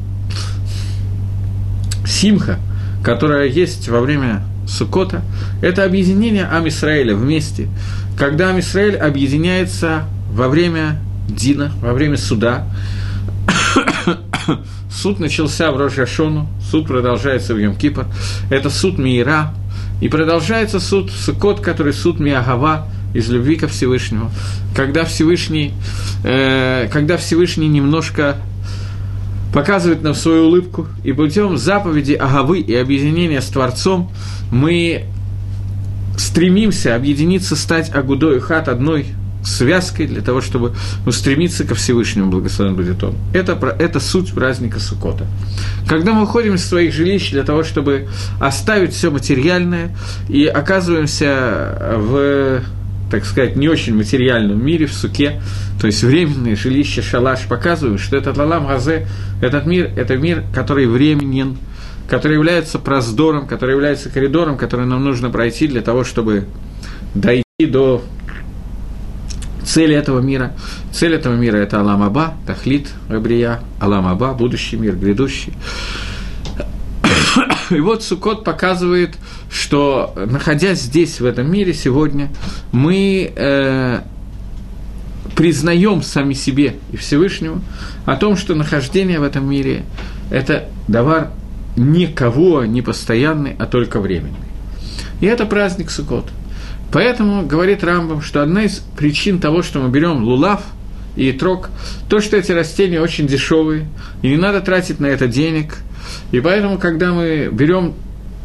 симха, 2.06 2.60
которая 3.02 3.48
есть 3.48 3.88
во 3.88 4.02
время 4.02 4.44
Сукота, 4.68 5.22
это 5.62 5.86
объединение 5.86 6.46
Ам 6.52 6.68
Исраэля 6.68 7.16
вместе, 7.16 7.70
когда 8.18 8.50
Амисраэль 8.50 8.98
объединяется 8.98 10.04
во 10.32 10.50
время 10.50 11.00
Дина, 11.28 11.72
во 11.82 11.94
время 11.94 12.18
суда. 12.18 12.68
суд 14.92 15.20
начался 15.20 15.72
в 15.72 15.78
Рожашону, 15.78 16.48
суд 16.70 16.88
продолжается 16.88 17.54
в 17.54 17.58
Йом-Кипр. 17.58 18.06
Это 18.50 18.70
суд 18.70 18.98
Миира, 18.98 19.54
и 20.02 20.10
продолжается 20.10 20.80
суд 20.80 21.12
Сукот, 21.12 21.62
который 21.62 21.94
суд 21.94 22.20
Миагава, 22.20 22.88
из 23.14 23.30
любви 23.30 23.56
ко 23.56 23.68
Всевышнему, 23.68 24.32
когда 24.76 25.06
Всевышний, 25.06 25.74
э, 26.24 26.90
когда 26.92 27.18
Всевышний 27.18 27.68
немножко 27.68 28.38
показывает 29.54 30.02
нам 30.02 30.16
свою 30.16 30.48
улыбку, 30.48 30.88
и 31.04 31.14
путем 31.14 31.58
заповеди 31.58 32.14
Агавы 32.14 32.60
и 32.60 32.74
объединения 32.76 33.40
с 33.40 33.46
Творцом 33.46 34.12
мы 34.52 35.06
стремимся 36.18 36.96
объединиться, 36.96 37.56
стать 37.56 37.94
Агудой 37.94 38.40
Хат 38.40 38.68
одной 38.68 39.08
связкой 39.44 40.08
для 40.08 40.22
того, 40.22 40.42
чтобы 40.42 40.74
устремиться 41.06 41.64
ко 41.64 41.76
Всевышнему, 41.76 42.30
благословен 42.32 42.76
будет 42.76 43.04
Он. 43.04 43.16
Это, 43.34 43.54
это 43.80 44.00
суть 44.00 44.34
праздника 44.34 44.80
Сукота. 44.80 45.26
Когда 45.88 46.14
мы 46.14 46.24
уходим 46.24 46.56
из 46.56 46.66
своих 46.66 46.94
жилищ 46.94 47.32
для 47.32 47.44
того, 47.44 47.64
чтобы 47.64 48.08
оставить 48.40 48.94
все 48.94 49.12
материальное 49.12 49.96
и 50.30 50.46
оказываемся 50.46 51.96
в 51.98 52.62
так 53.14 53.26
сказать, 53.26 53.56
не 53.56 53.70
очень 53.70 53.96
материальном 53.96 54.66
мире, 54.66 54.88
в 54.88 54.94
суке, 54.94 55.40
то 55.80 55.86
есть 55.86 56.02
временное 56.02 56.56
жилище, 56.56 57.04
шалаш, 57.04 57.42
показывают, 57.48 58.02
что 58.02 58.18
этот 58.18 58.38
Лалам 58.38 58.66
Газе, 58.66 59.06
этот 59.40 59.68
мир, 59.68 59.92
это 59.96 60.18
мир, 60.18 60.44
который 60.52 60.88
временен, 60.88 61.58
который 62.10 62.34
является 62.34 62.80
проздором, 62.80 63.46
который 63.46 63.76
является 63.76 64.10
коридором, 64.10 64.58
который 64.58 64.88
нам 64.88 65.04
нужно 65.04 65.30
пройти 65.30 65.68
для 65.68 65.82
того, 65.82 66.04
чтобы 66.04 66.46
дойти 67.14 67.44
до 67.60 68.04
цели 69.66 69.96
этого 69.96 70.20
мира. 70.20 70.54
Цель 70.92 71.14
этого 71.16 71.36
мира– 71.36 71.58
это 71.58 71.80
Алам 71.80 72.04
Аба, 72.04 72.36
Тахлит, 72.46 72.90
Абрия, 73.10 73.62
Алам 73.80 74.08
Аба, 74.08 74.34
будущий 74.34 74.78
мир, 74.78 74.96
грядущий. 74.96 75.54
И 77.70 77.80
вот 77.80 78.04
Сукот 78.04 78.44
показывает, 78.44 79.16
что, 79.50 80.14
находясь 80.16 80.82
здесь, 80.82 81.20
в 81.20 81.26
этом 81.26 81.52
мире 81.52 81.74
сегодня, 81.74 82.30
мы 82.72 83.32
э, 83.36 84.02
признаем 85.36 86.04
сами 86.04 86.34
себе 86.34 86.76
и 86.92 86.98
Всевышнему 86.98 87.62
о 88.06 88.16
том, 88.16 88.38
что 88.38 88.56
нахождение 88.56 89.20
в 89.20 89.24
этом 89.24 89.50
мире– 89.50 89.84
это 90.32 90.70
давар 90.88 91.32
никого 91.76 92.66
не 92.66 92.82
постоянный, 92.82 93.56
а 93.58 93.66
только 93.66 94.00
временный. 94.00 94.38
И 95.22 95.26
это 95.26 95.46
праздник 95.46 95.90
Сукот. 95.90 96.26
Поэтому 96.94 97.46
говорит 97.46 97.84
Рамбам, 97.84 98.22
что 98.22 98.42
одна 98.42 98.64
из 98.64 98.80
причин 98.96 99.40
того, 99.40 99.64
что 99.64 99.80
мы 99.80 99.90
берем 99.90 100.24
лулав 100.24 100.62
и 101.16 101.32
трог, 101.34 101.70
то, 102.08 102.22
что 102.22 102.38
эти 102.38 102.52
растения 102.52 103.02
очень 103.02 103.28
дешевые, 103.28 103.88
и 104.22 104.30
не 104.30 104.38
надо 104.38 104.62
тратить 104.62 105.00
на 105.02 105.08
это 105.08 105.28
денег– 105.28 105.78
и 106.32 106.40
поэтому, 106.40 106.78
когда 106.78 107.14
мы 107.14 107.50
берем, 107.52 107.94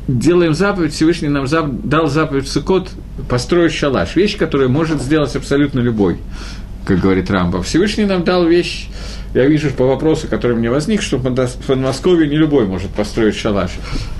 делаем 0.06 0.54
заповедь, 0.54 0.92
Всевышний 0.92 1.28
нам 1.28 1.46
дал 1.84 2.08
заповедь 2.08 2.48
Сукот 2.48 2.90
построить 3.28 3.72
шалаш, 3.72 4.16
вещь, 4.16 4.36
которую 4.36 4.70
может 4.70 5.00
сделать 5.00 5.34
абсолютно 5.36 5.80
любой, 5.80 6.18
как 6.84 7.00
говорит 7.00 7.30
Рамба. 7.30 7.62
Всевышний 7.62 8.04
нам 8.04 8.24
дал 8.24 8.46
вещь, 8.46 8.88
я 9.34 9.46
вижу 9.46 9.70
по 9.70 9.86
вопросу, 9.86 10.26
который 10.28 10.56
мне 10.56 10.70
возник, 10.70 11.02
что 11.02 11.18
в 11.18 11.66
Подмосковье 11.66 12.28
не 12.28 12.36
любой 12.36 12.66
может 12.66 12.90
построить 12.90 13.36
шалаш. 13.36 13.72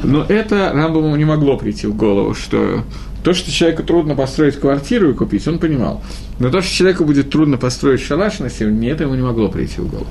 Но 0.02 0.24
это 0.24 0.72
Рамбаму 0.74 1.14
не 1.16 1.24
могло 1.24 1.56
прийти 1.56 1.86
в 1.86 1.96
голову, 1.96 2.34
что 2.34 2.84
то, 3.24 3.34
что 3.34 3.50
человеку 3.50 3.82
трудно 3.82 4.14
построить 4.14 4.56
квартиру 4.56 5.10
и 5.10 5.14
купить, 5.14 5.46
он 5.48 5.58
понимал. 5.58 6.02
Но 6.38 6.50
то, 6.50 6.60
что 6.60 6.72
человеку 6.72 7.04
будет 7.04 7.30
трудно 7.30 7.56
построить 7.56 8.00
шалаш 8.00 8.38
на 8.38 8.48
сегодня, 8.48 8.92
это 8.92 9.04
ему 9.04 9.14
не 9.14 9.22
могло 9.22 9.48
прийти 9.48 9.80
в 9.80 9.88
голову. 9.88 10.06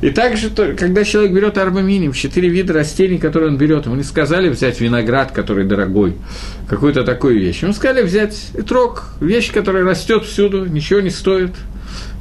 И 0.00 0.10
также, 0.10 0.50
когда 0.50 1.04
человек 1.04 1.32
берет 1.32 1.58
арбаминим, 1.58 2.12
четыре 2.12 2.48
вида 2.48 2.72
растений, 2.72 3.18
которые 3.18 3.50
он 3.50 3.58
берет, 3.58 3.86
ему 3.86 3.96
не 3.96 4.02
сказали 4.02 4.48
взять 4.48 4.80
виноград, 4.80 5.32
который 5.32 5.64
дорогой, 5.64 6.16
какую-то 6.68 7.04
такую 7.04 7.38
вещь. 7.38 7.62
Ему 7.62 7.72
сказали 7.72 8.02
взять 8.02 8.50
трог, 8.66 9.10
вещь, 9.20 9.52
которая 9.52 9.84
растет 9.84 10.24
всюду, 10.24 10.64
ничего 10.64 11.00
не 11.00 11.10
стоит. 11.10 11.52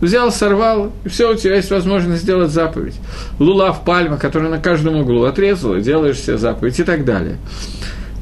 Взял, 0.01 0.31
сорвал, 0.31 0.93
и 1.05 1.09
все, 1.09 1.31
у 1.31 1.35
тебя 1.35 1.55
есть 1.55 1.71
возможность 1.71 2.21
сделать 2.21 2.51
заповедь. 2.51 2.95
Лулав, 3.39 3.83
пальма, 3.83 4.17
которая 4.17 4.49
на 4.49 4.59
каждом 4.59 4.95
углу 4.95 5.23
отрезала, 5.23 5.79
делаешь 5.81 6.19
себе 6.19 6.37
заповедь 6.37 6.79
и 6.79 6.83
так 6.83 7.03
далее. 7.03 7.37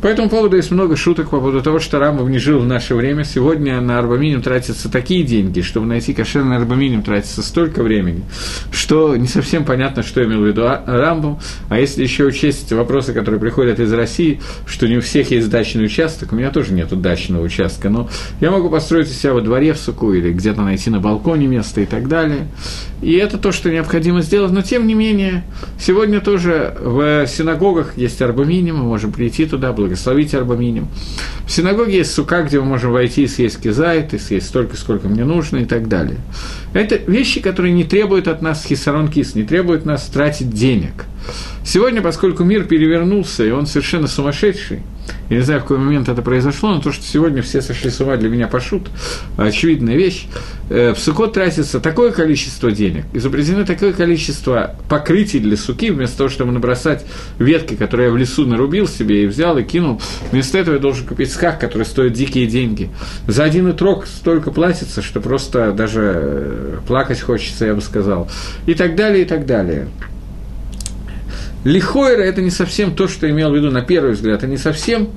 По 0.05 0.09
этому 0.09 0.29
поводу 0.29 0.55
есть 0.55 0.69
много 0.69 0.95
шуток 0.95 1.31
по 1.31 1.39
поводу 1.39 1.63
того, 1.63 1.79
что 1.79 1.97
Рамбов 1.97 2.29
не 2.29 2.37
жил 2.37 2.59
в 2.59 2.67
наше 2.67 2.93
время. 2.93 3.23
Сегодня 3.23 3.81
на 3.81 3.97
арбаминиум 3.97 4.43
тратятся 4.43 4.87
такие 4.87 5.23
деньги, 5.23 5.61
чтобы 5.61 5.87
найти 5.87 6.13
кошерный 6.13 6.57
арбаминиум 6.57 7.01
тратится 7.01 7.41
столько 7.41 7.81
времени, 7.81 8.21
что 8.71 9.15
не 9.15 9.25
совсем 9.25 9.65
понятно, 9.65 10.03
что 10.03 10.23
имел 10.23 10.41
в 10.41 10.45
виду 10.45 10.61
а, 10.65 10.83
Рамбом. 10.85 11.39
А 11.69 11.79
если 11.79 12.03
еще 12.03 12.25
учесть 12.25 12.71
вопросы, 12.71 13.13
которые 13.13 13.41
приходят 13.41 13.79
из 13.79 13.91
России, 13.91 14.41
что 14.67 14.87
не 14.87 14.97
у 14.97 15.01
всех 15.01 15.31
есть 15.31 15.49
дачный 15.49 15.85
участок, 15.85 16.33
у 16.33 16.35
меня 16.35 16.51
тоже 16.51 16.73
нет 16.73 16.89
дачного 17.01 17.41
участка, 17.41 17.89
но 17.89 18.07
я 18.41 18.51
могу 18.51 18.69
построить 18.69 19.07
у 19.07 19.11
себя 19.11 19.33
во 19.33 19.41
дворе 19.41 19.73
в 19.73 19.79
суку 19.79 20.13
или 20.13 20.31
где-то 20.31 20.61
найти 20.61 20.91
на 20.91 20.99
балконе 20.99 21.47
место 21.47 21.81
и 21.81 21.87
так 21.87 22.07
далее. 22.07 22.47
И 23.01 23.13
это 23.13 23.39
то, 23.39 23.51
что 23.51 23.71
необходимо 23.71 24.21
сделать. 24.21 24.51
Но 24.51 24.61
тем 24.61 24.85
не 24.85 24.93
менее, 24.93 25.45
сегодня 25.79 26.21
тоже 26.21 26.77
в 26.79 27.25
синагогах 27.25 27.97
есть 27.97 28.21
арбаминиум, 28.21 28.77
мы 28.77 28.83
можем 28.83 29.11
прийти 29.11 29.47
туда, 29.47 29.73
благодаря 29.73 29.94
благословить 29.95 30.33
арбаминим. 30.33 30.87
В 31.47 31.51
синагоге 31.51 31.97
есть 31.97 32.13
сука, 32.13 32.43
где 32.43 32.59
мы 32.59 32.65
можем 32.65 32.91
войти 32.91 33.23
и 33.23 33.27
съесть 33.27 33.61
кизайт, 33.61 34.13
и 34.13 34.17
съесть 34.17 34.47
столько, 34.47 34.75
сколько 34.75 35.07
мне 35.07 35.23
нужно, 35.23 35.57
и 35.57 35.65
так 35.65 35.87
далее. 35.87 36.17
Это 36.73 36.95
вещи, 37.09 37.39
которые 37.39 37.73
не 37.73 37.85
требуют 37.85 38.27
от 38.27 38.41
нас 38.41 38.65
хисарон 38.65 39.07
кис, 39.07 39.35
не 39.35 39.43
требуют 39.43 39.85
нас 39.85 40.03
тратить 40.05 40.51
денег. 40.51 41.05
Сегодня, 41.63 42.01
поскольку 42.01 42.43
мир 42.43 42.65
перевернулся, 42.65 43.45
и 43.45 43.51
он 43.51 43.67
совершенно 43.67 44.07
сумасшедший, 44.07 44.81
я 45.29 45.37
не 45.37 45.43
знаю, 45.43 45.59
в 45.59 45.63
какой 45.63 45.79
момент 45.79 46.07
это 46.07 46.21
произошло, 46.21 46.73
но 46.73 46.81
то, 46.81 46.91
что 46.91 47.03
сегодня 47.03 47.41
все 47.41 47.61
сошли 47.61 47.89
с 47.89 47.99
ума, 47.99 48.15
для 48.17 48.29
меня 48.29 48.47
пошут, 48.47 48.89
очевидная 49.37 49.95
вещь. 49.95 50.27
Э, 50.69 50.93
в 50.93 50.99
Сукот 50.99 51.33
тратится 51.33 51.79
такое 51.79 52.11
количество 52.11 52.71
денег, 52.71 53.05
изобретено 53.13 53.65
такое 53.65 53.93
количество 53.93 54.75
покрытий 54.89 55.39
для 55.39 55.57
суки, 55.57 55.89
вместо 55.89 56.17
того, 56.19 56.29
чтобы 56.29 56.51
набросать 56.51 57.05
ветки, 57.39 57.75
которые 57.75 58.07
я 58.07 58.13
в 58.13 58.17
лесу 58.17 58.45
нарубил 58.45 58.87
себе 58.87 59.23
и 59.23 59.27
взял 59.27 59.57
и 59.57 59.63
кинул, 59.63 60.01
вместо 60.31 60.57
этого 60.57 60.75
я 60.75 60.81
должен 60.81 61.07
купить 61.07 61.31
сках, 61.31 61.59
который 61.59 61.83
стоит 61.83 62.13
дикие 62.13 62.47
деньги. 62.47 62.89
За 63.27 63.43
один 63.43 63.67
итрок 63.69 64.05
столько 64.05 64.51
платится, 64.51 65.01
что 65.01 65.21
просто 65.21 65.71
даже 65.71 66.11
э, 66.15 66.77
плакать 66.87 67.21
хочется, 67.21 67.65
я 67.65 67.73
бы 67.73 67.81
сказал. 67.81 68.29
И 68.65 68.73
так 68.73 68.95
далее, 68.95 69.23
и 69.23 69.25
так 69.25 69.45
далее. 69.45 69.87
Лихойра– 71.65 72.21
это 72.23 72.41
не 72.41 72.51
совсем 72.51 72.95
то, 72.95 73.07
что 73.07 73.29
имел 73.29 73.51
в 73.51 73.55
виду 73.55 73.71
на 73.71 73.81
первый 73.81 74.13
взгляд, 74.13 74.37
это 74.37 74.47
не 74.47 74.57
совсем 74.57 75.09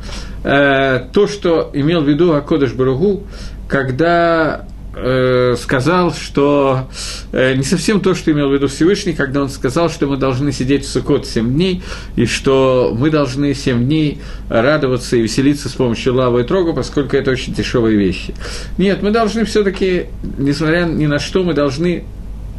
э, 0.45 1.05
то, 1.13 1.27
что 1.29 1.71
имел 1.75 2.01
в 2.01 2.09
виду 2.09 2.33
Акодыш 2.33 2.73
Баругу, 2.73 3.25
когда 3.69 4.65
э, 4.97 5.57
сказал, 5.61 6.15
что 6.15 6.89
э, 7.33 7.55
не 7.55 7.65
совсем 7.65 8.01
то, 8.01 8.15
что 8.15 8.33
имел 8.33 8.49
в 8.49 8.55
виду 8.55 8.67
Всевышний, 8.69 9.13
когда 9.13 9.43
он 9.43 9.51
сказал, 9.51 9.91
что 9.91 10.07
мы 10.07 10.17
должны 10.17 10.51
сидеть 10.51 10.87
в 10.87 10.89
Сукот 10.89 11.27
7 11.27 11.53
дней, 11.53 11.83
и 12.17 12.25
что 12.25 12.97
мы 12.99 13.11
должны 13.11 13.55
7 13.55 13.85
дней 13.85 14.21
радоваться 14.49 15.17
и 15.17 15.21
веселиться 15.21 15.69
с 15.69 15.73
помощью 15.73 16.15
лавы 16.15 16.41
и 16.41 16.45
трога, 16.45 16.73
поскольку 16.73 17.15
это 17.17 17.31
очень 17.31 17.53
дешевые 17.53 17.99
вещи. 17.99 18.35
Нет, 18.79 19.03
мы 19.03 19.11
должны 19.11 19.45
все 19.45 19.63
таки 19.63 20.07
несмотря 20.39 20.85
ни 20.85 21.07
на 21.07 21.19
что, 21.19 21.45
мы 21.45 21.53
должны 21.53 22.05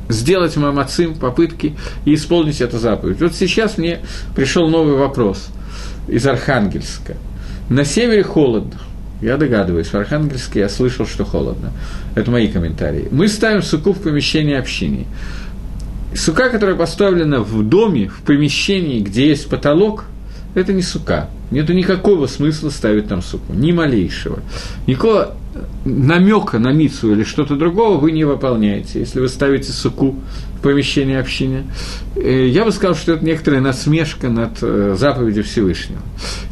сделать 0.10 0.58
мамацим, 0.58 1.16
попытки 1.16 1.76
и 2.04 2.16
исполнить 2.16 2.60
эту 2.60 2.80
заповедь. 2.80 3.22
Вот 3.22 3.36
сейчас 3.36 3.78
мне 3.78 4.00
пришел 4.36 4.68
новый 4.68 4.96
вопрос 4.96 5.50
из 6.08 6.26
Архангельска. 6.28 7.16
На 7.70 7.86
севере 7.86 8.24
холодно. 8.24 8.80
Я 9.22 9.38
догадываюсь, 9.38 9.88
в 9.88 9.96
Архангельске 9.96 10.62
я 10.62 10.70
слышал, 10.70 11.06
что 11.06 11.26
холодно. 11.26 11.72
Это 12.16 12.32
мои 12.32 12.48
комментарии. 12.48 13.08
Мы 13.12 13.28
ставим 13.28 13.62
суку 13.62 13.94
в 13.94 14.02
помещении 14.02 14.56
общины. 14.56 15.06
Сука, 16.16 16.50
которая 16.50 16.76
поставлена 16.76 17.42
в 17.42 17.62
доме, 17.62 18.08
в 18.08 18.22
помещении, 18.24 19.02
где 19.02 19.28
есть 19.28 19.48
потолок, 19.48 20.06
это 20.56 20.74
не 20.74 20.82
сука. 20.82 21.30
Нету 21.52 21.74
никакого 21.74 22.28
смысла 22.28 22.70
ставить 22.70 23.08
там 23.08 23.22
суку, 23.22 23.54
ни 23.54 23.72
малейшего. 23.72 24.40
Никакого 24.88 25.36
намека 25.86 26.60
на 26.60 26.72
мицу 26.72 27.14
или 27.14 27.24
что-то 27.24 27.56
другого 27.56 27.98
вы 27.98 28.12
не 28.12 28.24
выполняете, 28.24 29.00
если 29.00 29.20
вы 29.20 29.28
ставите 29.30 29.72
суку 29.72 30.16
в 30.58 30.62
помещении 30.62 31.16
общины. 31.16 31.64
Э, 32.16 32.48
я 32.48 32.66
бы 32.66 32.72
сказал, 32.72 32.96
что 32.96 33.14
это 33.14 33.24
некоторая 33.24 33.62
насмешка 33.62 34.30
над 34.30 34.58
э, 34.62 34.96
заповедью 34.98 35.44
Всевышнего. 35.44 36.02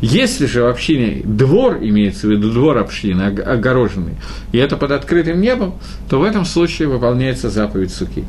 Если 0.02 0.46
же 0.46 0.64
в 0.64 0.68
общине 0.68 1.22
двор, 1.26 1.80
имеется 1.82 2.28
в 2.28 2.32
виду 2.32 2.52
двор 2.52 2.78
общины, 2.78 3.24
огороженный, 3.24 4.16
и 4.54 4.58
это 4.58 4.78
под 4.78 4.92
открытым 4.92 5.42
небом, 5.42 5.76
то 6.10 6.20
в 6.20 6.24
этом 6.24 6.46
случае 6.46 6.88
выполняется 6.88 7.50
заповедь 7.50 7.94
суки. 7.94 8.24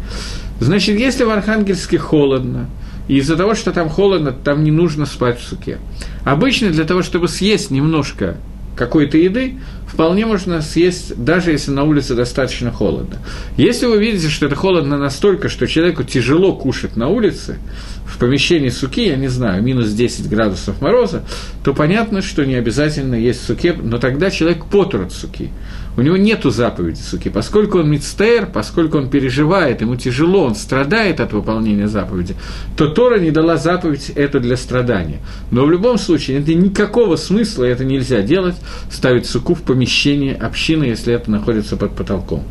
Значит, 0.60 0.98
если 0.98 1.22
в 1.22 1.30
Архангельске 1.30 1.98
холодно, 1.98 2.68
и 3.06 3.18
из-за 3.18 3.36
того, 3.36 3.54
что 3.54 3.72
там 3.72 3.88
холодно, 3.88 4.32
там 4.32 4.64
не 4.64 4.70
нужно 4.70 5.06
спать 5.06 5.40
в 5.40 5.44
суке. 5.44 5.78
Обычно 6.24 6.70
для 6.70 6.84
того, 6.84 7.02
чтобы 7.02 7.28
съесть 7.28 7.70
немножко 7.70 8.36
какой-то 8.78 9.18
еды, 9.18 9.58
вполне 9.86 10.24
можно 10.24 10.62
съесть, 10.62 11.22
даже 11.22 11.50
если 11.50 11.72
на 11.72 11.84
улице 11.84 12.14
достаточно 12.14 12.70
холодно. 12.70 13.18
Если 13.56 13.86
вы 13.86 13.98
видите, 13.98 14.28
что 14.28 14.46
это 14.46 14.54
холодно 14.54 14.96
настолько, 14.96 15.48
что 15.48 15.66
человеку 15.66 16.04
тяжело 16.04 16.54
кушать 16.54 16.96
на 16.96 17.08
улице, 17.08 17.58
в 18.06 18.16
помещении 18.18 18.70
суки, 18.70 19.06
я 19.06 19.16
не 19.16 19.28
знаю, 19.28 19.62
минус 19.62 19.90
10 19.90 20.28
градусов 20.28 20.80
мороза, 20.80 21.24
то 21.62 21.74
понятно, 21.74 22.22
что 22.22 22.46
не 22.46 22.54
обязательно 22.54 23.14
есть 23.14 23.44
суке, 23.44 23.74
но 23.74 23.98
тогда 23.98 24.30
человек 24.30 24.64
потр 24.66 25.02
от 25.02 25.12
суки. 25.12 25.50
У 25.98 26.00
него 26.00 26.16
нет 26.16 26.44
заповеди 26.44 27.00
суки. 27.00 27.28
Поскольку 27.28 27.80
он 27.80 27.90
мицтер, 27.90 28.46
поскольку 28.46 28.98
он 28.98 29.10
переживает, 29.10 29.80
ему 29.80 29.96
тяжело, 29.96 30.44
он 30.44 30.54
страдает 30.54 31.18
от 31.18 31.32
выполнения 31.32 31.88
заповеди, 31.88 32.36
то 32.76 32.86
Тора 32.86 33.18
не 33.18 33.32
дала 33.32 33.56
заповедь 33.56 34.10
это 34.10 34.38
для 34.38 34.56
страдания. 34.56 35.18
Но 35.50 35.64
в 35.64 35.70
любом 35.72 35.98
случае, 35.98 36.38
это 36.38 36.54
никакого 36.54 37.16
смысла, 37.16 37.64
это 37.64 37.84
нельзя 37.84 38.22
делать, 38.22 38.54
ставить 38.92 39.26
суку 39.26 39.56
в 39.56 39.62
помещение 39.62 40.36
общины, 40.36 40.84
если 40.84 41.12
это 41.12 41.32
находится 41.32 41.76
под 41.76 41.96
потолком. 41.96 42.44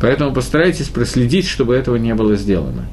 Поэтому 0.00 0.32
постарайтесь 0.32 0.88
проследить, 0.88 1.46
чтобы 1.46 1.74
этого 1.74 1.96
не 1.96 2.14
было 2.14 2.34
сделано. 2.36 2.86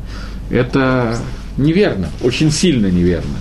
Это 0.50 1.18
неверно, 1.56 2.10
очень 2.22 2.52
сильно 2.52 2.88
неверно. 2.88 3.38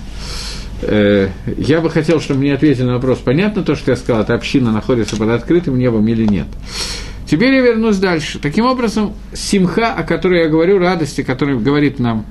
Э, 0.85 1.29
я 1.57 1.81
бы 1.81 1.89
хотел, 1.89 2.19
чтобы 2.19 2.41
мне 2.41 2.53
ответили 2.53 2.83
на 2.83 2.93
вопрос, 2.93 3.19
понятно 3.19 3.63
то, 3.63 3.75
что 3.75 3.91
я 3.91 3.97
сказал, 3.97 4.23
эта 4.23 4.33
община 4.33 4.71
находится 4.71 5.15
под 5.15 5.29
открытым 5.29 5.77
небом 5.77 6.07
или 6.07 6.25
нет. 6.25 6.47
Теперь 7.25 7.53
я 7.55 7.61
вернусь 7.61 7.97
дальше. 7.97 8.37
Таким 8.39 8.65
образом, 8.65 9.13
симха, 9.33 9.93
о 9.93 10.03
которой 10.03 10.43
я 10.43 10.49
говорю, 10.49 10.77
радости, 10.77 11.21
о 11.21 11.23
которой 11.23 11.57
говорит 11.57 11.97
нам 11.99 12.25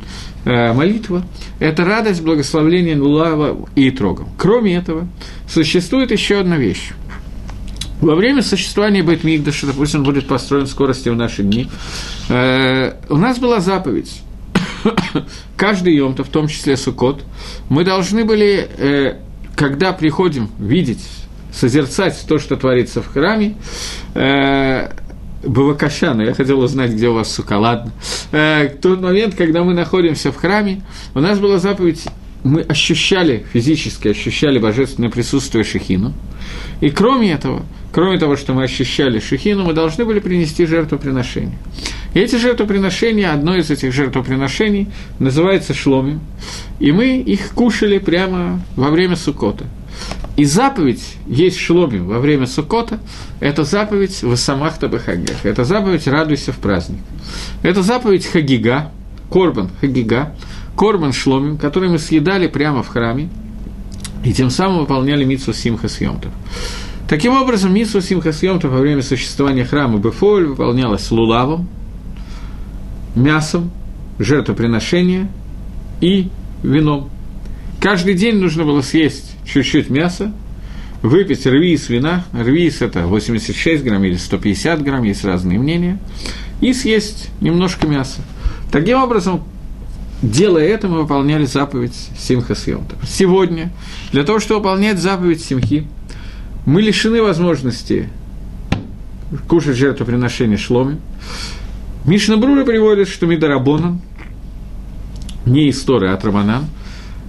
э, 0.44 0.72
молитва, 0.72 1.24
это 1.58 1.84
радость 1.84 2.22
благословления 2.22 2.96
Лулава 2.96 3.68
и 3.74 3.88
Итрогом. 3.88 4.28
Кроме 4.36 4.76
этого, 4.76 5.08
существует 5.48 6.12
еще 6.12 6.38
одна 6.38 6.56
вещь. 6.56 6.92
Во 8.00 8.14
время 8.14 8.42
существования 8.42 9.02
Бейтмигдаша, 9.02 9.66
допустим, 9.66 10.02
будет 10.02 10.26
построен 10.26 10.66
в 10.66 10.68
скорости 10.70 11.08
в 11.08 11.16
наши 11.16 11.42
дни, 11.42 11.68
э, 12.28 12.92
у 13.08 13.16
нас 13.16 13.38
была 13.38 13.60
заповедь 13.60 14.22
каждый 15.56 15.94
Йом-то, 15.94 16.24
в 16.24 16.28
том 16.28 16.48
числе 16.48 16.76
Сукот, 16.76 17.24
мы 17.68 17.84
должны 17.84 18.24
были, 18.24 18.68
э, 18.76 19.16
когда 19.56 19.92
приходим 19.92 20.50
видеть, 20.58 21.04
созерцать 21.52 22.24
то, 22.26 22.38
что 22.38 22.56
творится 22.56 23.02
в 23.02 23.08
храме, 23.08 23.56
э, 24.14 24.88
Бавакаша, 25.44 26.14
но 26.14 26.22
я 26.22 26.34
хотел 26.34 26.60
узнать, 26.60 26.92
где 26.92 27.08
у 27.08 27.14
вас 27.14 27.32
сука, 27.32 27.58
ладно. 27.58 27.92
Э, 28.30 28.68
тот 28.68 29.00
момент, 29.00 29.34
когда 29.34 29.64
мы 29.64 29.74
находимся 29.74 30.30
в 30.30 30.36
храме, 30.36 30.82
у 31.14 31.20
нас 31.20 31.38
была 31.38 31.58
заповедь, 31.58 32.06
мы 32.44 32.62
ощущали, 32.62 33.44
физически 33.52 34.08
ощущали 34.08 34.58
божественное 34.58 35.10
присутствие 35.10 35.64
Шехину. 35.64 36.12
И 36.80 36.90
кроме 36.90 37.32
этого, 37.32 37.62
кроме 37.92 38.18
того, 38.18 38.36
что 38.36 38.52
мы 38.52 38.64
ощущали 38.64 39.20
Шехину, 39.20 39.64
мы 39.64 39.72
должны 39.72 40.04
были 40.04 40.18
принести 40.18 40.66
жертвоприношение. 40.66 41.56
И 42.14 42.20
эти 42.20 42.36
жертвоприношения, 42.36 43.32
одно 43.32 43.56
из 43.56 43.70
этих 43.70 43.92
жертвоприношений 43.92 44.88
называется 45.18 45.72
шломим, 45.72 46.20
и 46.78 46.92
мы 46.92 47.18
их 47.18 47.50
кушали 47.50 47.98
прямо 47.98 48.60
во 48.76 48.90
время 48.90 49.16
Сукота. 49.16 49.64
И 50.36 50.44
заповедь 50.44 51.16
есть 51.26 51.58
шломим 51.58 52.06
во 52.06 52.18
время 52.18 52.46
Сукота, 52.46 52.98
это 53.40 53.64
заповедь 53.64 54.22
в 54.22 54.34
самах 54.36 54.78
Табахагах, 54.78 55.44
это 55.44 55.64
заповедь 55.64 56.06
«Радуйся 56.08 56.52
в 56.52 56.56
праздник». 56.56 57.00
Это 57.62 57.82
заповедь 57.82 58.26
Хагига, 58.26 58.90
Корбан 59.30 59.70
Хагига, 59.80 60.34
Корбан 60.76 61.12
Шломим, 61.12 61.58
который 61.58 61.88
мы 61.88 61.98
съедали 61.98 62.46
прямо 62.46 62.82
в 62.82 62.88
храме, 62.88 63.28
и 64.24 64.32
тем 64.32 64.50
самым 64.50 64.80
выполняли 64.80 65.24
митсу 65.24 65.52
Симха 65.52 65.88
Съемтов. 65.88 66.32
Таким 67.08 67.32
образом, 67.34 67.74
митсу 67.74 68.00
Симха 68.00 68.32
Съемтов 68.32 68.70
во 68.70 68.78
время 68.78 69.02
существования 69.02 69.64
храма 69.64 69.98
Бефоль 69.98 70.46
выполнялась 70.46 71.10
лулавом, 71.10 71.68
мясом, 73.14 73.70
жертвоприношения 74.18 75.28
и 76.00 76.28
вином. 76.62 77.10
Каждый 77.80 78.14
день 78.14 78.36
нужно 78.36 78.64
было 78.64 78.80
съесть 78.80 79.32
чуть-чуть 79.44 79.90
мяса, 79.90 80.32
выпить 81.02 81.44
рвиз 81.46 81.88
вина, 81.88 82.24
рвиз– 82.32 82.80
это 82.80 83.06
86 83.06 83.82
грамм 83.82 84.04
или 84.04 84.16
150 84.16 84.82
грамм, 84.82 85.02
есть 85.02 85.24
разные 85.24 85.58
мнения, 85.58 85.98
и 86.60 86.72
съесть 86.72 87.30
немножко 87.40 87.86
мяса. 87.86 88.22
Таким 88.70 89.02
образом, 89.02 89.42
делая 90.22 90.66
это, 90.66 90.88
мы 90.88 91.02
выполняли 91.02 91.44
заповедь 91.44 91.94
Симха 92.18 92.54
Съемта. 92.54 92.96
Сегодня, 93.06 93.72
для 94.12 94.24
того, 94.24 94.38
чтобы 94.38 94.60
выполнять 94.60 94.98
заповедь 94.98 95.42
Симхи, 95.42 95.86
мы 96.64 96.80
лишены 96.80 97.20
возможности 97.20 98.08
кушать 99.48 99.76
жертвоприношение 99.76 100.58
шломи, 100.58 100.98
Мишна 102.04 102.36
Брура 102.36 102.64
приводит, 102.64 103.08
что 103.08 103.26
Мидарабонан, 103.26 104.00
не 105.46 105.70
история, 105.70 106.10
а 106.10 106.16
Траманан, 106.16 106.66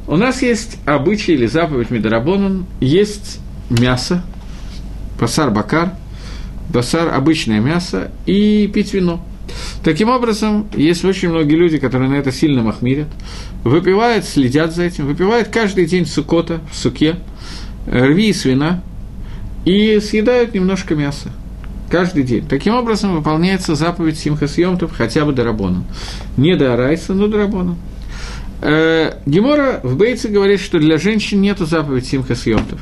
у 0.08 0.18
нас 0.18 0.42
есть 0.42 0.78
обычай 0.86 1.34
или 1.34 1.46
заповедь 1.46 1.90
Мидарабонан, 1.92 2.66
есть 2.80 3.40
мясо, 3.70 4.24
басар 5.20 5.52
бакар, 5.52 5.94
басар– 6.70 7.14
обычное 7.16 7.60
мясо, 7.60 8.12
и 8.26 8.68
пить 8.68 8.94
вино. 8.94 9.24
Таким 9.84 10.10
образом, 10.10 10.68
есть 10.76 11.04
очень 11.04 11.30
многие 11.30 11.56
люди, 11.56 11.78
которые 11.78 12.10
на 12.10 12.16
это 12.16 12.32
сильно 12.32 12.64
махмирят, 12.64 13.08
выпивают, 13.64 14.24
следят 14.24 14.74
за 14.74 14.84
этим, 14.84 15.08
выпивают 15.08 15.50
каждый 15.50 15.86
день 15.86 16.06
сукота 16.06 16.62
в 16.72 16.76
суке, 16.76 17.18
рви 17.86 18.30
и 18.30 18.34
свина, 18.34 18.82
и 19.66 20.00
съедают 20.00 20.54
немножко 20.54 20.96
мяса 20.96 21.32
каждый 21.90 22.24
день. 22.24 22.48
Таким 22.48 22.74
образом 22.74 23.16
выполняется 23.16 23.76
заповедь 23.76 24.18
Симхасьемтов 24.18 24.92
хотя 24.98 25.26
бы 25.26 25.34
до 25.34 25.44
Рабона. 25.44 25.84
Не 26.38 26.56
до 26.56 26.74
Арайса, 26.74 27.14
но 27.14 27.28
до 27.28 27.38
Рабона. 27.38 27.76
Э, 28.62 29.20
Гемора 29.26 29.80
в 29.84 29.96
Бейце 29.98 30.30
говорит, 30.30 30.60
что 30.60 30.80
для 30.80 30.98
женщин 30.98 31.42
нет 31.42 31.60
заповеди 31.60 32.06
Симхасьемтов. 32.06 32.80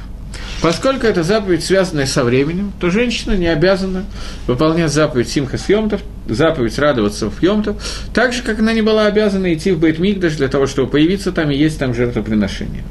Поскольку 0.61 1.07
эта 1.07 1.23
заповедь, 1.23 1.63
связанная 1.63 2.05
со 2.05 2.23
временем, 2.23 2.71
то 2.79 2.89
женщина 2.91 3.33
не 3.33 3.47
обязана 3.47 4.05
выполнять 4.45 4.91
заповедь 4.91 5.29
Симха 5.29 5.57
Съемтов, 5.57 6.01
заповедь 6.27 6.77
радоваться 6.77 7.29
в 7.29 7.41
Йомтов, 7.41 7.77
так 8.13 8.31
же, 8.31 8.43
как 8.43 8.59
она 8.59 8.73
не 8.73 8.81
была 8.81 9.07
обязана 9.07 9.53
идти 9.53 9.71
в 9.71 9.79
Бейтмигдаш 9.79 10.35
для 10.35 10.47
того, 10.47 10.67
чтобы 10.67 10.89
появиться 10.89 11.31
там 11.31 11.49
и 11.49 11.55
есть 11.55 11.79
там 11.79 11.93
жертвоприношение. 11.93 12.83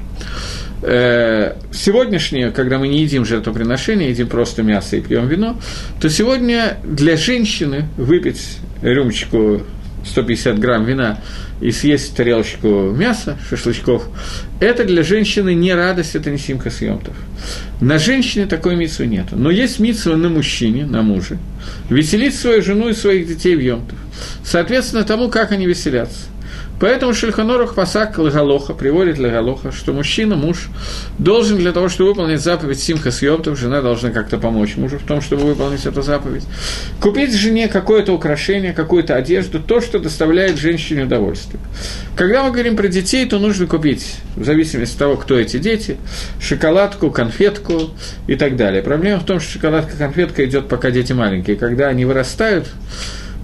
Э, 0.82 1.56
сегодняшнее, 1.72 2.50
когда 2.50 2.78
мы 2.78 2.88
не 2.88 3.02
едим 3.02 3.24
жертвоприношение, 3.24 4.10
едим 4.10 4.28
просто 4.28 4.62
мясо 4.62 4.96
и 4.96 5.00
пьем 5.00 5.28
вино, 5.28 5.56
то 6.00 6.08
сегодня 6.08 6.78
для 6.82 7.16
женщины 7.16 7.86
выпить 7.96 8.58
рюмочку 8.82 9.62
150 10.04 10.58
грамм 10.58 10.84
вина 10.84 11.18
и 11.60 11.70
съесть 11.70 12.16
тарелочку 12.16 12.90
мяса, 12.90 13.36
шашлычков, 13.48 14.08
это 14.60 14.84
для 14.84 15.02
женщины 15.02 15.54
не 15.54 15.74
радость, 15.74 16.14
это 16.14 16.30
не 16.30 16.38
симка 16.38 16.70
съемтов. 16.70 17.14
На 17.80 17.98
женщине 17.98 18.46
такой 18.46 18.76
митсвы 18.76 19.06
нет. 19.06 19.26
Но 19.32 19.50
есть 19.50 19.78
митсва 19.78 20.16
на 20.16 20.28
мужчине, 20.28 20.86
на 20.86 21.02
муже, 21.02 21.38
веселить 21.88 22.34
свою 22.34 22.62
жену 22.62 22.88
и 22.88 22.94
своих 22.94 23.26
детей 23.26 23.56
в 23.56 23.60
емтов. 23.60 23.98
Соответственно, 24.44 25.04
тому, 25.04 25.28
как 25.28 25.52
они 25.52 25.66
веселятся. 25.66 26.29
Поэтому 26.80 27.12
Шельханорух 27.12 27.74
Пасак 27.74 28.16
Лагалоха 28.16 28.72
приводит 28.72 29.18
Лагалоха, 29.18 29.70
что 29.70 29.92
мужчина, 29.92 30.34
муж, 30.34 30.68
должен 31.18 31.58
для 31.58 31.72
того, 31.72 31.90
чтобы 31.90 32.10
выполнить 32.10 32.40
заповедь 32.40 32.80
Симха 32.80 33.10
Съемтов, 33.10 33.58
жена 33.58 33.82
должна 33.82 34.10
как-то 34.10 34.38
помочь 34.38 34.76
мужу 34.76 34.98
в 34.98 35.02
том, 35.02 35.20
чтобы 35.20 35.42
выполнить 35.44 35.84
эту 35.84 36.00
заповедь. 36.00 36.44
Купить 37.00 37.34
жене 37.34 37.68
какое-то 37.68 38.14
украшение, 38.14 38.72
какую-то 38.72 39.14
одежду, 39.14 39.60
то, 39.60 39.82
что 39.82 39.98
доставляет 39.98 40.56
женщине 40.58 41.04
удовольствие. 41.04 41.60
Когда 42.16 42.42
мы 42.42 42.50
говорим 42.50 42.76
про 42.76 42.88
детей, 42.88 43.26
то 43.26 43.38
нужно 43.38 43.66
купить, 43.66 44.16
в 44.34 44.44
зависимости 44.44 44.94
от 44.94 44.98
того, 44.98 45.16
кто 45.16 45.38
эти 45.38 45.58
дети, 45.58 45.98
шоколадку, 46.40 47.10
конфетку 47.10 47.90
и 48.26 48.36
так 48.36 48.56
далее. 48.56 48.82
Проблема 48.82 49.20
в 49.20 49.26
том, 49.26 49.38
что 49.38 49.52
шоколадка, 49.52 49.98
конфетка 49.98 50.46
идет, 50.46 50.68
пока 50.68 50.90
дети 50.90 51.12
маленькие. 51.12 51.56
Когда 51.56 51.88
они 51.88 52.06
вырастают, 52.06 52.68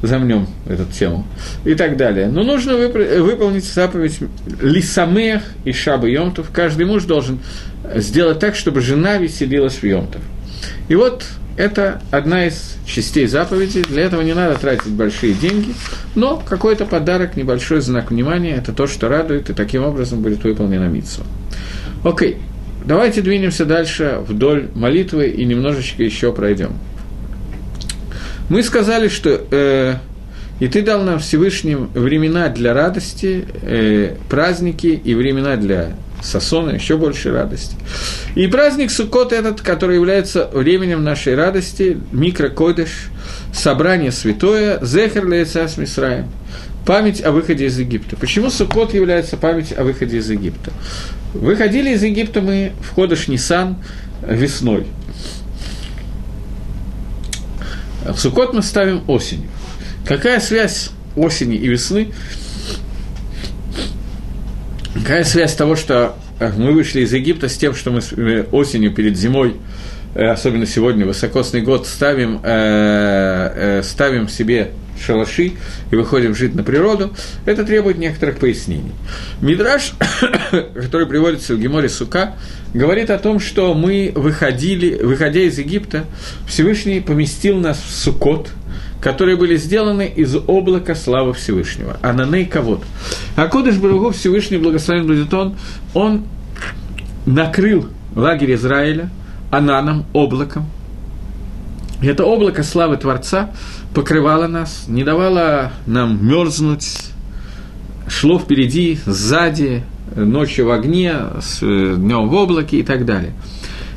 замнем 0.07 0.47
эту 0.69 0.85
тему 0.85 1.27
и 1.65 1.75
так 1.75 1.97
далее. 1.97 2.29
Но 2.29 2.43
нужно 2.43 2.77
выполнить 2.77 3.65
заповедь 3.65 4.19
Лисамех 4.61 5.43
и 5.65 5.73
Шабы 5.73 6.11
Йомтов. 6.11 6.51
Каждый 6.53 6.87
муж 6.87 7.05
должен 7.05 7.41
сделать 7.95 8.39
так, 8.39 8.57
чтобы 8.57 8.81
жена 8.81 9.19
веселилась 9.19 9.75
в 9.75 9.85
Йомтов. 9.85 10.23
И 10.89 10.95
вот 10.95 11.25
это 11.57 12.03
одна 12.11 12.47
из 12.47 12.77
частей 12.87 13.27
заповеди. 13.27 13.83
Для 13.83 14.03
этого 14.03 14.23
не 14.23 14.35
надо 14.35 14.57
тратить 14.59 14.93
большие 14.93 15.33
деньги, 15.33 15.75
но 16.15 16.37
какой-то 16.37 16.85
подарок, 16.85 17.37
небольшой 17.37 17.81
знак 17.81 18.11
внимания– 18.11 18.55
это 18.59 18.73
то, 18.73 18.87
что 18.87 19.09
радует, 19.09 19.51
и 19.51 19.55
таким 19.55 19.85
образом 19.85 20.21
будет 20.21 20.45
выполнена 20.45 20.85
митсва. 20.85 21.25
Окей, 22.05 22.37
давайте 22.85 23.23
двинемся 23.23 23.65
дальше 23.65 24.19
вдоль 24.27 24.69
молитвы 24.75 25.29
и 25.29 25.45
немножечко 25.45 26.03
еще 26.03 26.33
пройдем. 26.33 26.73
Мы 28.49 28.63
сказали, 28.63 29.09
что 29.09 29.45
э, 29.51 29.97
и 30.59 30.69
ты 30.69 30.83
дал 30.83 31.03
нам 31.03 31.19
Всевышним 31.19 31.91
времена 31.93 32.49
для 32.49 32.73
радости, 32.73 33.45
э, 33.63 34.15
праздники 34.31 34.87
и 34.87 35.15
времена 35.15 35.57
для 35.57 35.95
Сосона 36.23 36.71
еще 36.71 36.97
больше 36.97 37.31
радости. 37.31 37.77
И 38.35 38.47
праздник 38.47 38.91
Суккот 38.91 39.33
этот, 39.33 39.61
который 39.61 39.97
является 39.97 40.49
временем 40.53 41.05
нашей 41.05 41.35
радости, 41.35 41.99
микрокодыш, 42.11 43.11
собрание 43.53 44.13
святое, 44.13 44.79
Зехер 44.83 45.27
Лейца 45.27 45.69
с 45.69 45.77
Мисраем, 45.77 46.29
память 46.87 47.23
о 47.23 47.33
выходе 47.33 47.67
из 47.67 47.79
Египта. 47.79 48.17
Почему 48.17 48.49
Суккот 48.49 48.95
является 48.95 49.37
память 49.37 49.77
о 49.77 49.85
выходе 49.85 50.19
из 50.19 50.31
Египта? 50.31 50.73
Выходили 51.35 51.91
из 51.91 52.03
Египта 52.03 52.41
мы 52.41 52.73
в 52.81 52.95
Ходыш 52.95 53.29
Нисан 53.29 53.77
весной. 54.27 54.87
В 58.13 58.19
Суккот 58.19 58.53
мы 58.53 58.63
ставим 58.63 59.03
осенью. 59.09 59.49
Какая 60.07 60.41
связь 60.41 60.91
осени 61.17 61.57
и 61.57 61.67
весны? 61.67 62.13
Какая 64.95 65.25
связь 65.25 65.55
того, 65.55 65.77
что 65.77 66.17
э, 66.39 66.53
мы 66.57 66.73
вышли 66.73 67.01
из 67.01 67.13
Египта 67.13 67.49
с 67.49 67.57
тем, 67.57 67.75
что 67.75 67.91
мы 67.91 68.01
э, 68.01 68.45
осенью 68.51 68.95
перед 68.95 69.17
зимой, 69.17 69.57
э, 70.15 70.25
особенно 70.25 70.67
сегодня, 70.67 71.05
высокосный 71.05 71.61
год, 71.61 71.87
ставим, 71.87 72.39
ставим 73.83 74.29
себе 74.29 74.71
шалаши 75.01 75.53
и 75.91 75.97
выходим 75.97 76.35
жить 76.35 76.55
на 76.55 76.63
природу, 76.63 77.13
это 77.45 77.65
требует 77.65 77.99
некоторых 77.99 78.39
пояснений. 78.39 78.93
Мидраш, 79.41 79.95
который 80.51 81.07
приводится 81.07 81.55
в 81.55 81.61
Геморе 81.61 81.89
Сука, 81.89 82.35
говорит 82.75 83.11
о 83.11 83.19
том, 83.19 83.41
что 83.41 83.75
мы 83.75 84.13
выходили, 84.15 84.95
выходя 85.03 85.41
из 85.41 85.59
Египта, 85.59 86.05
Всевышний 86.47 87.01
поместил 87.01 87.59
нас 87.59 87.79
в 87.79 87.91
Сукот, 87.91 88.51
которые 89.01 89.37
были 89.37 89.57
сделаны 89.57 90.07
из 90.15 90.35
облака 90.35 90.95
славы 90.95 91.33
Всевышнего. 91.33 91.99
Ананей 92.03 92.47
Кавод. 92.47 92.83
А 93.37 93.47
Кодыш 93.49 93.77
Баругу 93.77 94.11
Всевышний, 94.11 94.59
благословен 94.59 95.07
будет 95.07 95.33
он, 95.33 95.57
он 95.95 96.25
накрыл 97.25 97.89
лагерь 98.15 98.55
Израиля 98.55 99.11
ананом, 99.51 100.07
облаком. 100.13 100.67
И 102.03 102.07
это 102.07 102.25
облако 102.25 102.63
славы 102.63 102.97
Творца 102.97 103.51
покрывало 103.97 104.47
нас, 104.47 104.85
не 104.89 105.05
давало 105.05 105.73
нам 105.87 106.23
мерзнуть, 106.23 106.99
шло 108.07 108.39
впереди, 108.39 108.99
сзади, 109.07 109.85
ночью 110.15 110.67
в 110.67 110.71
огне, 110.71 111.15
с, 111.41 111.63
э, 111.63 111.95
днем 111.97 112.29
в 112.29 112.35
облаке 112.35 112.81
и 112.81 112.83
так 112.83 113.07
далее. 113.07 113.33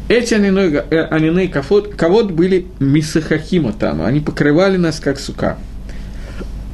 Эти 0.07 0.35
анины 0.35 1.43
э, 1.43 1.47
кавод 1.49 2.31
были 2.31 2.65
мисахахима 2.79 3.73
там, 3.73 4.01
они 4.01 4.21
покрывали 4.21 4.77
нас 4.77 5.01
как 5.01 5.19
сука. 5.19 5.57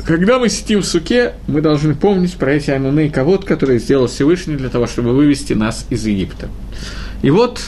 Когда 0.05 0.37
мы 0.37 0.47
сидим 0.47 0.83
в 0.83 0.85
суке, 0.85 1.33
мы 1.47 1.61
должны 1.61 1.95
помнить 1.95 2.35
про 2.35 2.53
эти 2.53 2.69
анины 2.69 3.09
кавод, 3.09 3.43
которые 3.43 3.79
сделал 3.79 4.05
Всевышний 4.05 4.55
для 4.55 4.69
того, 4.69 4.85
чтобы 4.85 5.15
вывести 5.15 5.53
нас 5.53 5.87
из 5.89 6.05
Египта. 6.05 6.47
И 7.23 7.31
вот 7.31 7.59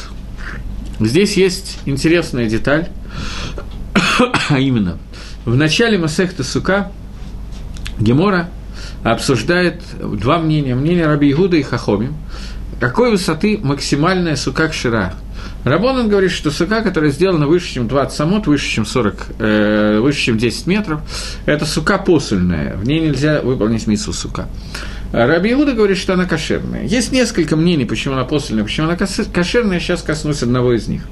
здесь 1.00 1.36
есть 1.36 1.80
интересная 1.88 2.48
деталь, 2.48 2.90
а 4.50 4.60
именно, 4.60 5.00
в 5.48 5.56
начале 5.56 5.98
Масехта 5.98 6.44
Сука 6.44 6.92
Гемора 8.00 8.50
обсуждает 9.04 9.82
два 9.98 10.40
мнения. 10.40 10.76
Мнение 10.76 11.08
Раби 11.08 11.32
Игуда 11.32 11.56
и 11.56 11.64
Хахоми. 11.64 12.12
Какой 12.82 13.12
высоты 13.12 13.58
максимальная 13.64 14.36
сука 14.36 14.68
кшира? 14.68 15.14
Рабонан 15.64 16.10
говорит, 16.10 16.32
что 16.32 16.52
сука, 16.52 16.82
которая 16.82 17.12
сделана 17.12 17.48
выше, 17.48 17.74
чем 17.74 17.88
20 17.88 18.16
самот, 18.16 18.48
выше, 18.48 18.70
чем 18.70 18.86
40, 18.86 19.26
э, 19.40 20.00
выше, 20.02 20.20
чем 20.20 20.38
10 20.38 20.68
метров, 20.68 21.02
это 21.46 21.66
сука 21.66 21.98
посульная, 21.98 22.76
в 22.76 22.86
ней 22.86 23.00
нельзя 23.00 23.42
выполнить 23.42 23.88
миссу 23.88 24.12
сука. 24.12 24.48
Раби 25.14 25.54
Иуда 25.54 25.72
говорит, 25.72 25.98
что 25.98 26.14
она 26.14 26.26
кошерная. 26.26 26.84
Есть 26.86 27.14
несколько 27.14 27.56
мнений, 27.56 27.86
почему 27.86 28.16
она 28.16 28.26
посольная, 28.26 28.66
почему 28.66 28.88
она 28.88 28.98
кошерная, 28.98 29.80
сейчас 29.80 30.02
коснусь 30.02 30.44
одного 30.44 30.74
из 30.74 30.88
них. 30.88 31.04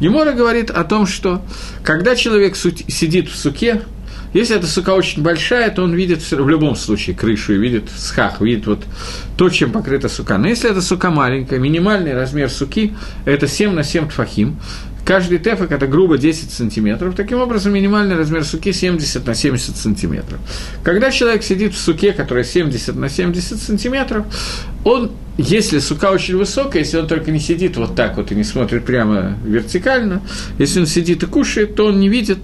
Емора 0.00 0.32
говорит 0.32 0.70
о 0.70 0.82
том, 0.84 1.06
что 1.06 1.42
когда 1.84 2.16
человек 2.16 2.56
сидит 2.56 3.28
в 3.28 3.36
суке, 3.36 3.82
если 4.32 4.56
эта 4.56 4.66
сука 4.66 4.90
очень 4.90 5.22
большая, 5.22 5.70
то 5.70 5.84
он 5.84 5.94
видит 5.94 6.20
в 6.28 6.48
любом 6.48 6.74
случае 6.74 7.14
крышу 7.14 7.52
видит 7.54 7.84
схах, 7.96 8.40
видит 8.40 8.66
вот 8.66 8.84
то, 9.36 9.48
чем 9.48 9.70
покрыта 9.70 10.08
сука. 10.08 10.38
Но 10.38 10.48
если 10.48 10.68
эта 10.68 10.82
сука 10.82 11.10
маленькая, 11.10 11.60
минимальный 11.60 12.14
размер 12.14 12.50
суки– 12.50 12.94
это 13.26 13.46
7 13.46 13.70
на 13.70 13.84
7 13.84 14.08
тфахим, 14.08 14.58
Каждый 15.04 15.38
тефек– 15.38 15.70
это 15.70 15.86
грубо 15.86 16.16
10 16.16 16.50
сантиметров. 16.50 17.14
Таким 17.14 17.40
образом, 17.40 17.74
минимальный 17.74 18.16
размер 18.16 18.44
суки 18.44 18.72
70 18.72 19.26
на 19.26 19.34
70 19.34 19.76
сантиметров. 19.76 20.40
Когда 20.82 21.10
человек 21.10 21.42
сидит 21.42 21.74
в 21.74 21.78
суке, 21.78 22.12
которая 22.12 22.44
70 22.44 22.96
на 22.96 23.10
70 23.10 23.60
сантиметров, 23.60 24.24
он, 24.82 25.12
если 25.36 25.78
сука 25.78 26.10
очень 26.10 26.36
высокая, 26.36 26.82
если 26.82 26.98
он 26.98 27.06
только 27.06 27.30
не 27.30 27.40
сидит 27.40 27.76
вот 27.76 27.94
так 27.94 28.16
вот 28.16 28.32
и 28.32 28.34
не 28.34 28.44
смотрит 28.44 28.86
прямо 28.86 29.36
вертикально, 29.44 30.22
если 30.58 30.80
он 30.80 30.86
сидит 30.86 31.22
и 31.22 31.26
кушает, 31.26 31.76
то 31.76 31.86
он 31.86 32.00
не 32.00 32.08
видит 32.08 32.38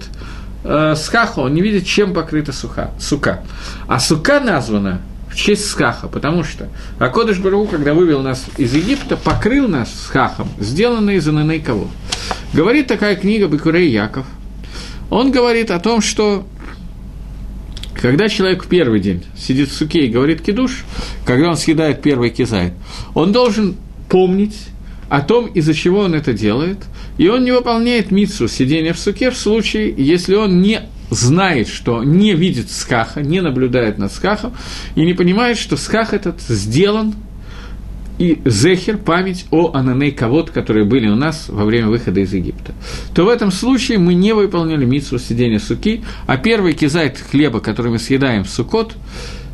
э, 0.63 0.93
скаха, 0.95 1.39
он 1.39 1.55
не 1.55 1.61
видит, 1.61 1.85
чем 1.87 2.13
покрыта 2.13 2.53
суха, 2.53 2.91
сука. 2.99 3.43
А 3.87 3.99
сука 3.99 4.39
названа 4.39 5.01
в 5.31 5.35
честь 5.35 5.65
Схаха, 5.65 6.07
потому 6.07 6.43
что 6.43 6.69
Акодыш 6.99 7.39
Бару, 7.39 7.65
когда 7.65 7.93
вывел 7.93 8.21
нас 8.21 8.45
из 8.57 8.73
Египта, 8.75 9.15
покрыл 9.17 9.67
нас 9.67 9.89
Схахом, 9.93 10.49
сделанный 10.59 11.15
из 11.15 11.27
Ананей 11.27 11.59
кого. 11.59 11.87
Говорит 12.53 12.87
такая 12.87 13.15
книга 13.15 13.47
Бекурей 13.47 13.89
Яков. 13.89 14.25
Он 15.09 15.31
говорит 15.31 15.71
о 15.71 15.79
том, 15.79 16.01
что 16.01 16.45
когда 18.01 18.29
человек 18.29 18.63
в 18.63 18.67
первый 18.67 18.99
день 18.99 19.23
сидит 19.37 19.69
в 19.69 19.73
суке 19.73 20.05
и 20.05 20.09
говорит 20.09 20.41
кидуш, 20.41 20.83
когда 21.25 21.49
он 21.49 21.55
съедает 21.55 22.01
первый 22.01 22.29
кизайт, 22.29 22.73
он 23.13 23.31
должен 23.31 23.75
помнить 24.09 24.57
о 25.09 25.21
том, 25.21 25.47
из-за 25.47 25.73
чего 25.73 25.99
он 25.99 26.13
это 26.13 26.33
делает, 26.33 26.77
и 27.17 27.27
он 27.27 27.43
не 27.43 27.51
выполняет 27.51 28.11
митсу 28.11 28.47
сидения 28.47 28.93
в 28.93 28.99
суке 28.99 29.29
в 29.29 29.37
случае, 29.37 29.93
если 29.97 30.35
он 30.35 30.61
не 30.61 30.81
знает, 31.11 31.67
что 31.67 32.03
не 32.03 32.33
видит 32.33 32.71
скаха, 32.71 33.21
не 33.21 33.41
наблюдает 33.41 33.99
над 33.99 34.11
скахом, 34.11 34.53
и 34.95 35.05
не 35.05 35.13
понимает, 35.13 35.57
что 35.57 35.77
сках 35.77 36.13
этот 36.13 36.41
сделан 36.41 37.13
и 38.17 38.39
зехер, 38.45 38.97
память 38.97 39.45
о 39.51 39.71
ананей 39.73 40.11
кавод, 40.11 40.51
которые 40.51 40.85
были 40.85 41.07
у 41.07 41.15
нас 41.15 41.49
во 41.49 41.65
время 41.65 41.87
выхода 41.87 42.19
из 42.21 42.33
Египта, 42.33 42.73
то 43.13 43.25
в 43.25 43.29
этом 43.29 43.51
случае 43.51 43.97
мы 43.97 44.13
не 44.13 44.33
выполнили 44.33 44.85
митсу 44.85 45.19
сидения 45.19 45.59
суки, 45.59 46.03
а 46.27 46.37
первый 46.37 46.73
кизайт 46.73 47.17
хлеба, 47.17 47.59
который 47.59 47.91
мы 47.91 47.99
съедаем 47.99 48.43
в 48.43 48.49
сукот, 48.49 48.95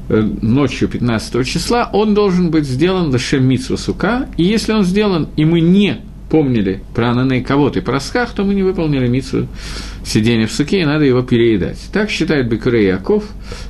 э, 0.10 0.22
ночью 0.42 0.90
15 0.90 1.46
числа, 1.46 1.90
он 1.94 2.14
должен 2.14 2.52
быть 2.52 2.66
сделан 2.66 3.10
лошем 3.10 3.46
митсу 3.46 3.78
сука, 3.78 4.28
и 4.38 4.44
если 4.44 4.74
он 4.74 4.84
сделан, 4.84 5.30
и 5.38 5.46
мы 5.46 5.62
не 5.62 6.02
помнили 6.30 6.82
про 6.94 7.10
Ананей 7.10 7.42
кого-то 7.42 7.80
и 7.80 7.82
про 7.82 8.00
Сках, 8.00 8.32
то 8.32 8.44
мы 8.44 8.54
не 8.54 8.64
выполнили 8.64 9.08
митсу 9.08 9.48
сидения 10.06 10.48
в 10.48 10.52
суке, 10.52 10.82
и 10.82 10.86
надо 10.86 11.06
его 11.06 11.22
переедать. 11.22 11.80
Так 11.92 12.10
считает 12.10 12.48
Бекурей 12.50 12.88
Яков 12.88 13.24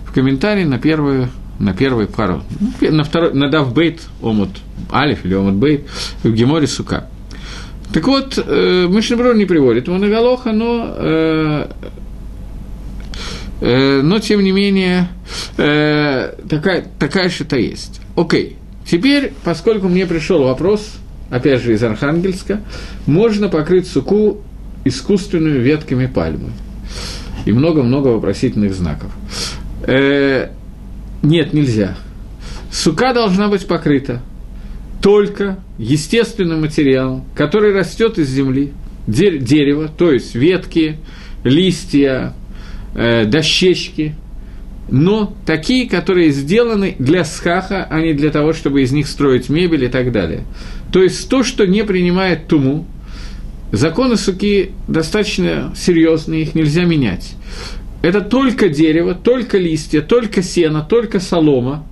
в 0.05 0.13
комментарии 0.13 0.63
на 0.63 0.79
первую 0.79 1.29
на 1.59 1.73
первый 1.73 2.07
пару, 2.07 2.43
ну, 2.59 2.91
на, 2.91 3.03
второй, 3.03 3.33
на 3.33 3.49
Давбейт, 3.49 4.01
Омут 4.21 4.49
Алиф 4.91 5.25
или 5.25 5.33
Омут 5.33 5.55
Бейт, 5.55 5.87
в 6.23 6.31
Геморе 6.31 6.67
Сука. 6.67 7.07
Так 7.93 8.05
вот, 8.07 8.37
э, 8.37 8.87
Мишнеброр 8.87 9.35
не 9.35 9.45
приводит 9.45 9.87
Галоха, 9.87 10.51
но, 10.51 10.93
э, 10.97 11.67
э, 13.61 14.01
но 14.01 14.19
тем 14.19 14.43
не 14.43 14.51
менее, 14.51 15.07
э, 15.57 16.33
такая, 16.47 16.85
такая 16.99 17.29
что-то 17.29 17.57
есть. 17.57 18.01
Окей, 18.15 18.57
теперь, 18.85 19.33
поскольку 19.43 19.87
мне 19.87 20.05
пришел 20.05 20.43
вопрос, 20.43 20.97
опять 21.29 21.61
же 21.61 21.73
из 21.73 21.83
Архангельска, 21.83 22.61
можно 23.05 23.49
покрыть 23.49 23.87
суку 23.87 24.41
искусственными 24.85 25.59
ветками 25.59 26.05
пальмы. 26.05 26.51
И 27.45 27.51
много-много 27.51 28.09
вопросительных 28.09 28.73
знаков. 28.73 29.11
Э, 29.85 30.49
нет, 31.21 31.53
нельзя. 31.53 31.97
Сука 32.71 33.13
должна 33.13 33.47
быть 33.47 33.67
покрыта 33.67 34.21
только 35.01 35.59
естественным 35.77 36.61
материалом, 36.61 37.25
который 37.35 37.73
растет 37.73 38.17
из 38.17 38.29
земли, 38.29 38.73
дерево, 39.07 39.87
то 39.87 40.11
есть 40.11 40.35
ветки, 40.35 40.97
листья, 41.43 42.33
э, 42.95 43.25
дощечки, 43.25 44.15
но 44.89 45.33
такие, 45.45 45.89
которые 45.89 46.31
сделаны 46.31 46.95
для 46.99 47.23
схаха, 47.25 47.85
а 47.89 47.99
не 47.99 48.13
для 48.13 48.31
того, 48.31 48.53
чтобы 48.53 48.81
из 48.81 48.91
них 48.91 49.07
строить 49.07 49.49
мебель 49.49 49.85
и 49.85 49.89
так 49.89 50.11
далее. 50.11 50.43
То 50.91 51.03
есть 51.03 51.29
то, 51.29 51.43
что 51.43 51.65
не 51.65 51.83
принимает 51.83 52.47
туму, 52.47 52.85
законы 53.71 54.17
суки 54.17 54.71
достаточно 54.87 55.73
серьезные, 55.75 56.43
их 56.43 56.55
нельзя 56.55 56.85
менять. 56.85 57.35
Это 58.01 58.21
только 58.21 58.69
дерево, 58.69 59.15
только 59.15 59.57
листья, 59.57 60.01
только 60.01 60.41
сено, 60.41 60.81
только 60.87 61.19
солома. 61.19 61.83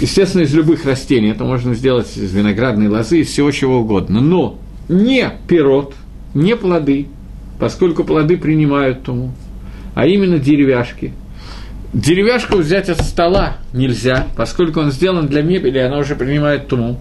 Естественно, 0.00 0.42
из 0.42 0.52
любых 0.52 0.84
растений. 0.84 1.28
Это 1.28 1.44
можно 1.44 1.74
сделать 1.74 2.16
из 2.16 2.34
виноградной 2.34 2.88
лозы, 2.88 3.20
из 3.20 3.28
всего 3.28 3.50
чего 3.52 3.78
угодно. 3.78 4.20
Но 4.20 4.58
не 4.88 5.30
пирот, 5.48 5.94
не 6.34 6.56
плоды, 6.56 7.06
поскольку 7.58 8.04
плоды 8.04 8.36
принимают 8.36 9.04
туму, 9.04 9.32
а 9.94 10.06
именно 10.06 10.38
деревяшки. 10.38 11.12
Деревяшку 11.94 12.56
взять 12.56 12.88
от 12.88 13.00
стола 13.02 13.58
нельзя, 13.72 14.26
поскольку 14.36 14.80
он 14.80 14.90
сделан 14.90 15.28
для 15.28 15.42
мебели, 15.42 15.78
она 15.78 15.98
уже 15.98 16.16
принимает 16.16 16.66
туму. 16.66 17.00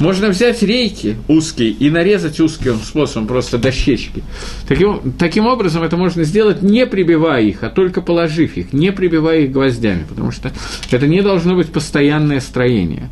Можно 0.00 0.30
взять 0.30 0.64
рейки 0.64 1.16
узкие 1.28 1.70
и 1.70 1.90
нарезать 1.90 2.40
узким 2.40 2.78
способом, 2.78 3.28
просто 3.28 3.56
дощечки. 3.56 4.24
Таким, 4.66 5.12
таким 5.12 5.46
образом, 5.46 5.84
это 5.84 5.96
можно 5.96 6.24
сделать, 6.24 6.60
не 6.60 6.86
прибивая 6.86 7.42
их, 7.42 7.62
а 7.62 7.70
только 7.70 8.00
положив 8.00 8.56
их, 8.56 8.72
не 8.72 8.90
прибивая 8.90 9.42
их 9.42 9.52
гвоздями, 9.52 10.04
потому 10.08 10.32
что 10.32 10.50
это 10.90 11.06
не 11.06 11.22
должно 11.22 11.54
быть 11.54 11.70
постоянное 11.70 12.40
строение. 12.40 13.10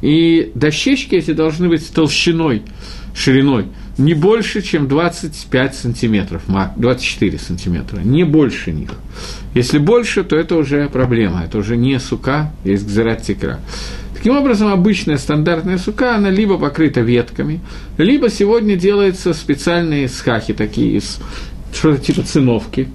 И 0.00 0.50
дощечки 0.54 1.14
эти 1.14 1.32
должны 1.32 1.68
быть 1.68 1.92
толщиной, 1.92 2.62
шириной 3.14 3.66
не 3.98 4.14
больше, 4.14 4.62
чем 4.62 4.88
25 4.88 5.74
сантиметров, 5.74 6.42
24 6.46 7.38
сантиметра, 7.38 8.00
не 8.00 8.24
больше 8.24 8.72
них. 8.72 8.90
Если 9.54 9.78
больше, 9.78 10.22
то 10.24 10.36
это 10.36 10.56
уже 10.56 10.88
проблема, 10.88 11.44
это 11.44 11.58
уже 11.58 11.76
не 11.76 11.98
сука, 11.98 12.52
есть 12.64 12.86
гзерат 12.86 13.22
тикра. 13.22 13.60
Таким 14.14 14.36
образом, 14.36 14.68
обычная 14.72 15.18
стандартная 15.18 15.78
сука, 15.78 16.16
она 16.16 16.30
либо 16.30 16.58
покрыта 16.58 17.00
ветками, 17.00 17.60
либо 17.96 18.28
сегодня 18.28 18.76
делаются 18.76 19.32
специальные 19.32 20.08
схахи 20.08 20.52
такие, 20.52 20.98
из 20.98 21.18
что-то 21.72 21.98
типа 22.02 22.22
циновки. 22.22 22.88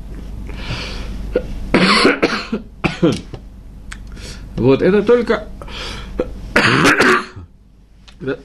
Вот, 4.57 4.83
это 4.83 5.01
только 5.01 5.47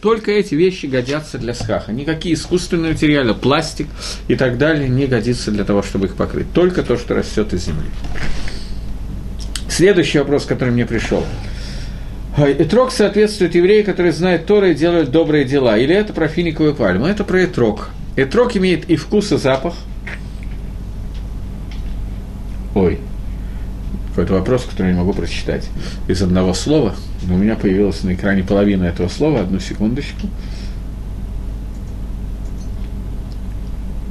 только 0.01 0.31
эти 0.31 0.55
вещи 0.55 0.87
годятся 0.87 1.39
для 1.39 1.55
схаха. 1.55 1.93
Никакие 1.93 2.35
искусственные 2.35 2.93
материалы, 2.93 3.35
пластик 3.35 3.89
и 4.29 4.37
так 4.37 4.59
далее 4.59 4.89
не 4.89 5.07
годится 5.07 5.51
для 5.51 5.65
того, 5.65 5.83
чтобы 5.83 6.07
их 6.07 6.15
покрыть. 6.15 6.53
Только 6.53 6.83
то, 6.83 6.97
что 6.97 7.15
растет 7.15 7.53
из 7.53 7.67
земли. 7.67 7.89
Следующий 9.69 10.19
вопрос, 10.19 10.47
который 10.47 10.71
мне 10.71 10.87
пришел. 10.87 11.25
Этрог 12.39 12.93
соответствует 12.93 13.55
евреи, 13.55 13.83
которые 13.83 14.13
знают 14.13 14.47
Торы 14.47 14.73
и 14.73 14.75
делают 14.75 15.11
добрые 15.11 15.45
дела. 15.45 15.79
Или 15.79 15.95
это 15.95 16.13
про 16.13 16.29
финиковую 16.29 16.75
пальму? 16.75 17.07
Это 17.07 17.25
про 17.25 17.45
этрог. 17.45 17.89
Этрог 18.17 18.57
имеет 18.57 18.89
и 18.91 18.97
вкус, 18.97 19.33
и 19.33 19.39
запах. 19.39 19.75
Ой, 22.75 22.99
какой-то 24.17 24.33
вопрос, 24.33 24.65
который 24.65 24.87
я 24.87 24.93
не 24.95 24.99
могу 24.99 25.13
прочитать 25.13 25.69
из 26.09 26.23
одного 26.23 26.55
слова. 26.55 26.95
Но 27.29 27.35
у 27.35 27.37
меня 27.37 27.55
появилась 27.55 28.03
на 28.03 28.15
экране 28.15 28.43
половина 28.43 28.85
этого 28.85 29.09
слова. 29.09 29.41
Одну 29.41 29.61
секундочку. 29.61 30.29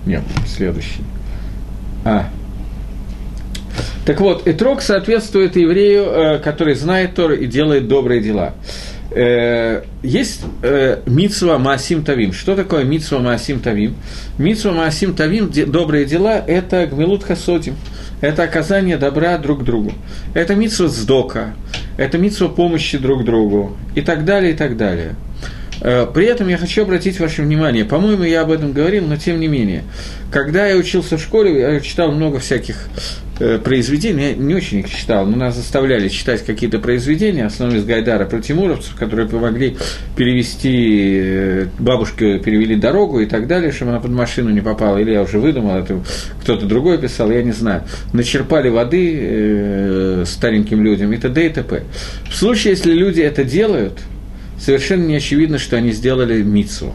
Нет, 0.06 0.22
следующий. 0.46 1.02
А. 2.04 2.30
Так 4.06 4.22
вот, 4.22 4.48
Этрог 4.48 4.84
соответствует 4.84 5.56
еврею, 5.56 6.04
э, 6.04 6.38
который 6.38 6.76
знает 6.76 7.16
Тор 7.16 7.32
и 7.32 7.48
делает 7.48 7.88
добрые 7.88 8.22
дела. 8.22 8.54
Э, 9.16 9.84
есть 10.04 10.42
э, 10.62 11.02
Мицва 11.06 11.58
Маасим 11.58 12.04
Тавим. 12.04 12.34
Что 12.34 12.56
такое 12.56 12.84
Мицва 12.84 13.20
Маасим 13.20 13.62
Тавим? 13.62 13.96
Мицва 14.38 14.72
Маасим 14.72 15.16
Тавим, 15.16 15.50
добрые 15.50 16.06
дела, 16.06 16.44
это 16.46 16.86
Гмилут 16.86 17.24
Хасотим– 17.24 17.76
это 18.22 18.44
оказание 18.44 18.98
добра 18.98 19.38
друг 19.38 19.64
другу. 19.64 19.92
Это 20.34 20.56
митсва 20.56 20.88
сдока, 20.88 21.54
это 21.98 22.18
митсва 22.18 22.48
помощи 22.48 22.98
друг 22.98 23.26
другу 23.26 23.76
и 23.94 24.02
так 24.02 24.26
далее, 24.26 24.54
и 24.54 24.56
так 24.56 24.78
далее. 24.78 25.16
Э, 25.82 26.08
при 26.12 26.26
этом 26.26 26.48
я 26.48 26.58
хочу 26.58 26.84
обратить 26.84 27.20
ваше 27.20 27.42
внимание, 27.42 27.86
по-моему, 27.86 28.24
я 28.24 28.42
об 28.42 28.52
этом 28.52 28.72
говорил, 28.72 29.06
но 29.06 29.18
тем 29.18 29.40
не 29.40 29.48
менее, 29.48 29.84
когда 30.32 30.68
я 30.68 30.78
учился 30.78 31.18
в 31.18 31.22
школе, 31.22 31.60
я 31.60 31.80
читал 31.80 32.12
много 32.12 32.40
всяких 32.40 32.88
э, 33.40 33.60
произведений, 33.60 34.30
я 34.30 34.34
не 34.34 34.56
очень 34.56 34.80
их 34.80 34.90
читал, 34.90 35.26
но 35.26 35.36
нас 35.36 35.56
заставляли 35.56 36.08
читать 36.08 36.46
какие-то 36.46 36.80
произведения, 36.80 37.46
основные 37.46 37.80
из 37.80 37.86
Гайдара 37.86 38.26
про 38.26 38.42
тимуровцев, 38.42 38.96
которые 38.96 39.28
помогли 39.28 39.78
перевести, 40.16 41.20
э, 41.22 41.66
бабушке 41.78 42.40
перевели 42.40 42.76
дорогу 42.76 43.20
и 43.20 43.26
так 43.26 43.48
далее, 43.48 43.72
чтобы 43.72 43.92
она 43.92 44.00
под 44.00 44.12
машину 44.12 44.52
не 44.52 44.62
попала, 44.62 44.98
или 44.98 45.12
я 45.12 45.22
уже 45.22 45.40
выдумал, 45.40 45.78
это 45.78 46.00
кто-то 46.42 46.66
другой 46.66 46.98
писал, 46.98 47.32
я 47.32 47.44
не 47.44 47.52
знаю. 47.52 47.84
Начерпали 48.14 48.70
воды 48.70 50.24
стареньким 50.26 50.84
людям 50.84 51.12
и 51.12 51.18
т.д. 51.18 51.46
и 51.46 51.50
т.п. 51.50 51.84
В 52.30 52.36
случае, 52.36 52.72
если 52.72 52.94
люди 52.94 53.22
это 53.22 53.44
делают– 53.44 54.00
совершенно 54.60 55.06
не 55.06 55.16
очевидно, 55.16 55.58
что 55.58 55.78
они 55.78 55.92
сделали 55.92 56.42
мицу. 56.42 56.94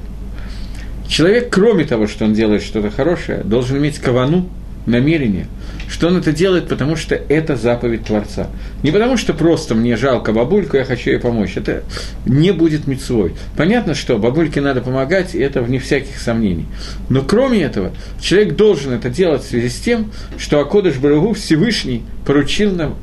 Человек, 1.09 1.51
кроме 1.51 1.85
того, 1.85 2.07
что 2.07 2.25
он 2.25 2.35
делает 2.35 2.63
что-то 2.63 2.91
хорошее, 2.91 3.43
должен 3.45 3.79
иметь 3.79 3.99
кавану, 3.99 4.49
намерение, 4.87 5.47
что 5.89 6.09
он 6.09 6.17
это 6.17 6.33
делает, 6.33 6.69
потому 6.69 6.97
что 6.97 7.15
это 7.15 7.57
заповедь 7.57 8.05
Творца. 8.05 8.49
Не 8.83 8.91
потому, 8.91 9.17
что 9.17 9.35
просто 9.35 9.75
мне 9.75 9.97
жалко 9.97 10.33
бабульку, 10.33 10.77
я 10.77 10.85
хочу 10.85 11.11
ей 11.11 11.19
помочь. 11.19 11.57
Это 11.57 11.83
не 12.27 12.53
будет 12.53 12.87
мецвой. 12.87 13.35
Понятно, 13.57 13.95
что 13.95 14.19
бабульке 14.19 14.61
надо 14.61 14.81
помогать, 14.81 15.35
и 15.35 15.39
это 15.39 15.63
вне 15.63 15.79
всяких 15.79 16.19
сомнений. 16.19 16.67
Но 17.09 17.23
кроме 17.23 17.63
этого, 17.63 17.93
человек 18.21 18.57
должен 18.57 18.93
это 18.93 19.11
делать 19.11 19.43
в 19.43 19.49
связи 19.49 19.69
с 19.69 19.81
тем, 19.81 20.13
что 20.39 20.61
Акодыш 20.61 20.97
Барагу 20.97 21.35
Всевышний 21.35 22.03
поручил 22.25 22.75
нам 22.75 22.97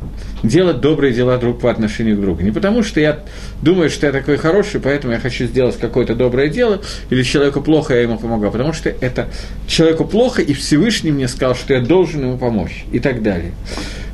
делать 0.47 0.81
добрые 0.81 1.13
дела 1.13 1.37
друг 1.37 1.59
по 1.59 1.69
отношению 1.71 2.17
к 2.17 2.21
другу. 2.21 2.41
Не 2.41 2.51
потому, 2.51 2.83
что 2.83 2.99
я 2.99 3.19
думаю, 3.61 3.89
что 3.89 4.07
я 4.07 4.11
такой 4.11 4.37
хороший, 4.37 4.79
поэтому 4.79 5.13
я 5.13 5.19
хочу 5.19 5.45
сделать 5.45 5.77
какое-то 5.77 6.15
доброе 6.15 6.49
дело, 6.49 6.81
или 7.09 7.23
человеку 7.23 7.61
плохо, 7.61 7.93
я 7.93 8.01
ему 8.01 8.17
помогу, 8.17 8.47
а 8.47 8.51
потому 8.51 8.73
что 8.73 8.89
это 8.89 9.27
человеку 9.67 10.05
плохо, 10.05 10.41
и 10.41 10.53
Всевышний 10.53 11.11
мне 11.11 11.27
сказал, 11.27 11.55
что 11.55 11.73
я 11.73 11.81
должен 11.81 12.21
ему 12.21 12.37
помочь, 12.37 12.85
и 12.91 12.99
так 12.99 13.23
далее. 13.23 13.51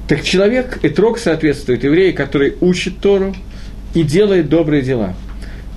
Так 0.08 0.24
человек, 0.24 0.80
этрог 0.84 1.18
соответствует 1.18 1.84
еврею, 1.84 2.14
который 2.14 2.56
учит 2.60 3.00
Тору 3.00 3.34
и 3.94 4.04
делает 4.04 4.50
добрые 4.50 4.82
дела. 4.82 5.14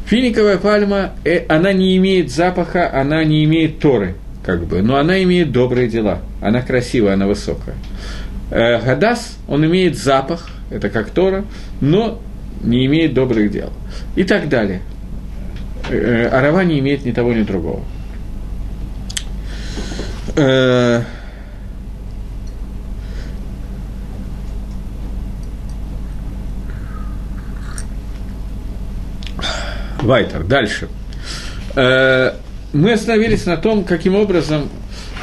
Финиковая 0.07 0.59
пальма, 0.59 1.13
э, 1.25 1.45
она 1.49 1.73
не 1.73 1.97
имеет 1.97 2.31
запаха, 2.31 2.93
она 2.93 3.25
не 3.25 3.45
имеет 3.45 3.81
Торы, 3.81 4.15
как 4.45 4.65
бы, 4.67 4.83
но 4.83 4.97
она 4.97 5.23
имеет 5.23 5.53
добрые 5.53 5.89
дела. 5.89 6.21
Она 6.41 6.63
красивая, 6.63 7.15
она 7.15 7.27
высокая. 7.27 7.75
Э, 8.51 8.81
Гадас, 8.81 9.39
он 9.49 9.65
имеет 9.67 9.99
запах, 9.99 10.49
это 10.71 10.89
как 10.89 11.11
Тора, 11.11 11.45
но 11.81 12.21
не 12.63 12.87
имеет 12.87 13.15
добрых 13.15 13.51
дел. 13.51 13.73
И 14.15 14.25
так 14.25 14.49
далее. 14.49 14.83
Э, 15.91 16.29
Арава 16.29 16.63
не 16.65 16.79
имеет 16.79 17.05
ни 17.05 17.13
того, 17.13 17.33
ни 17.33 17.43
другого. 17.43 17.83
Э, 20.37 21.03
Вайтер, 30.03 30.45
дальше. 30.45 30.89
Мы 31.75 32.93
остановились 32.93 33.45
на 33.45 33.57
том, 33.57 33.83
каким 33.85 34.15
образом 34.15 34.69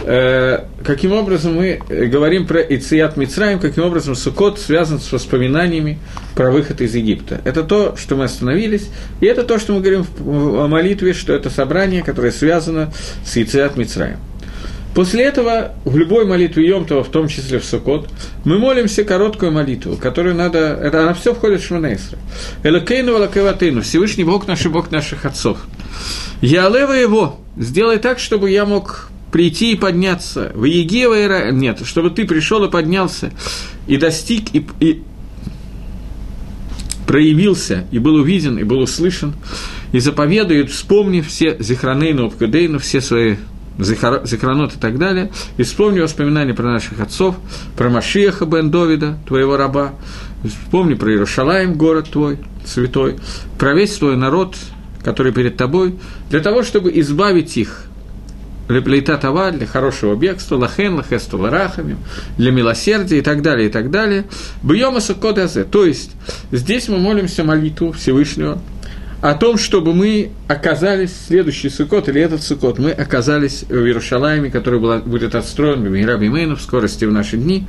каким 0.03 1.13
образом 1.13 1.55
мы 1.55 1.79
говорим 1.87 2.45
про 2.45 2.61
Ицият 2.61 3.15
Мицраем, 3.17 3.59
каким 3.59 3.83
образом 3.85 4.15
Сукот 4.15 4.59
связан 4.59 4.99
с 4.99 5.11
воспоминаниями 5.11 5.99
про 6.35 6.51
выход 6.51 6.81
из 6.81 6.93
Египта. 6.93 7.39
Это 7.45 7.63
то, 7.63 7.95
что 7.95 8.15
мы 8.15 8.25
остановились, 8.25 8.89
и 9.21 9.25
это 9.25 9.43
то, 9.43 9.59
что 9.59 9.73
мы 9.73 9.79
говорим 9.79 10.05
в 10.19 10.67
молитве, 10.67 11.13
что 11.13 11.33
это 11.33 11.49
собрание, 11.49 12.03
которое 12.03 12.31
связано 12.31 12.91
с 13.25 13.37
Ицият 13.37 13.77
Мицраем. 13.77 14.17
После 14.93 15.23
этого 15.23 15.73
в 15.85 15.97
любой 15.97 16.25
молитве 16.25 16.67
Йомтова, 16.67 17.03
в 17.03 17.09
том 17.09 17.27
числе 17.27 17.59
в 17.59 17.65
Сукот, 17.65 18.09
мы 18.45 18.59
молимся 18.59 19.03
короткую 19.03 19.51
молитву, 19.51 19.97
которую 19.97 20.35
надо... 20.35 20.59
Это, 20.59 21.03
она 21.03 21.13
все 21.15 21.33
входит 21.33 21.61
в 21.61 21.65
Шманейсра. 21.65 22.19
Элакейну 22.61 23.15
Алакеватейну, 23.15 23.81
Всевышний 23.81 24.23
Бог 24.23 24.47
наш 24.47 24.65
и 24.65 24.69
Бог 24.69 24.91
наших 24.91 25.25
отцов. 25.25 25.57
Я 26.41 26.67
Алева 26.67 26.93
его, 26.93 27.39
сделай 27.57 27.97
так, 27.97 28.19
чтобы 28.19 28.51
я 28.51 28.65
мог 28.65 29.09
прийти 29.33 29.71
и 29.71 29.75
подняться. 29.75 30.51
В 30.53 30.63
Егева 30.63 31.51
Нет, 31.51 31.81
чтобы 31.85 32.11
ты 32.11 32.25
пришел 32.25 32.63
и 32.63 32.69
поднялся, 32.69 33.33
и 33.87 33.97
достиг, 33.97 34.53
и, 34.53 34.63
и 34.79 35.01
проявился, 37.07 37.87
и 37.89 37.97
был 37.97 38.13
увиден, 38.15 38.59
и 38.59 38.63
был 38.63 38.79
услышан, 38.79 39.33
и 39.91 39.97
заповедует, 39.97 40.69
вспомни 40.69 41.21
все 41.21 41.57
Зихранейну, 41.59 42.27
Обкадейну, 42.27 42.77
все 42.77 43.01
свои 43.01 43.37
Зихранот 43.79 44.75
и 44.75 44.79
так 44.79 44.99
далее, 44.99 45.31
и 45.57 45.63
вспомни 45.63 45.99
воспоминания 45.99 46.53
про 46.53 46.71
наших 46.71 46.99
отцов, 47.01 47.35
про 47.75 47.89
Машиеха 47.89 48.45
бен 48.45 48.69
Довида, 48.69 49.17
твоего 49.27 49.57
раба, 49.57 49.95
вспомни 50.43 50.93
про 50.93 51.11
Иерушалаем, 51.11 51.73
город 51.73 52.11
твой, 52.11 52.37
святой, 52.67 53.15
про 53.57 53.73
весь 53.73 53.95
твой 53.97 54.15
народ, 54.15 54.55
который 55.03 55.33
перед 55.33 55.57
тобой, 55.57 55.95
для 56.29 56.39
того, 56.39 56.61
чтобы 56.61 56.91
избавить 56.99 57.57
их 57.57 57.87
Леплейта 58.69 59.17
това 59.17 59.51
для 59.51 59.67
хорошего 59.67 60.15
бегства, 60.15 60.55
лахен, 60.55 60.95
лахесту 60.95 61.37
ларахами, 61.37 61.97
для 62.37 62.51
милосердия 62.51 63.19
и 63.19 63.21
так 63.21 63.41
далее, 63.41 63.67
и 63.67 63.71
так 63.71 63.91
далее. 63.91 64.25
Бьема 64.61 65.01
суккодазе. 65.01 65.65
То 65.65 65.85
есть, 65.85 66.11
здесь 66.51 66.87
мы 66.87 66.97
молимся 66.97 67.43
молитву 67.43 67.91
Всевышнего 67.91 68.61
о 69.23 69.35
том, 69.35 69.57
чтобы 69.57 69.93
мы 69.93 70.31
оказались, 70.49 71.13
следующий 71.27 71.69
сукот 71.69 72.09
или 72.09 72.19
этот 72.19 72.43
сукот, 72.43 72.77
мы 72.77 72.91
оказались 72.91 73.63
в 73.63 73.73
Иерушалайме, 73.73 74.49
который 74.49 74.81
была, 74.81 74.97
будет 74.97 75.33
отстроен 75.33 75.81
в 75.81 75.89
Миграби 75.89 76.27
Мейну 76.27 76.57
в 76.57 76.61
скорости 76.61 77.05
в 77.05 77.11
наши 77.13 77.37
дни, 77.37 77.65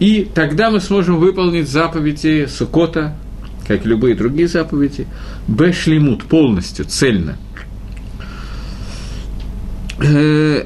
И 0.00 0.26
тогда 0.34 0.70
мы 0.70 0.80
сможем 0.80 1.18
выполнить 1.18 1.68
заповеди 1.68 2.46
Сукота, 2.46 3.14
как 3.66 3.84
и 3.84 3.88
любые 3.88 4.14
другие 4.14 4.48
заповеди, 4.48 5.06
бешлимут, 5.46 6.24
полностью, 6.24 6.86
цельно. 6.86 7.36
Э, 10.00 10.64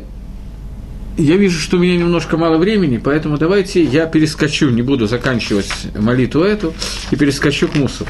я 1.19 1.37
вижу, 1.37 1.61
что 1.61 1.77
у 1.77 1.81
меня 1.81 1.97
немножко 1.97 2.37
мало 2.37 2.57
времени, 2.57 2.99
поэтому 3.03 3.37
давайте 3.37 3.83
я 3.83 4.07
перескочу, 4.07 4.71
не 4.71 4.83
буду 4.83 5.07
заканчивать 5.07 5.71
молитву 5.95 6.43
эту, 6.43 6.73
и 7.11 7.17
перескочу 7.17 7.69
к 7.69 7.75
Мусов. 7.75 8.09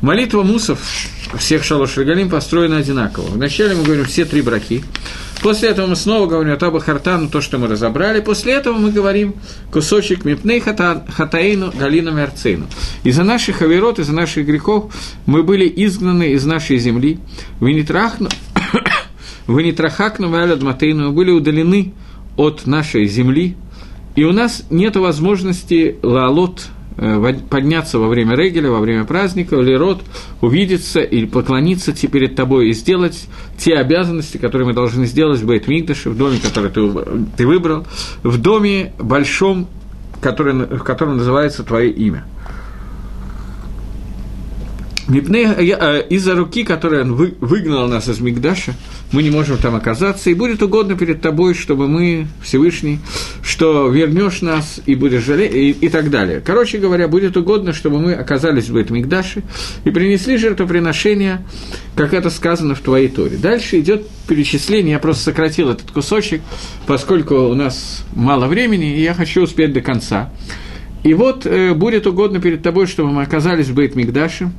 Молитва 0.00 0.42
Мусов 0.42 0.78
всех 1.36 1.64
шалош 1.64 1.96
регалим 1.96 2.30
построена 2.30 2.78
одинаково. 2.78 3.26
Вначале 3.26 3.74
мы 3.74 3.82
говорим 3.82 4.04
все 4.04 4.24
три 4.24 4.42
браки, 4.42 4.84
после 5.42 5.70
этого 5.70 5.88
мы 5.88 5.96
снова 5.96 6.26
говорим 6.26 6.52
о 6.52 6.56
Таба 6.56 6.78
Хартану, 6.78 7.28
то, 7.28 7.40
что 7.40 7.58
мы 7.58 7.66
разобрали, 7.66 8.20
после 8.20 8.54
этого 8.54 8.78
мы 8.78 8.92
говорим 8.92 9.34
кусочек 9.72 10.24
Мипней 10.24 10.60
Хатаину 10.60 11.72
Галину 11.76 12.12
Мерцейну. 12.12 12.66
Из-за 13.02 13.24
наших 13.24 13.62
аверот, 13.62 13.98
из-за 13.98 14.12
наших 14.12 14.46
грехов 14.46 14.94
мы 15.26 15.42
были 15.42 15.70
изгнаны 15.84 16.30
из 16.30 16.44
нашей 16.44 16.78
земли, 16.78 17.18
вы 17.58 17.72
не 17.72 17.82
трахну, 17.82 18.28
вы 19.46 19.62
не 19.62 19.72
трахакну, 19.72 20.28
мы 20.28 21.10
были 21.12 21.30
удалены 21.30 21.92
от 22.36 22.66
нашей 22.66 23.06
земли, 23.06 23.56
и 24.14 24.24
у 24.24 24.32
нас 24.32 24.64
нет 24.70 24.96
возможности 24.96 25.96
лаалот 26.02 26.68
э, 26.96 27.34
подняться 27.48 27.98
во 27.98 28.08
время 28.08 28.34
регеля, 28.34 28.70
во 28.70 28.80
время 28.80 29.04
праздника, 29.04 29.56
или 29.56 29.74
род 29.74 30.02
увидеться 30.40 31.00
или 31.00 31.26
поклониться 31.26 31.92
перед 31.92 32.34
тобой 32.34 32.70
и 32.70 32.72
сделать 32.72 33.26
те 33.58 33.74
обязанности, 33.74 34.38
которые 34.38 34.68
мы 34.68 34.74
должны 34.74 35.06
сделать 35.06 35.40
в 35.40 35.46
Бейт-Мигдаше, 35.48 36.10
в 36.10 36.16
доме, 36.16 36.38
который 36.42 36.70
ты, 36.70 36.90
ты 37.36 37.46
выбрал, 37.46 37.86
в 38.22 38.38
доме 38.38 38.92
большом, 38.98 39.68
который, 40.20 40.54
в 40.54 40.82
котором 40.82 41.18
называется 41.18 41.62
твое 41.62 41.90
имя– 41.90 42.24
из-за 45.08 46.34
руки, 46.34 46.64
которая 46.64 47.02
он 47.02 47.14
выгнал 47.14 47.86
нас 47.86 48.08
из 48.08 48.20
Мигдаша, 48.20 48.74
мы 49.12 49.22
не 49.22 49.30
можем 49.30 49.56
там 49.58 49.76
оказаться, 49.76 50.30
и 50.30 50.34
будет 50.34 50.62
угодно 50.62 50.96
перед 50.96 51.20
тобой, 51.20 51.54
чтобы 51.54 51.86
мы, 51.86 52.26
Всевышний, 52.42 52.98
что 53.42 53.88
вернешь 53.88 54.42
нас 54.42 54.80
и 54.84 54.96
будешь 54.96 55.22
жалеть, 55.22 55.54
и, 55.54 55.70
и 55.70 55.88
так 55.88 56.10
далее. 56.10 56.42
Короче 56.44 56.78
говоря, 56.78 57.06
будет 57.06 57.36
угодно, 57.36 57.72
чтобы 57.72 58.00
мы 58.00 58.14
оказались 58.14 58.68
в 58.68 58.76
этом 58.76 58.96
Мигдаше 58.96 59.42
и 59.84 59.90
принесли 59.90 60.36
жертвоприношение, 60.36 61.46
как 61.94 62.12
это 62.12 62.28
сказано 62.30 62.74
в 62.74 62.80
твоей 62.80 63.08
Торе. 63.08 63.36
Дальше 63.36 63.78
идет 63.78 64.08
перечисление, 64.26 64.92
я 64.92 64.98
просто 64.98 65.24
сократил 65.24 65.70
этот 65.70 65.90
кусочек, 65.92 66.42
поскольку 66.86 67.34
у 67.34 67.54
нас 67.54 68.04
мало 68.12 68.46
времени, 68.46 68.96
и 68.96 69.02
я 69.02 69.14
хочу 69.14 69.42
успеть 69.42 69.72
до 69.72 69.80
конца. 69.80 70.32
И 71.04 71.14
вот 71.14 71.46
э, 71.46 71.72
будет 71.74 72.08
угодно 72.08 72.40
перед 72.40 72.62
тобой, 72.64 72.88
чтобы 72.88 73.12
мы 73.12 73.22
оказались 73.22 73.68
в 73.68 73.74
Бейт 73.74 73.94
Мигдаше, 73.94 74.50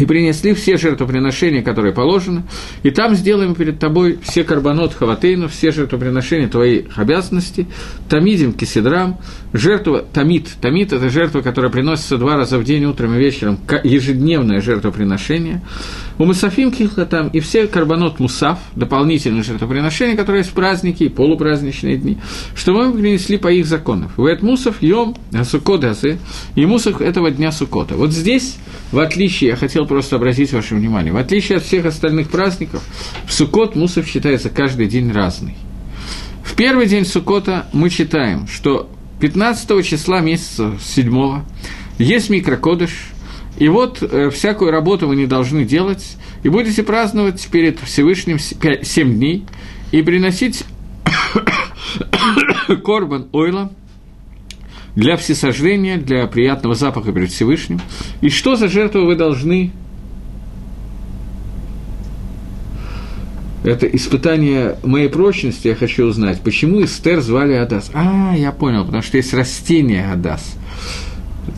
и 0.00 0.06
принесли 0.06 0.54
все 0.54 0.78
жертвоприношения, 0.78 1.62
которые 1.62 1.92
положены, 1.92 2.44
и 2.82 2.90
там 2.90 3.14
сделаем 3.14 3.54
перед 3.54 3.78
тобой 3.78 4.18
все 4.22 4.44
карбонот 4.44 4.94
хаватейну, 4.94 5.46
все 5.48 5.70
жертвоприношения 5.70 6.48
твоих 6.48 6.98
обязанностей, 6.98 7.66
тамидим 8.08 8.54
киседрам, 8.54 9.20
жертва 9.52 10.02
тамид. 10.02 10.48
Тамид– 10.60 10.92
это 10.94 11.10
жертва, 11.10 11.42
которая 11.42 11.70
приносится 11.70 12.16
два 12.16 12.36
раза 12.36 12.58
в 12.58 12.64
день, 12.64 12.86
утром 12.86 13.14
и 13.14 13.18
вечером, 13.18 13.58
ежедневное 13.84 14.62
жертвоприношение. 14.62 15.60
У 16.20 16.26
Мусафим 16.26 16.70
там 17.08 17.28
и 17.28 17.40
все 17.40 17.66
карбонот 17.66 18.20
мусав, 18.20 18.58
дополнительные 18.76 19.42
жертвоприношения, 19.42 20.16
которые 20.18 20.40
есть 20.40 20.50
в 20.50 20.52
праздники 20.52 21.04
и 21.04 21.08
полупраздничные 21.08 21.96
дни, 21.96 22.18
что 22.54 22.74
мы 22.74 22.92
принесли 22.92 23.38
по 23.38 23.48
их 23.48 23.64
законам. 23.64 24.10
В 24.18 24.26
этот 24.26 24.42
мусов 24.42 24.82
йом 24.82 25.16
сукот 25.44 25.82
и 26.56 26.66
мусов 26.66 27.00
этого 27.00 27.30
дня 27.30 27.50
сукота. 27.52 27.94
Вот 27.94 28.12
здесь, 28.12 28.58
в 28.92 28.98
отличие, 28.98 29.48
я 29.48 29.56
хотел 29.56 29.86
просто 29.86 30.16
обратить 30.16 30.52
ваше 30.52 30.74
внимание, 30.74 31.10
в 31.10 31.16
отличие 31.16 31.56
от 31.56 31.64
всех 31.64 31.86
остальных 31.86 32.28
праздников, 32.28 32.82
в 33.24 33.32
Суккот 33.32 33.74
мусов 33.74 34.06
считается 34.06 34.50
каждый 34.50 34.88
день 34.88 35.10
разный. 35.12 35.56
В 36.44 36.54
первый 36.54 36.84
день 36.84 37.06
Суккота 37.06 37.64
мы 37.72 37.88
читаем, 37.88 38.46
что 38.46 38.90
15 39.20 39.86
числа 39.86 40.20
месяца 40.20 40.72
7 40.82 41.44
есть 41.98 42.28
микрокодыш, 42.28 42.90
и 43.60 43.68
вот 43.68 44.02
э, 44.02 44.30
всякую 44.30 44.70
работу 44.70 45.06
вы 45.06 45.16
не 45.16 45.26
должны 45.26 45.66
делать, 45.66 46.16
и 46.42 46.48
будете 46.48 46.82
праздновать 46.82 47.46
перед 47.48 47.78
Всевышним 47.78 48.38
7 48.38 49.14
дней, 49.14 49.44
и 49.92 50.00
приносить 50.00 50.64
корбан 52.84 53.28
ойла, 53.32 53.70
для 54.96 55.16
всесожжения, 55.18 55.98
для 55.98 56.26
приятного 56.26 56.74
запаха 56.74 57.12
перед 57.12 57.30
Всевышним. 57.30 57.80
И 58.22 58.30
что 58.30 58.56
за 58.56 58.68
жертву 58.68 59.04
вы 59.04 59.14
должны 59.14 59.72
это 63.62 63.86
испытание 63.86 64.78
моей 64.82 65.10
прочности, 65.10 65.68
я 65.68 65.74
хочу 65.74 66.06
узнать, 66.06 66.40
почему 66.40 66.82
Эстер 66.82 67.20
звали 67.20 67.52
Адас. 67.52 67.90
А, 67.92 68.34
я 68.34 68.52
понял, 68.52 68.86
потому 68.86 69.02
что 69.02 69.18
есть 69.18 69.34
растение 69.34 70.10
Адас. 70.10 70.56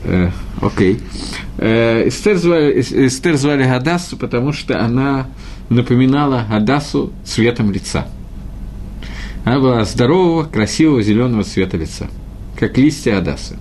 Э, 0.04 0.30
окей. 0.60 1.00
Э, 1.58 2.08
Эстер, 2.08 2.36
звали, 2.36 2.80
Эстер 2.80 3.36
звали 3.36 3.62
Адасу, 3.62 4.16
потому 4.16 4.52
что 4.52 4.80
она 4.80 5.28
напоминала 5.68 6.46
Адасу 6.50 7.12
цветом 7.24 7.70
лица. 7.70 8.06
Она 9.44 9.60
была 9.60 9.84
здорового, 9.84 10.44
красивого, 10.44 11.02
зеленого 11.02 11.44
цвета 11.44 11.76
лица, 11.76 12.08
как 12.58 12.78
листья 12.78 13.18
Адасы. 13.18 13.56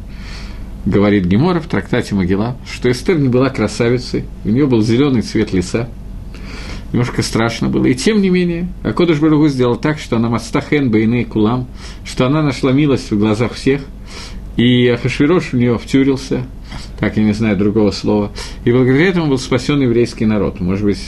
Говорит 0.86 1.26
Гемора 1.26 1.60
в 1.60 1.68
трактате 1.68 2.16
Могила, 2.16 2.58
что 2.72 2.90
Эстер 2.92 3.18
не 3.20 3.30
была 3.30 3.50
красавицей, 3.50 4.26
у 4.46 4.50
нее 4.50 4.66
был 4.66 4.82
зеленый 4.82 5.22
цвет 5.22 5.54
лица– 5.54 5.90
немножко 6.92 7.22
страшно 7.22 7.70
было. 7.70 7.86
И 7.86 7.96
тем 7.96 8.22
не 8.22 8.30
менее, 8.30 8.68
Акодыш 8.84 9.20
Барагу 9.20 9.48
сделал 9.48 9.76
так, 9.76 10.00
что 10.00 10.18
она 10.18 10.30
мастахен 10.30 10.90
бейны 10.92 11.26
кулам, 11.26 11.68
что 12.06 12.26
она 12.26 12.42
нашла 12.42 12.72
милость 12.72 13.12
в 13.12 13.18
глазах 13.18 13.54
всех, 13.54 13.82
и 14.58 14.88
Ахашвирош 14.88 15.52
в 15.52 15.54
нее 15.54 15.78
втюрился, 15.78 16.46
так 17.00 17.18
я 17.18 17.24
не 17.24 17.34
знаю 17.34 17.58
другого 17.58 17.92
слова, 17.92 18.32
и 18.66 18.72
благодаря 18.72 19.08
этому 19.08 19.28
был 19.28 19.38
спасен 19.38 19.82
еврейский 19.82 20.26
народ. 20.26 20.60
Может 20.60 20.86
быть, 20.86 21.00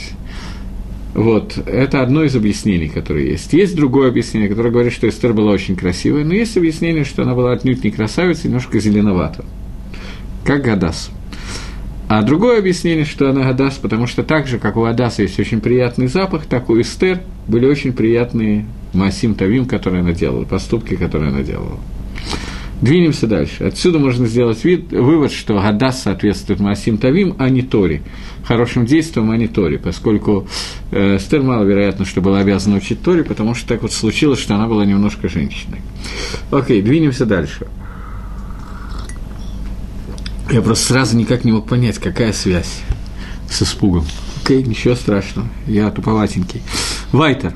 вот, 1.14 1.58
это 1.66 2.02
одно 2.02 2.24
из 2.24 2.34
объяснений, 2.34 2.88
которые 2.88 3.30
есть. 3.30 3.52
Есть 3.52 3.76
другое 3.76 4.08
объяснение, 4.08 4.48
которое 4.48 4.70
говорит, 4.70 4.92
что 4.92 5.08
Эстер 5.08 5.32
была 5.32 5.52
очень 5.52 5.76
красивая, 5.76 6.24
но 6.24 6.34
есть 6.34 6.56
объяснение, 6.56 7.04
что 7.04 7.22
она 7.22 7.34
была 7.34 7.52
отнюдь 7.52 7.84
не 7.84 7.90
красавицей, 7.90 8.48
немножко 8.48 8.80
зеленовата, 8.80 9.44
как 10.44 10.62
Гадас. 10.62 11.10
А 12.08 12.22
другое 12.22 12.58
объяснение, 12.58 13.04
что 13.04 13.30
она 13.30 13.48
Адас, 13.48 13.74
потому 13.74 14.06
что 14.06 14.22
так 14.24 14.46
же, 14.46 14.58
как 14.58 14.76
у 14.76 14.84
Адаса 14.84 15.22
есть 15.22 15.38
очень 15.38 15.60
приятный 15.60 16.08
запах, 16.08 16.46
так 16.46 16.68
у 16.68 16.80
Эстер 16.80 17.20
были 17.46 17.66
очень 17.66 17.92
приятные 17.92 18.66
Масим 18.92 19.34
Тавим, 19.34 19.66
которые 19.66 20.00
она 20.00 20.12
делала, 20.12 20.44
поступки, 20.44 20.96
которые 20.96 21.30
она 21.30 21.42
делала. 21.42 21.78
Двинемся 22.84 23.26
дальше. 23.26 23.64
Отсюда 23.64 23.98
можно 23.98 24.26
сделать 24.26 24.62
вид, 24.62 24.92
вывод, 24.92 25.32
что 25.32 25.54
Гадас 25.54 26.02
соответствует 26.02 26.60
Масим 26.60 26.98
Тавим, 26.98 27.34
а 27.38 27.48
не 27.48 27.62
Тори. 27.62 28.02
Хорошим 28.44 28.84
действием, 28.84 29.30
а 29.30 29.38
не 29.38 29.48
Тори, 29.48 29.78
поскольку 29.78 30.46
э, 30.90 31.16
Эстер 31.16 31.40
маловероятно, 31.40 32.04
что 32.04 32.20
была 32.20 32.40
обязана 32.40 32.76
учить 32.76 33.00
Тори, 33.00 33.22
потому 33.22 33.54
что 33.54 33.68
так 33.68 33.80
вот 33.80 33.94
случилось, 33.94 34.38
что 34.38 34.54
она 34.54 34.68
была 34.68 34.84
немножко 34.84 35.30
женщиной. 35.30 35.80
Окей, 36.50 36.82
двинемся 36.82 37.24
дальше. 37.24 37.68
Я 40.52 40.60
просто 40.60 40.84
сразу 40.84 41.16
никак 41.16 41.46
не 41.46 41.52
мог 41.52 41.66
понять, 41.66 41.96
какая 41.96 42.34
связь 42.34 42.82
с 43.50 43.62
испугом. 43.62 44.04
Окей, 44.42 44.62
ничего 44.62 44.94
страшного, 44.94 45.48
я 45.66 45.90
туповатенький. 45.90 46.60
Вайтер. 47.12 47.54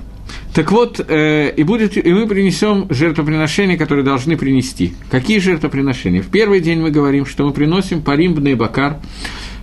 Так 0.59 0.73
вот, 0.73 0.99
э, 0.99 1.53
и, 1.57 1.63
будет, 1.63 1.97
и 1.97 2.13
мы 2.13 2.27
принесем 2.27 2.89
жертвоприношения, 2.91 3.77
которые 3.77 4.05
должны 4.05 4.37
принести. 4.37 4.93
Какие 5.09 5.39
жертвоприношения? 5.39 6.21
В 6.21 6.27
первый 6.27 6.59
день 6.59 6.81
мы 6.81 6.91
говорим, 6.91 7.27
что 7.27 7.47
мы 7.47 7.53
приносим 7.53 8.03
парим 8.03 8.35
бней-бакар. 8.35 8.99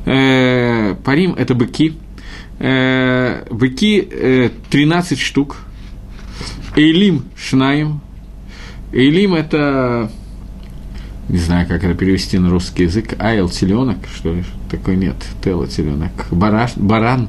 Э, 0.05 0.95
парим– 1.03 1.33
это 1.37 1.53
быки. 1.53 1.97
Э, 2.59 3.45
быки 3.51 4.07
э, 4.09 4.51
13 4.69 5.19
штук. 5.19 5.57
Эйлим– 6.77 7.25
шнаем. 7.35 7.99
Эйлим– 8.93 9.33
это 9.35 10.09
не 11.27 11.39
знаю, 11.39 11.67
как 11.67 11.83
это 11.83 11.93
перевести 11.93 12.39
на 12.39 12.49
русский 12.49 12.83
язык, 12.83 13.15
айл 13.19 13.49
теленок, 13.49 13.97
что 14.15 14.33
ли, 14.33 14.45
такой 14.71 14.95
нет, 14.95 15.17
тело 15.43 15.67
теленок, 15.67 16.11
бараш, 16.31 16.77
баран, 16.77 17.27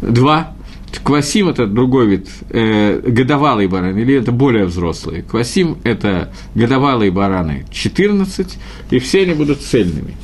два, 0.00 0.53
Квасим– 1.02 1.48
это 1.50 1.66
другой 1.66 2.06
вид, 2.06 2.28
э, 2.50 3.00
годовалый 3.00 3.66
баран, 3.66 3.96
или 3.96 4.14
это 4.14 4.32
более 4.32 4.66
взрослые. 4.66 5.22
Квасим– 5.22 5.78
это 5.84 6.32
годовалые 6.54 7.10
бараны 7.10 7.64
14, 7.70 8.58
и 8.90 8.98
все 8.98 9.22
они 9.22 9.34
будут 9.34 9.60
цельными. 9.60 10.16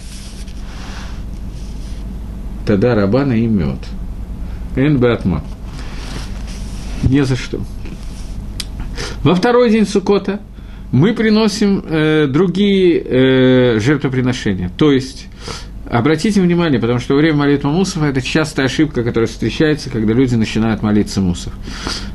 Тогда 2.67 2.95
рабана 2.95 3.33
и 3.33 3.47
мед. 3.47 3.79
Эн 4.77 4.99
Братма. 4.99 5.43
Не 7.03 7.25
за 7.25 7.37
что. 7.37 7.61
Во 9.23 9.35
второй 9.35 9.71
день 9.71 9.87
Сукота 9.87 10.41
мы 10.93 11.15
приносим 11.15 11.83
э, 11.85 12.27
другие 12.27 13.03
э, 13.05 13.81
жертвоприношения. 13.81 14.71
То 14.77 14.93
есть, 14.93 15.29
обратите 15.91 16.41
внимание, 16.41 16.81
потому 16.81 17.01
что 17.01 17.15
время 17.17 17.37
молитвы 17.37 17.71
Мусов 17.71 18.03
это 18.03 18.23
частая 18.23 18.67
ошибка, 18.67 19.03
которая 19.03 19.27
встречается, 19.27 19.91
когда 19.91 20.13
люди 20.13 20.37
начинают 20.37 20.83
молиться 20.83 21.21
Мусов. 21.21 21.53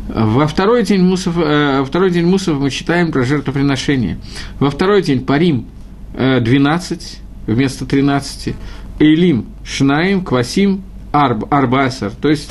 Во 0.07 0.47
второй 0.47 0.83
день 0.83 1.03
Мусов, 1.03 1.37
э, 1.37 1.83
второй 1.85 2.09
день 2.09 2.25
Мусов 2.25 2.59
мы 2.59 2.69
читаем 2.69 3.11
про 3.11 3.23
жертвоприношение. 3.23 4.17
Во 4.59 4.71
второй 4.71 5.01
день 5.01 5.25
Парим 5.25 5.67
э, 6.13 6.39
12 6.39 7.19
вместо 7.47 7.85
13, 7.85 8.55
Эйлим 8.99 9.45
Шнаим, 9.65 10.23
Квасим, 10.23 10.81
Арб, 11.11 11.45
Арбасар. 11.53 12.11
То 12.11 12.29
есть 12.29 12.49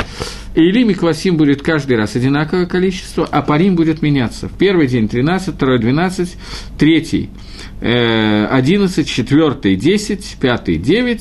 Илим 0.55 0.90
и 0.90 0.94
Квасим 0.94 1.36
будет 1.36 1.62
каждый 1.62 1.96
раз 1.96 2.14
одинаковое 2.14 2.66
количество, 2.66 3.26
а 3.30 3.42
Парим 3.42 3.74
будет 3.74 4.02
меняться. 4.02 4.48
В 4.48 4.52
первый 4.52 4.86
день 4.86 5.09
13, 5.09 5.55
второй 5.55 5.80
12, 5.80 6.36
третий 6.78 7.28
э, 7.80 8.46
11, 8.46 9.09
четвертый 9.09 9.74
10, 9.74 10.36
пятый 10.40 10.76
9, 10.76 11.20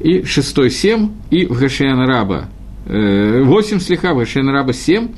и 0.00 0.24
шестой 0.24 0.70
7, 0.70 1.10
и 1.30 1.44
в 1.46 1.58
Гашиан 1.58 2.00
Раба 2.06 2.48
э, 2.86 3.42
8 3.42 3.78
слеха, 3.78 4.14
в 4.14 4.18
Гашиан 4.18 4.48
Раба 4.48 4.72
7, 4.72 5.08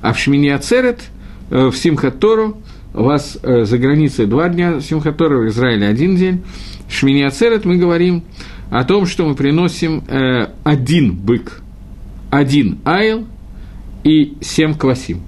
а 0.00 0.12
в 0.12 0.18
Шмини 0.18 0.48
Ацерет, 0.48 1.02
э, 1.50 1.68
в 1.68 1.76
Симхат 1.76 2.18
Тору, 2.18 2.60
у 2.94 3.04
вас 3.04 3.38
э, 3.42 3.64
за 3.64 3.78
границей 3.78 4.26
два 4.26 4.48
дня 4.48 4.80
Симхат 4.80 5.16
Тору, 5.16 5.44
в 5.44 5.48
Израиле 5.48 5.86
один 5.86 6.16
день. 6.16 6.42
В 6.88 6.94
Шмини 6.94 7.22
Ацерет 7.22 7.64
мы 7.64 7.76
говорим 7.76 8.24
о 8.70 8.82
том, 8.82 9.06
что 9.06 9.24
мы 9.24 9.36
приносим 9.36 10.02
э, 10.08 10.48
один 10.64 11.12
бык– 11.12 11.62
один 12.30 12.78
айл 12.84 13.26
и 14.04 14.34
семь 14.40 14.74
квасим. 14.74 15.22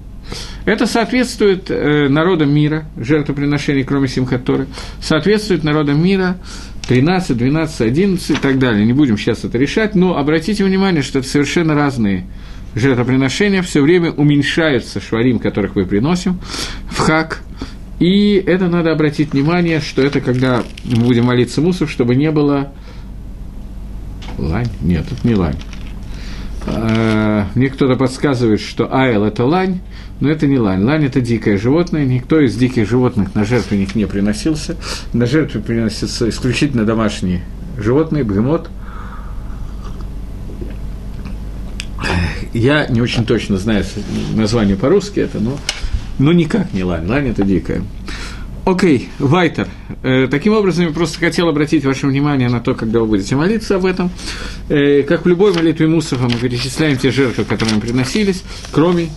Это 0.65 0.85
соответствует 0.85 1.69
э, 1.69 2.07
народам 2.07 2.53
мира, 2.53 2.85
жертвоприношений, 2.97 3.83
кроме 3.83 4.07
Симхаторы, 4.07 4.67
соответствует 5.01 5.63
народам 5.63 6.01
мира 6.01 6.37
13, 6.87 7.35
12, 7.35 7.81
11 7.81 8.29
и 8.29 8.33
так 8.35 8.59
далее. 8.59 8.85
Не 8.85 8.93
будем 8.93 9.17
сейчас 9.17 9.43
это 9.43 9.57
решать, 9.57 9.95
но 9.95 10.17
обратите 10.17 10.63
внимание, 10.63 11.01
что 11.01 11.19
это 11.19 11.27
совершенно 11.27 11.73
разные 11.75 12.25
жертвоприношения, 12.75 13.61
все 13.61 13.81
время 13.81 14.11
уменьшаются 14.11 15.01
шварим, 15.01 15.39
которых 15.39 15.75
мы 15.75 15.85
приносим, 15.85 16.39
в 16.89 16.99
хак, 16.99 17.43
и 17.99 18.33
это 18.35 18.67
надо 18.67 18.91
обратить 18.91 19.33
внимание, 19.33 19.79
что 19.79 20.01
это 20.01 20.21
когда 20.21 20.63
мы 20.85 21.05
будем 21.05 21.25
молиться 21.25 21.61
мусов, 21.61 21.91
чтобы 21.91 22.15
не 22.15 22.31
было 22.31 22.71
лань, 24.37 24.69
нет, 24.81 25.05
это 25.11 25.27
не 25.27 25.35
лань, 25.35 25.57
мне 26.65 27.69
кто-то 27.69 27.95
подсказывает, 27.95 28.61
что 28.61 28.93
айл– 28.93 29.23
это 29.25 29.45
лань, 29.45 29.81
но 30.19 30.29
это 30.29 30.47
не 30.47 30.59
лань. 30.59 30.83
Лань– 30.83 31.05
это 31.05 31.19
дикое 31.19 31.57
животное, 31.57 32.05
никто 32.05 32.39
из 32.39 32.55
диких 32.55 32.87
животных 32.87 33.33
на 33.35 33.45
жертвенник 33.45 33.95
не 33.95 34.05
приносился. 34.05 34.75
На 35.13 35.25
жертву 35.25 35.61
приносятся 35.61 36.29
исключительно 36.29 36.85
домашние 36.85 37.41
животные, 37.77 38.23
бегемот. 38.23 38.69
Я 42.53 42.87
не 42.87 43.01
очень 43.01 43.25
точно 43.25 43.57
знаю 43.57 43.85
название 44.35 44.75
по-русски 44.75 45.21
это, 45.21 45.39
но, 45.39 45.57
но 46.19 46.33
никак 46.33 46.73
не 46.73 46.83
лань. 46.83 47.07
Лань– 47.07 47.27
это 47.29 47.43
дикая. 47.43 47.81
Окей, 48.63 49.09
okay, 49.19 49.27
Вайтер. 49.27 49.67
Э, 50.03 50.27
таким 50.29 50.53
образом, 50.53 50.85
я 50.85 50.91
просто 50.91 51.17
хотел 51.17 51.49
обратить 51.49 51.83
ваше 51.83 52.05
внимание 52.05 52.47
на 52.47 52.59
то, 52.59 52.75
когда 52.75 52.99
вы 52.99 53.07
будете 53.07 53.35
молиться 53.35 53.77
об 53.77 53.85
этом. 53.85 54.11
Э, 54.69 55.01
как 55.01 55.25
в 55.25 55.27
любой 55.27 55.51
молитве 55.51 55.87
Мусафа 55.87 56.25
мы 56.25 56.35
перечисляем 56.35 56.95
те 56.97 57.09
жертвы, 57.09 57.43
которые 57.43 57.75
мы 57.75 57.81
приносились, 57.81 58.43
кроме 58.71 59.09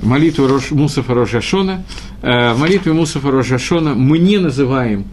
молитвы 0.00 0.46
Рош, 0.46 0.70
Мусафа 0.70 1.12
Рожашона. 1.12 1.84
Э, 2.22 2.52
в 2.52 2.60
молитве 2.60 2.92
Мусафа 2.92 3.32
Рожашона 3.32 3.94
мы 3.94 4.18
не 4.18 4.38
называем 4.38 5.06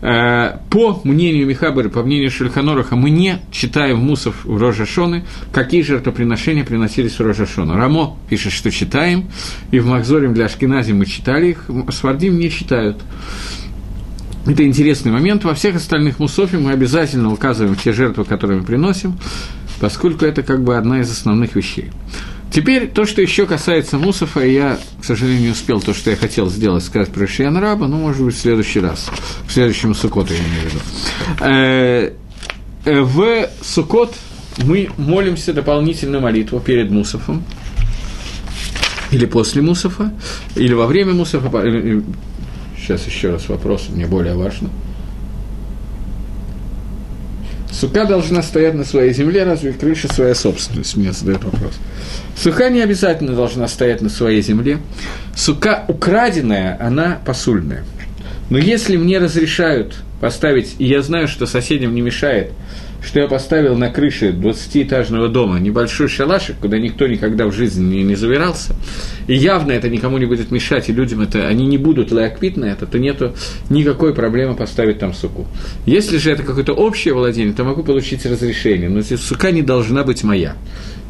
по 0.00 1.00
мнению 1.04 1.46
Михабера, 1.46 1.90
по 1.90 2.02
мнению 2.02 2.30
Шульханораха, 2.30 2.96
мы 2.96 3.10
не 3.10 3.38
читаем 3.50 3.98
мусов 3.98 4.44
в 4.44 4.56
Рожашоны, 4.56 5.24
какие 5.52 5.82
жертвоприношения 5.82 6.64
приносились 6.64 7.18
в 7.18 7.20
Рожашону. 7.20 7.76
Рамо 7.76 8.16
пишет, 8.28 8.52
что 8.52 8.70
читаем, 8.70 9.28
и 9.70 9.78
в 9.78 9.86
Махзорим 9.86 10.32
для 10.32 10.46
Ашкенази 10.46 10.92
мы 10.92 11.04
читали 11.04 11.48
их, 11.48 11.66
Свардим 11.90 12.38
не 12.38 12.50
читают. 12.50 13.02
Это 14.46 14.64
интересный 14.64 15.12
момент. 15.12 15.44
Во 15.44 15.52
всех 15.54 15.76
остальных 15.76 16.18
мусофе 16.18 16.56
мы 16.56 16.72
обязательно 16.72 17.30
указываем 17.30 17.76
те 17.76 17.92
жертвы, 17.92 18.24
которые 18.24 18.60
мы 18.60 18.64
приносим, 18.66 19.18
поскольку 19.80 20.24
это 20.24 20.42
как 20.42 20.64
бы 20.64 20.78
одна 20.78 21.00
из 21.00 21.10
основных 21.10 21.54
вещей. 21.56 21.90
Теперь 22.50 22.88
то, 22.88 23.06
что 23.06 23.22
еще 23.22 23.46
касается 23.46 23.96
Мусафа, 23.96 24.40
я, 24.40 24.78
к 25.00 25.04
сожалению, 25.04 25.42
не 25.42 25.48
успел 25.50 25.80
то, 25.80 25.94
что 25.94 26.10
я 26.10 26.16
хотел 26.16 26.50
сделать, 26.50 26.82
сказать 26.82 27.10
про 27.10 27.26
Шиян 27.26 27.56
Раба, 27.56 27.86
но, 27.86 27.96
может 27.96 28.22
быть, 28.22 28.34
в 28.34 28.38
следующий 28.38 28.80
раз, 28.80 29.08
в 29.46 29.52
следующем 29.52 29.94
Сукоту, 29.94 30.32
я 30.32 30.40
имею 30.40 30.60
в 30.60 30.64
виду. 30.64 30.78
Э, 31.40 32.12
э, 32.84 33.00
в 33.02 33.48
Сукот 33.62 34.14
мы 34.64 34.90
молимся 34.96 35.52
дополнительную 35.52 36.20
молитву 36.20 36.58
перед 36.58 36.90
Мусафом, 36.90 37.44
или 39.12 39.26
после 39.26 39.62
Мусафа, 39.62 40.12
или 40.56 40.72
во 40.72 40.86
время 40.86 41.12
Мусафа. 41.12 41.48
Э, 41.56 42.00
сейчас 42.76 43.06
еще 43.06 43.30
раз 43.30 43.48
вопрос, 43.48 43.88
мне 43.90 44.06
более 44.06 44.34
важно– 44.34 44.70
Сука 47.72 48.04
должна 48.04 48.42
стоять 48.42 48.74
на 48.74 48.84
своей 48.84 49.12
земле, 49.12 49.44
разве 49.44 49.72
крыша 49.72 50.12
своя 50.12 50.34
собственность? 50.34 50.96
Мне 50.96 51.12
задает 51.12 51.44
вопрос. 51.44 51.74
Сука 52.36 52.68
не 52.68 52.80
обязательно 52.80 53.34
должна 53.34 53.68
стоять 53.68 54.02
на 54.02 54.08
своей 54.08 54.42
земле. 54.42 54.78
Сука 55.36 55.84
украденная, 55.88 56.76
она 56.80 57.18
посульная. 57.24 57.84
Но 58.50 58.58
если 58.58 58.96
мне 58.96 59.18
разрешают 59.18 59.96
поставить, 60.20 60.74
и 60.78 60.84
я 60.84 61.02
знаю, 61.02 61.28
что 61.28 61.46
соседям 61.46 61.94
не 61.94 62.00
мешает– 62.00 62.52
что 63.02 63.20
я 63.20 63.28
поставил 63.28 63.76
на 63.76 63.90
крыше 63.90 64.30
20-этажного 64.30 65.28
дома 65.28 65.58
небольшой 65.58 66.08
шалашик, 66.08 66.56
куда 66.60 66.78
никто 66.78 67.06
никогда 67.06 67.46
в 67.46 67.52
жизни 67.52 67.96
не, 67.96 68.02
не 68.02 68.14
забирался, 68.14 68.74
и 69.26 69.34
явно 69.34 69.72
это 69.72 69.88
никому 69.88 70.18
не 70.18 70.26
будет 70.26 70.50
мешать, 70.50 70.88
и 70.88 70.92
людям 70.92 71.20
это, 71.20 71.46
они 71.46 71.66
не 71.66 71.78
будут 71.78 72.12
лайкпит 72.12 72.56
на 72.56 72.66
это, 72.66 72.86
то 72.86 72.98
нету 72.98 73.34
никакой 73.68 74.14
проблемы 74.14 74.54
поставить 74.54 74.98
там 74.98 75.14
суку. 75.14 75.46
Если 75.86 76.18
же 76.18 76.30
это 76.30 76.42
какое-то 76.42 76.72
общее 76.72 77.14
владение, 77.14 77.54
то 77.54 77.64
могу 77.64 77.82
получить 77.82 78.24
разрешение, 78.26 78.88
но 78.88 79.02
сука 79.02 79.50
не 79.50 79.62
должна 79.62 80.04
быть 80.04 80.22
моя. 80.22 80.56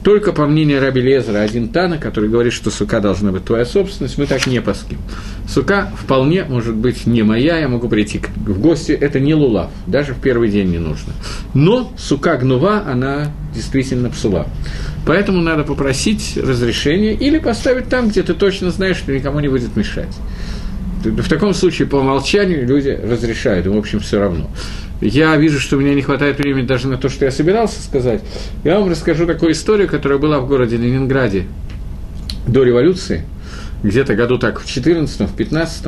Только 0.02 0.32
по 0.32 0.46
мнению 0.46 0.80
Раби 0.80 1.02
Лезера, 1.02 1.40
один 1.40 1.68
Тана, 1.68 1.98
который 1.98 2.30
говорит, 2.30 2.54
что 2.54 2.70
сука 2.70 3.00
должна 3.00 3.32
быть 3.32 3.44
твоя 3.44 3.66
собственность, 3.66 4.16
мы 4.16 4.26
так 4.26 4.46
не 4.46 4.60
паским. 4.62 4.98
Сука 5.46 5.92
вполне 5.98 6.44
может 6.44 6.74
быть 6.74 7.06
не 7.06 7.22
моя, 7.22 7.58
я 7.58 7.68
могу 7.68 7.88
прийти 7.88 8.20
в 8.36 8.60
гости, 8.60 8.92
это 8.92 9.20
не 9.20 9.34
лулав, 9.34 9.70
даже 9.86 10.14
в 10.14 10.20
первый 10.20 10.48
день 10.48 10.70
не 10.70 10.78
нужно. 10.78 11.12
Но 11.52 11.92
сука 11.98 12.36
гнува, 12.38 12.84
она 12.86 13.32
действительно 13.54 14.08
псула. 14.08 14.46
Поэтому 15.06 15.40
надо 15.40 15.64
попросить 15.64 16.36
разрешения 16.36 17.12
или 17.12 17.38
поставить 17.38 17.88
там, 17.88 18.08
где 18.08 18.22
ты 18.22 18.32
точно 18.32 18.70
знаешь, 18.70 18.96
что 18.96 19.12
никому 19.12 19.40
не 19.40 19.48
будет 19.48 19.76
мешать. 19.76 20.16
В 21.04 21.28
таком 21.28 21.54
случае 21.54 21.88
по 21.88 21.96
умолчанию 21.96 22.66
люди 22.66 22.98
разрешают, 23.02 23.66
им, 23.66 23.74
в 23.74 23.78
общем, 23.78 24.00
все 24.00 24.20
равно. 24.20 24.50
Я 25.00 25.34
вижу, 25.36 25.58
что 25.58 25.76
у 25.76 25.80
меня 25.80 25.94
не 25.94 26.02
хватает 26.02 26.38
времени 26.38 26.66
даже 26.66 26.88
на 26.88 26.98
то, 26.98 27.08
что 27.08 27.24
я 27.24 27.30
собирался 27.30 27.82
сказать, 27.82 28.22
я 28.64 28.78
вам 28.78 28.90
расскажу 28.90 29.26
такую 29.26 29.52
историю, 29.52 29.88
которая 29.88 30.18
была 30.18 30.40
в 30.40 30.46
городе 30.46 30.76
Ленинграде 30.76 31.44
до 32.46 32.62
революции– 32.62 33.24
где-то 33.82 34.14
году 34.14 34.38
так 34.38 34.60
в 34.60 34.66
14 34.66 35.20
в 35.20 35.34
15 35.34 35.86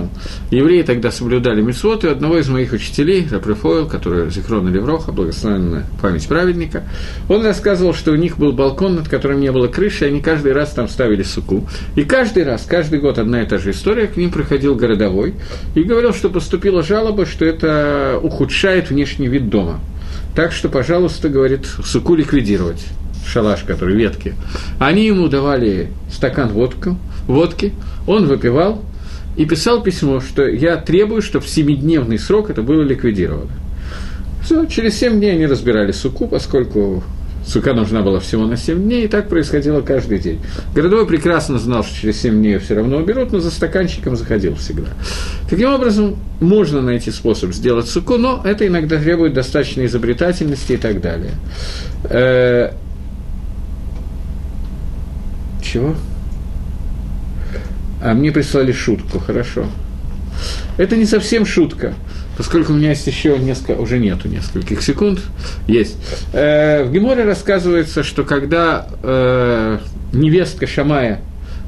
евреи 0.51 0.83
тогда 0.83 1.11
соблюдали 1.11 1.61
митцвот, 1.61 2.05
и 2.05 2.09
одного 2.09 2.39
из 2.39 2.49
моих 2.49 2.73
учителей, 2.73 3.27
Рапрефойл, 3.31 3.87
который 3.87 4.31
Зихрона 4.31 4.69
Левроха, 4.69 5.13
благословенная 5.13 5.87
память 6.01 6.27
праведника, 6.27 6.85
он 7.29 7.45
рассказывал, 7.45 7.95
что 7.95 8.13
у 8.13 8.17
них 8.17 8.39
был 8.39 8.53
балкон, 8.53 8.97
над 8.97 9.09
которым 9.09 9.41
не 9.41 9.53
было 9.53 9.69
крыши, 9.69 10.05
и 10.05 10.09
они 10.09 10.21
каждый 10.21 10.53
раз 10.53 10.73
там 10.73 10.89
ставили 10.89 11.23
суку. 11.23 11.69
И 11.97 12.05
каждый 12.05 12.45
раз, 12.45 12.65
каждый 12.67 13.01
год 13.01 13.19
одна 13.19 13.43
и 13.43 13.47
та 13.47 13.59
же 13.59 13.71
история, 13.71 14.07
к 14.07 14.17
ним 14.17 14.31
приходил 14.31 14.75
городовой 14.75 15.35
и 15.75 15.83
говорил, 15.83 16.13
что 16.13 16.29
поступила 16.29 16.83
жалоба, 16.83 17.27
что 17.27 17.45
это 17.45 18.19
ухудшает 18.23 18.91
внешний 18.91 19.29
вид 19.29 19.49
дома. 19.51 19.81
Так 20.35 20.53
что, 20.53 20.69
пожалуйста, 20.69 21.29
говорит, 21.29 21.67
суку 21.85 22.15
ликвидировать 22.15 22.83
шалаш, 23.27 23.63
который 23.63 23.97
ветки. 23.97 24.35
Они 24.79 25.07
ему 25.07 25.29
давали 25.29 25.89
стакан 26.11 26.49
водку, 26.49 26.99
водки, 27.27 27.73
он 28.07 28.27
выпивал 28.27 28.83
и 29.37 29.45
писал 29.47 29.83
письмо, 29.83 30.21
что 30.21 30.47
я 30.47 30.77
требую, 30.77 31.23
чтобы 31.23 31.45
в 31.45 31.49
семидневный 31.49 32.19
срок 32.19 32.51
это 32.51 32.63
было 32.63 32.83
ликвидировано. 32.83 33.51
Все, 34.43 34.67
через 34.67 34.99
семь 34.99 35.19
дней 35.19 35.33
они 35.33 35.47
разбирали 35.47 35.93
суку, 35.93 36.27
поскольку 36.27 37.03
сука 37.47 37.75
нужна 37.75 38.03
была 38.03 38.21
всего 38.21 38.47
на 38.47 38.57
7 38.57 38.83
дней, 38.83 39.05
и 39.05 39.09
так 39.09 39.29
происходило 39.29 39.81
каждый 39.81 40.19
день. 40.19 40.41
Городовой 40.75 41.07
прекрасно 41.07 41.59
знал, 41.59 41.85
что 41.85 42.01
через 42.01 42.21
7 42.21 42.35
дней 42.35 42.59
все 42.59 42.75
равно 42.75 42.99
уберут, 42.99 43.33
но 43.33 43.41
за 43.41 43.51
стаканчиком 43.51 44.17
заходил 44.17 44.55
всегда. 44.57 44.89
Таким 45.49 45.73
образом, 45.73 46.17
можно 46.41 46.81
найти 46.83 47.11
способ 47.11 47.53
сделать 47.53 47.89
суку, 47.89 48.17
но 48.17 48.41
это 48.45 48.67
иногда 48.67 48.99
требует 48.99 49.35
достаточной 49.35 49.87
изобретательности 49.87 50.73
и 50.73 50.77
так 50.77 51.01
далее. 51.01 51.33
Э, 52.05 52.73
чего? 55.63 55.95
А 58.03 58.15
мне 58.15 58.33
прислали 58.33 58.73
шутку, 58.73 59.21
хорошо. 59.21 59.67
Это 60.77 60.97
не 60.97 61.05
совсем 61.05 61.47
шутка, 61.47 61.95
поскольку 62.37 62.73
у 62.73 62.77
меня 62.77 62.91
есть 62.91 63.07
еще 63.07 63.39
несколько, 63.39 63.81
уже 63.81 63.99
нету 63.99 64.29
нескольких 64.29 64.83
секунд, 64.83 65.21
есть. 65.69 65.97
Э, 66.33 66.83
в 66.83 66.91
Геморе 66.91 67.25
рассказывается, 67.25 68.03
что 68.03 68.25
когда 68.25 68.89
э, 69.03 69.79
невестка 70.13 70.67
Шамая 70.67 71.21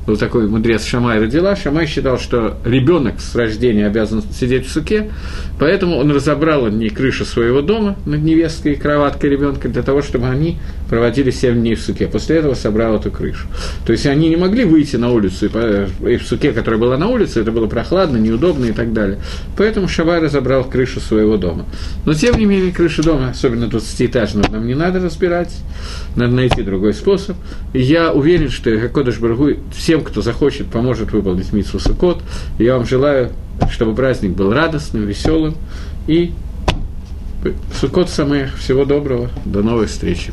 был 0.06 0.16
такой 0.16 0.48
мудрец 0.48 0.84
Шамай 0.84 1.18
родила. 1.18 1.56
Шамай 1.56 1.86
считал, 1.86 2.18
что 2.18 2.58
ребенок 2.64 3.20
с 3.20 3.34
рождения 3.34 3.86
обязан 3.86 4.22
сидеть 4.38 4.66
в 4.66 4.70
суке, 4.70 5.10
поэтому 5.58 5.96
он 5.96 6.10
разобрал 6.10 6.68
не 6.68 6.90
крышу 6.90 7.24
своего 7.24 7.62
дома 7.62 7.96
над 8.04 8.22
невесткой 8.22 8.72
и 8.72 8.76
кроваткой 8.76 9.30
ребенка 9.30 9.68
для 9.68 9.82
того, 9.82 10.02
чтобы 10.02 10.28
они 10.28 10.58
проводили 10.94 11.30
7 11.30 11.54
дней 11.54 11.76
в 11.76 11.80
суке. 11.80 12.06
После 12.06 12.36
этого 12.36 12.54
собрал 12.54 12.96
эту 12.96 13.10
крышу. 13.10 13.46
То 13.86 13.92
есть 13.92 14.06
они 14.06 14.28
не 14.28 14.36
могли 14.36 14.64
выйти 14.64 14.96
на 14.96 15.10
улицу, 15.10 15.46
и 15.46 16.16
в 16.16 16.22
суке, 16.22 16.52
которая 16.52 16.78
была 16.78 16.98
на 16.98 17.08
улице, 17.08 17.40
это 17.40 17.50
было 17.50 17.66
прохладно, 17.66 18.18
неудобно 18.18 18.66
и 18.66 18.72
так 18.72 18.92
далее. 18.92 19.18
Поэтому 19.56 19.88
Шамай 19.88 20.20
разобрал 20.20 20.64
крышу 20.64 21.00
своего 21.00 21.38
дома. 21.38 21.64
Но 22.04 22.12
тем 22.12 22.38
не 22.38 22.44
менее, 22.44 22.72
крышу 22.72 23.02
дома, 23.02 23.30
особенно 23.30 23.64
20-этажного, 23.64 24.52
нам 24.52 24.66
не 24.66 24.74
надо 24.74 25.00
разбирать, 25.00 25.54
надо 26.14 26.32
найти 26.32 26.62
другой 26.62 26.92
способ. 26.92 27.36
И 27.72 27.80
я 27.80 28.12
уверен, 28.12 28.50
что 28.50 28.70
Кодыш 28.88 29.18
Баргу 29.18 29.54
все 29.72 29.94
тем, 29.94 30.02
кто 30.02 30.22
захочет, 30.22 30.66
поможет 30.66 31.12
выполнить 31.12 31.52
Митсу 31.52 31.78
Сукот. 31.78 32.20
Я 32.58 32.76
вам 32.76 32.84
желаю, 32.84 33.30
чтобы 33.70 33.94
праздник 33.94 34.32
был 34.32 34.52
радостным, 34.52 35.06
веселым. 35.06 35.54
И 36.08 36.32
Сукот 37.80 38.10
самых. 38.10 38.56
Всего 38.58 38.84
доброго. 38.84 39.30
До 39.44 39.62
новой 39.62 39.86
встречи. 39.86 40.32